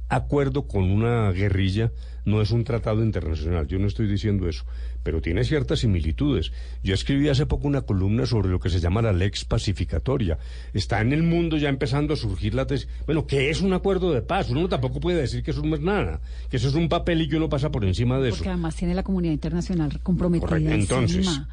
acuerdo 0.10 0.68
con 0.68 0.92
una 0.92 1.32
guerrilla 1.32 1.92
no 2.26 2.42
es 2.42 2.52
un 2.52 2.64
tratado 2.64 3.04
internacional, 3.04 3.68
yo 3.68 3.80
no 3.80 3.88
estoy 3.88 4.08
diciendo 4.08 4.48
eso, 4.50 4.66
pero 5.04 5.22
tiene 5.22 5.44
ciertas 5.44 5.80
similitudes. 5.80 6.52
Yo 6.84 6.94
escribí 6.94 7.30
hace 7.30 7.46
poco 7.46 7.68
una 7.68 7.82
columna 7.82 8.26
sobre 8.26 8.50
lo 8.50 8.60
que 8.60 8.70
se 8.70 8.80
llama 8.80 9.02
la 9.02 9.14
lex 9.14 9.46
pacificatoria. 9.46 10.38
Está 10.74 11.02
en 11.02 11.14
el 11.14 11.24
mundo 11.24 11.58
ya 11.58 11.70
empezando 11.70 12.14
a 12.14 12.18
surgir 12.18 12.54
la 12.54 12.68
tesis. 12.68 12.90
Bueno, 13.06 13.26
¿qué 13.26 13.50
es 13.50 13.62
un 13.62 13.74
acuerdo 13.74 14.12
de 14.12 14.22
paz? 14.22 14.50
Uno 14.50 14.68
tampoco 14.68 15.00
puede 15.00 15.22
decir 15.22 15.42
que 15.44 15.52
eso 15.52 15.64
no 15.64 15.76
es 15.76 15.82
nada, 15.82 16.22
que 16.50 16.58
eso 16.58 16.68
es 16.68 16.76
un 16.76 16.90
papel 16.90 17.22
y 17.22 17.30
que 17.30 17.38
uno 17.38 17.50
pasa 17.50 17.72
por 17.72 17.86
encima 17.86 18.20
de 18.20 18.30
eso. 18.30 18.38
Porque 18.38 18.50
además 18.50 18.76
tiene 18.76 18.94
la 18.94 19.04
comunidad 19.04 19.34
internacional 19.34 20.00
comprometida 20.04 20.48
Correcto. 20.48 20.74
Entonces, 20.74 21.28
encima. 21.28 21.50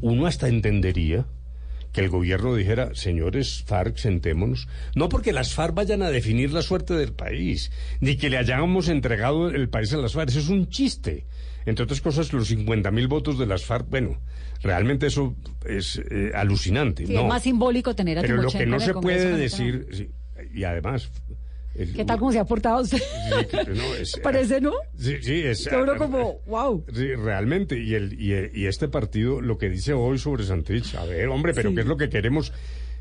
uno 0.00 0.26
hasta 0.26 0.48
entendería 0.48 1.26
que 1.94 2.00
el 2.00 2.10
gobierno 2.10 2.54
dijera, 2.56 2.90
señores 2.94 3.62
FARC, 3.66 3.96
sentémonos, 3.96 4.66
no 4.96 5.08
porque 5.08 5.32
las 5.32 5.54
FARC 5.54 5.74
vayan 5.74 6.02
a 6.02 6.10
definir 6.10 6.52
la 6.52 6.60
suerte 6.60 6.92
del 6.94 7.12
país, 7.12 7.70
ni 8.00 8.16
que 8.16 8.28
le 8.28 8.36
hayamos 8.36 8.88
entregado 8.88 9.48
el 9.48 9.68
país 9.68 9.92
a 9.94 9.98
las 9.98 10.12
FARC, 10.12 10.30
eso 10.30 10.40
es 10.40 10.48
un 10.48 10.68
chiste. 10.68 11.24
Entre 11.66 11.84
otras 11.84 12.00
cosas, 12.00 12.32
los 12.32 12.48
50 12.48 12.90
mil 12.90 13.06
votos 13.06 13.38
de 13.38 13.46
las 13.46 13.64
FARC, 13.64 13.88
bueno, 13.88 14.20
realmente 14.60 15.06
eso 15.06 15.36
es 15.64 16.02
eh, 16.10 16.32
alucinante. 16.34 17.06
Sí, 17.06 17.14
no. 17.14 17.20
es 17.20 17.26
más 17.26 17.42
simbólico 17.44 17.94
tener 17.94 18.18
a 18.18 18.22
Pero 18.22 18.42
lo 18.42 18.50
que 18.50 18.66
no 18.66 18.80
se 18.80 18.92
puede 18.92 19.36
decir, 19.36 19.86
sí, 19.92 20.10
y 20.52 20.64
además... 20.64 21.10
¿Qué 21.74 22.04
tal 22.04 22.18
como 22.18 22.30
se 22.32 22.38
ha 22.38 22.44
portado 22.44 22.82
usted? 22.82 22.98
Sí, 22.98 23.56
no, 23.74 23.94
es- 23.94 24.12
Parece, 24.22 24.60
¿no? 24.60 24.72
Sí, 24.96 25.16
sí, 25.20 25.42
es... 25.42 25.66
Uno 25.72 25.96
como, 25.96 26.40
wow. 26.46 26.84
Sí, 26.94 27.14
realmente. 27.14 27.78
Y, 27.82 27.94
el, 27.94 28.12
y, 28.20 28.32
y 28.54 28.66
este 28.66 28.88
partido, 28.88 29.40
lo 29.40 29.58
que 29.58 29.68
dice 29.68 29.92
hoy 29.92 30.18
sobre 30.18 30.44
Santrich, 30.44 30.94
a 30.94 31.04
ver, 31.04 31.28
hombre, 31.28 31.52
pero 31.54 31.70
Sí. 31.70 31.74
¿qué 31.74 31.80
es 31.80 31.86
lo 31.88 31.96
que 31.96 32.08
queremos? 32.08 32.52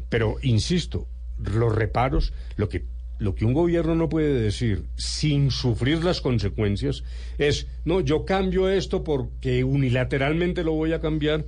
Pero, 0.10 0.38
insisto, 0.42 1.08
los 1.38 1.74
reparos, 1.76 2.34
lo 2.56 2.68
que, 2.70 2.86
lo 3.20 3.36
que 3.36 3.46
un 3.46 3.54
gobierno 3.54 3.94
no 3.96 4.10
puede 4.10 4.34
decir 4.42 4.86
sin 4.96 5.52
sufrir 5.52 6.04
las 6.04 6.20
consecuencias 6.22 7.04
es, 7.38 7.68
no, 7.86 8.02
yo 8.02 8.26
cambio 8.26 8.70
esto 8.70 9.04
porque 9.04 9.64
unilateralmente 9.64 10.64
lo 10.64 10.74
voy 10.74 10.94
a 10.94 11.00
cambiar. 11.00 11.46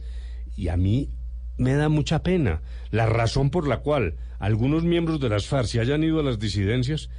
Y 0.55 0.67
a 0.69 0.77
mí 0.77 1.09
me 1.57 1.73
da 1.73 1.89
mucha 1.89 2.21
pena. 2.23 2.61
La 2.91 3.07
razón 3.07 3.49
por 3.49 3.67
la 3.67 3.79
cual 3.79 4.15
algunos 4.39 4.83
miembros 4.83 5.19
de 5.19 5.29
las 5.29 5.47
FARC 5.47 5.67
se 5.67 5.79
hayan 5.79 6.03
ido 6.03 6.19
a 6.19 6.23
las 6.23 6.39
disidencias 6.39 7.09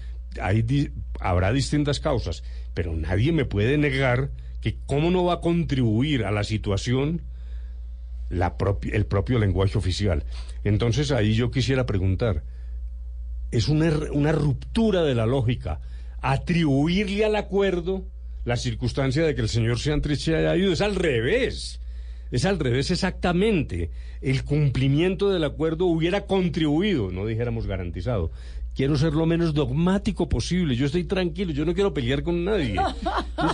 hay 0.41 0.63
di- 0.63 0.91
habrá 1.21 1.53
distintas 1.53 1.99
causas, 2.01 2.43
pero 2.75 2.93
nadie 2.95 3.33
me 3.33 3.45
puede 3.47 3.79
negar 3.79 4.31
que 4.61 4.79
cómo 4.85 5.11
no 5.11 5.25
va 5.25 5.35
a 5.35 5.41
contribuir 5.41 6.25
a 6.25 6.31
la 6.31 6.45
situación 6.45 7.23
la 8.29 8.57
el 8.93 9.07
propio 9.07 9.39
lenguaje 9.39 9.79
oficial. 9.79 10.25
Entonces 10.65 11.11
ahí 11.13 11.33
yo 11.35 11.51
quisiera 11.51 11.87
preguntar, 11.87 12.43
es 13.51 13.69
una, 13.69 13.89
una 14.13 14.33
ruptura 14.33 15.05
de 15.05 15.15
la 15.15 15.25
lógica 15.27 15.81
atribuirle 16.21 17.25
al 17.25 17.37
acuerdo 17.37 18.05
la 18.45 18.57
circunstancia 18.57 19.25
de 19.25 19.35
que 19.35 19.41
el 19.43 19.49
señor 19.49 19.79
Santrich 19.79 20.29
haya 20.29 20.57
ido. 20.57 20.73
Es 20.73 20.81
al 20.81 20.97
revés. 20.97 21.81
Es 22.31 22.45
al 22.45 22.59
revés 22.59 22.91
exactamente. 22.91 23.91
El 24.21 24.45
cumplimiento 24.45 25.31
del 25.31 25.45
acuerdo 25.45 25.87
hubiera 25.87 26.27
contribuido, 26.27 27.11
no 27.13 27.27
dijéramos 27.27 27.67
garantizado. 27.67 28.31
Quiero 28.75 28.97
ser 28.97 29.15
lo 29.15 29.25
menos 29.25 29.55
dogmático 29.55 30.29
posible. 30.29 30.77
Yo 30.77 30.85
estoy 30.85 31.05
tranquilo. 31.05 31.51
Yo 31.53 31.65
no 31.65 31.73
quiero 31.73 31.95
pelear 31.95 32.23
con 32.23 32.45
nadie. 32.45 32.75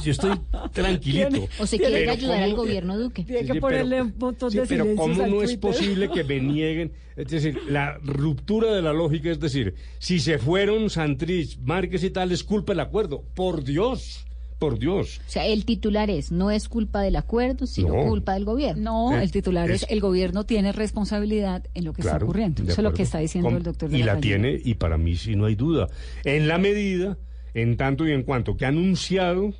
Yo 0.02 0.10
estoy 0.10 0.32
tranquilito. 0.72 1.46
O 1.60 1.66
se 1.66 1.78
quiere 1.78 2.10
ayudar 2.10 2.38
¿cómo- 2.38 2.42
al 2.44 2.54
gobierno 2.54 2.98
Duque. 2.98 3.22
Tiene 3.24 3.46
que 3.46 3.52
Sí, 3.52 3.60
ponerle 3.60 3.96
pero- 3.98 4.04
un 4.06 4.14
montón 4.18 4.50
Sí, 4.50 4.58
de 4.58 4.66
pero 4.66 4.86
¿cómo 4.96 5.22
al 5.22 5.30
no 5.30 5.42
es 5.42 5.56
posible 5.58 6.08
que 6.10 6.24
me 6.24 6.40
nieguen? 6.40 6.92
Es 7.16 7.28
decir, 7.28 7.56
la 7.68 7.98
ruptura 8.02 8.74
de 8.74 8.82
la 8.82 8.92
lógica, 8.92 9.30
es 9.30 9.38
decir, 9.38 9.74
si 10.00 10.18
se 10.18 10.38
fueron 10.38 10.90
Santrich, 10.90 11.56
Márquez 11.60 12.02
y 12.02 12.10
tal, 12.10 12.32
es 12.32 12.42
culpa 12.42 12.72
del 12.72 12.80
acuerdo. 12.80 13.22
Por 13.34 13.62
Dios, 13.62 14.26
por 14.62 14.78
Dios. 14.78 15.20
O 15.26 15.30
sea, 15.30 15.44
el 15.46 15.64
titular 15.64 16.08
es, 16.08 16.30
no 16.30 16.50
es 16.52 16.68
culpa 16.68 17.02
del 17.02 17.16
acuerdo, 17.16 17.66
sino 17.66 17.94
No. 17.96 18.08
culpa 18.08 18.34
del 18.34 18.44
gobierno. 18.44 19.10
No, 19.10 19.18
Eh, 19.18 19.22
el 19.24 19.32
titular 19.32 19.68
es, 19.70 19.82
es- 19.82 19.90
el 19.90 20.00
gobierno 20.00 20.44
tiene 20.44 20.70
responsabilidad 20.70 21.66
en 21.74 21.84
lo 21.84 21.92
que 21.92 22.02
está 22.02 22.16
ocurriendo. 22.18 22.62
Eso 22.62 22.72
es 22.72 22.78
lo 22.78 22.92
que 22.94 23.02
está 23.02 23.18
diciendo 23.18 23.48
Com- 23.48 23.56
el 23.56 23.62
doctor 23.64 23.90
de 23.90 23.98
Y 23.98 24.02
la 24.04 24.20
tiene, 24.20 24.60
y 24.64 24.74
para 24.74 24.96
mí 24.98 25.16
sí 25.16 25.34
no 25.34 25.46
hay 25.46 25.56
duda. 25.56 25.88
En 26.24 26.46
la 26.46 26.58
medida, 26.58 27.18
en 27.54 27.76
tanto 27.76 28.06
y 28.06 28.12
en 28.12 28.22
cuanto 28.22 28.56
que 28.56 28.64
ha 28.64 28.68
anunciado 28.68 29.52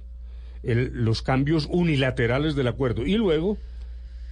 el- 0.62 0.92
los 0.94 1.22
cambios 1.22 1.66
unilaterales 1.70 2.54
del 2.54 2.68
acuerdo. 2.68 3.04
Y 3.04 3.14
luego, 3.16 3.58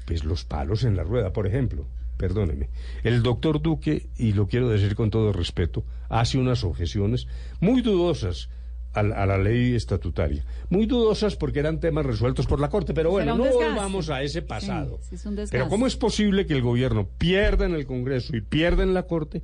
pues 0.06 0.22
los 0.24 0.44
palos 0.44 0.84
en 0.84 0.96
la 0.96 1.02
rueda, 1.02 1.32
por 1.32 1.46
ejemplo. 1.48 1.86
Perdóneme. 2.16 2.68
El 3.02 3.22
doctor 3.22 3.60
Duque, 3.62 4.06
y 4.18 4.34
lo 4.34 4.46
quiero 4.46 4.68
decir 4.68 4.94
con 4.94 5.10
todo 5.10 5.32
respeto, 5.32 5.84
hace 6.10 6.38
unas 6.38 6.62
objeciones 6.64 7.26
muy 7.60 7.80
dudosas 7.80 8.50
a, 8.92 9.02
la- 9.02 9.22
a 9.22 9.26
la 9.26 9.38
ley 9.38 9.74
estatutaria. 9.74 10.44
Muy 10.68 10.86
dudosas 10.86 11.36
porque 11.36 11.58
eran 11.60 11.78
temas 11.80 12.04
resueltos 12.06 12.46
por 12.46 12.60
la 12.60 12.68
Corte. 12.68 12.92
Pero 12.94 13.10
bueno, 13.10 13.36
no 13.36 13.44
desgaste. 13.44 13.68
volvamos 13.68 14.10
a 14.10 14.22
ese 14.22 14.42
pasado. 14.42 14.98
Sí, 15.02 15.10
sí, 15.10 15.14
es 15.16 15.26
un 15.26 15.36
desgaste. 15.36 15.56
Pero 15.56 15.68
¿cómo 15.68 15.86
es 15.86 15.96
posible 15.96 16.46
que 16.46 16.54
el 16.54 16.62
gobierno 16.62 17.08
pierda 17.18 17.66
en 17.66 17.74
el 17.74 17.86
Congreso 17.86 18.36
y 18.36 18.40
pierda 18.40 18.82
en 18.82 18.94
la 18.94 19.04
Corte 19.04 19.42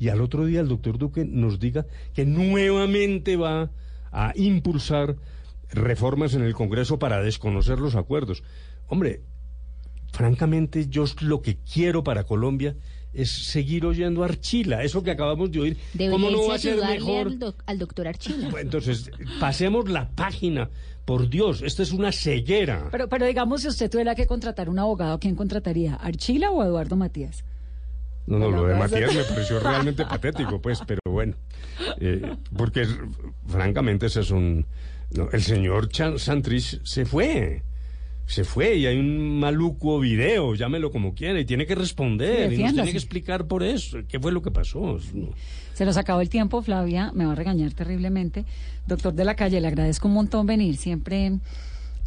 y 0.00 0.08
al 0.08 0.20
otro 0.20 0.44
día 0.46 0.60
el 0.60 0.68
doctor 0.68 0.98
Duque 0.98 1.24
nos 1.24 1.58
diga 1.60 1.86
que 2.14 2.24
nuevamente 2.24 3.36
va 3.36 3.70
a 4.10 4.32
impulsar 4.36 5.16
reformas 5.70 6.34
en 6.34 6.42
el 6.42 6.54
Congreso 6.54 6.98
para 6.98 7.20
desconocer 7.22 7.78
los 7.78 7.94
acuerdos? 7.94 8.42
Hombre, 8.86 9.22
francamente 10.12 10.88
yo 10.88 11.04
lo 11.20 11.42
que 11.42 11.58
quiero 11.58 12.02
para 12.02 12.24
Colombia 12.24 12.74
es 13.12 13.30
seguir 13.30 13.84
oyendo 13.86 14.22
a 14.22 14.26
Archila, 14.26 14.82
eso 14.84 15.02
que 15.02 15.10
acabamos 15.10 15.50
de 15.50 15.60
oír. 15.60 15.76
Debería 15.94 16.10
¿Cómo 16.12 16.30
no 16.30 16.48
va 16.48 16.54
a 16.56 16.58
ser 16.58 16.76
mejor? 16.76 17.26
al, 17.28 17.38
doc- 17.38 17.62
al 17.66 17.78
doctor 17.78 18.08
Archila. 18.08 18.50
Entonces, 18.60 19.10
pasemos 19.40 19.88
la 19.88 20.08
página. 20.10 20.70
Por 21.04 21.30
Dios, 21.30 21.62
esta 21.62 21.82
es 21.82 21.92
una 21.92 22.12
ceguera. 22.12 22.88
Pero, 22.90 23.08
pero 23.08 23.24
digamos, 23.24 23.62
si 23.62 23.68
usted 23.68 23.90
tuviera 23.90 24.14
que 24.14 24.26
contratar 24.26 24.68
un 24.68 24.78
abogado, 24.78 25.14
¿a 25.14 25.18
¿quién 25.18 25.34
contrataría? 25.36 25.94
¿Archila 25.94 26.50
o 26.50 26.60
a 26.60 26.66
Eduardo 26.66 26.96
Matías? 26.96 27.44
No, 28.26 28.38
no, 28.38 28.50
lo 28.50 28.66
de 28.66 28.76
pues, 28.76 28.90
Matías 28.92 29.14
me 29.14 29.24
pareció 29.24 29.58
realmente 29.58 30.04
patético, 30.08 30.60
pues, 30.60 30.82
pero 30.86 31.00
bueno. 31.06 31.34
Eh, 31.98 32.36
porque 32.54 32.86
francamente 33.46 34.04
ese 34.04 34.20
es 34.20 34.30
un... 34.30 34.66
no, 35.16 35.30
el 35.32 35.42
señor 35.42 35.88
Chan- 35.88 36.18
Santrich 36.18 36.82
se 36.84 37.06
fue. 37.06 37.62
Se 38.28 38.44
fue 38.44 38.76
y 38.76 38.84
hay 38.84 38.98
un 38.98 39.40
maluco 39.40 39.98
video, 39.98 40.54
llámelo 40.54 40.90
como 40.90 41.14
quiera, 41.14 41.40
y 41.40 41.46
tiene 41.46 41.66
que 41.66 41.74
responder, 41.74 42.52
y 42.52 42.62
nos 42.62 42.74
tiene 42.74 42.90
que 42.92 42.98
explicar 42.98 43.46
por 43.46 43.62
eso. 43.62 44.00
¿Qué 44.06 44.20
fue 44.20 44.32
lo 44.32 44.42
que 44.42 44.50
pasó? 44.50 44.98
Se 45.72 45.86
nos 45.86 45.96
acabó 45.96 46.20
el 46.20 46.28
tiempo, 46.28 46.60
Flavia, 46.60 47.10
me 47.14 47.24
va 47.24 47.32
a 47.32 47.34
regañar 47.34 47.72
terriblemente. 47.72 48.44
Doctor 48.86 49.14
de 49.14 49.24
la 49.24 49.34
calle, 49.34 49.62
le 49.62 49.68
agradezco 49.68 50.08
un 50.08 50.14
montón 50.14 50.46
venir. 50.46 50.76
Siempre 50.76 51.38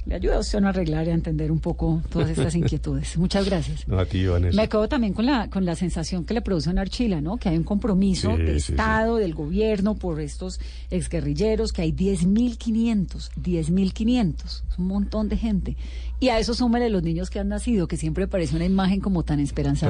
le 0.06 0.16
ayuda 0.16 0.38
a 0.38 0.39
usted 0.39 0.64
a 0.64 0.70
arreglar 0.70 1.08
y 1.08 1.12
a 1.12 1.14
entender 1.14 1.52
un 1.52 1.60
poco 1.60 2.02
todas 2.10 2.30
estas 2.30 2.56
inquietudes. 2.62 3.18
Muchas 3.18 3.45
gracias. 3.45 3.88
No, 3.88 3.99
a 3.99 4.06
ti, 4.06 4.26
Vanessa. 4.26 4.56
Me 4.56 4.68
quedo 4.68 4.88
también 4.88 5.14
con 5.14 5.26
la, 5.26 5.49
con 5.49 5.66
la 5.66 5.76
sensación 5.76 6.26
que 6.26 6.34
le 6.34 6.41
produce 6.41 6.70
en 6.70 6.80
Archila, 6.80 7.22
¿no? 7.22 7.38
Que 7.38 7.49
hay 7.49 7.58
un 7.58 7.64
compromiso 7.64 8.36
Sí, 8.36 8.41
de 8.43 8.54
sí, 8.56 8.60
sí. 8.68 8.72
Estado, 8.74 9.18
del 9.18 9.34
gobierno, 9.34 9.95
por 9.95 10.20
estos 10.22 10.60
exguerrilleros, 10.89 11.72
que 11.74 11.84
hay 11.84 11.91
10.500, 11.93 13.30
10.500, 13.41 14.34
es 14.45 14.78
un 14.78 14.88
montón 14.88 15.30
de 15.30 15.38
gente. 15.38 15.78
Y 16.20 16.30
a 16.30 16.38
eso 16.38 16.54
súmele 16.54 16.89
los 16.89 17.02
niños 17.02 17.30
que 17.32 17.39
han 17.39 17.47
nacido, 17.49 17.88
que 17.88 17.97
siempre 17.97 18.28
parece 18.28 18.56
una 18.56 18.66
imagen 18.66 18.99
como 18.99 19.24
tan 19.24 19.39
esperanzadora. 19.39 19.89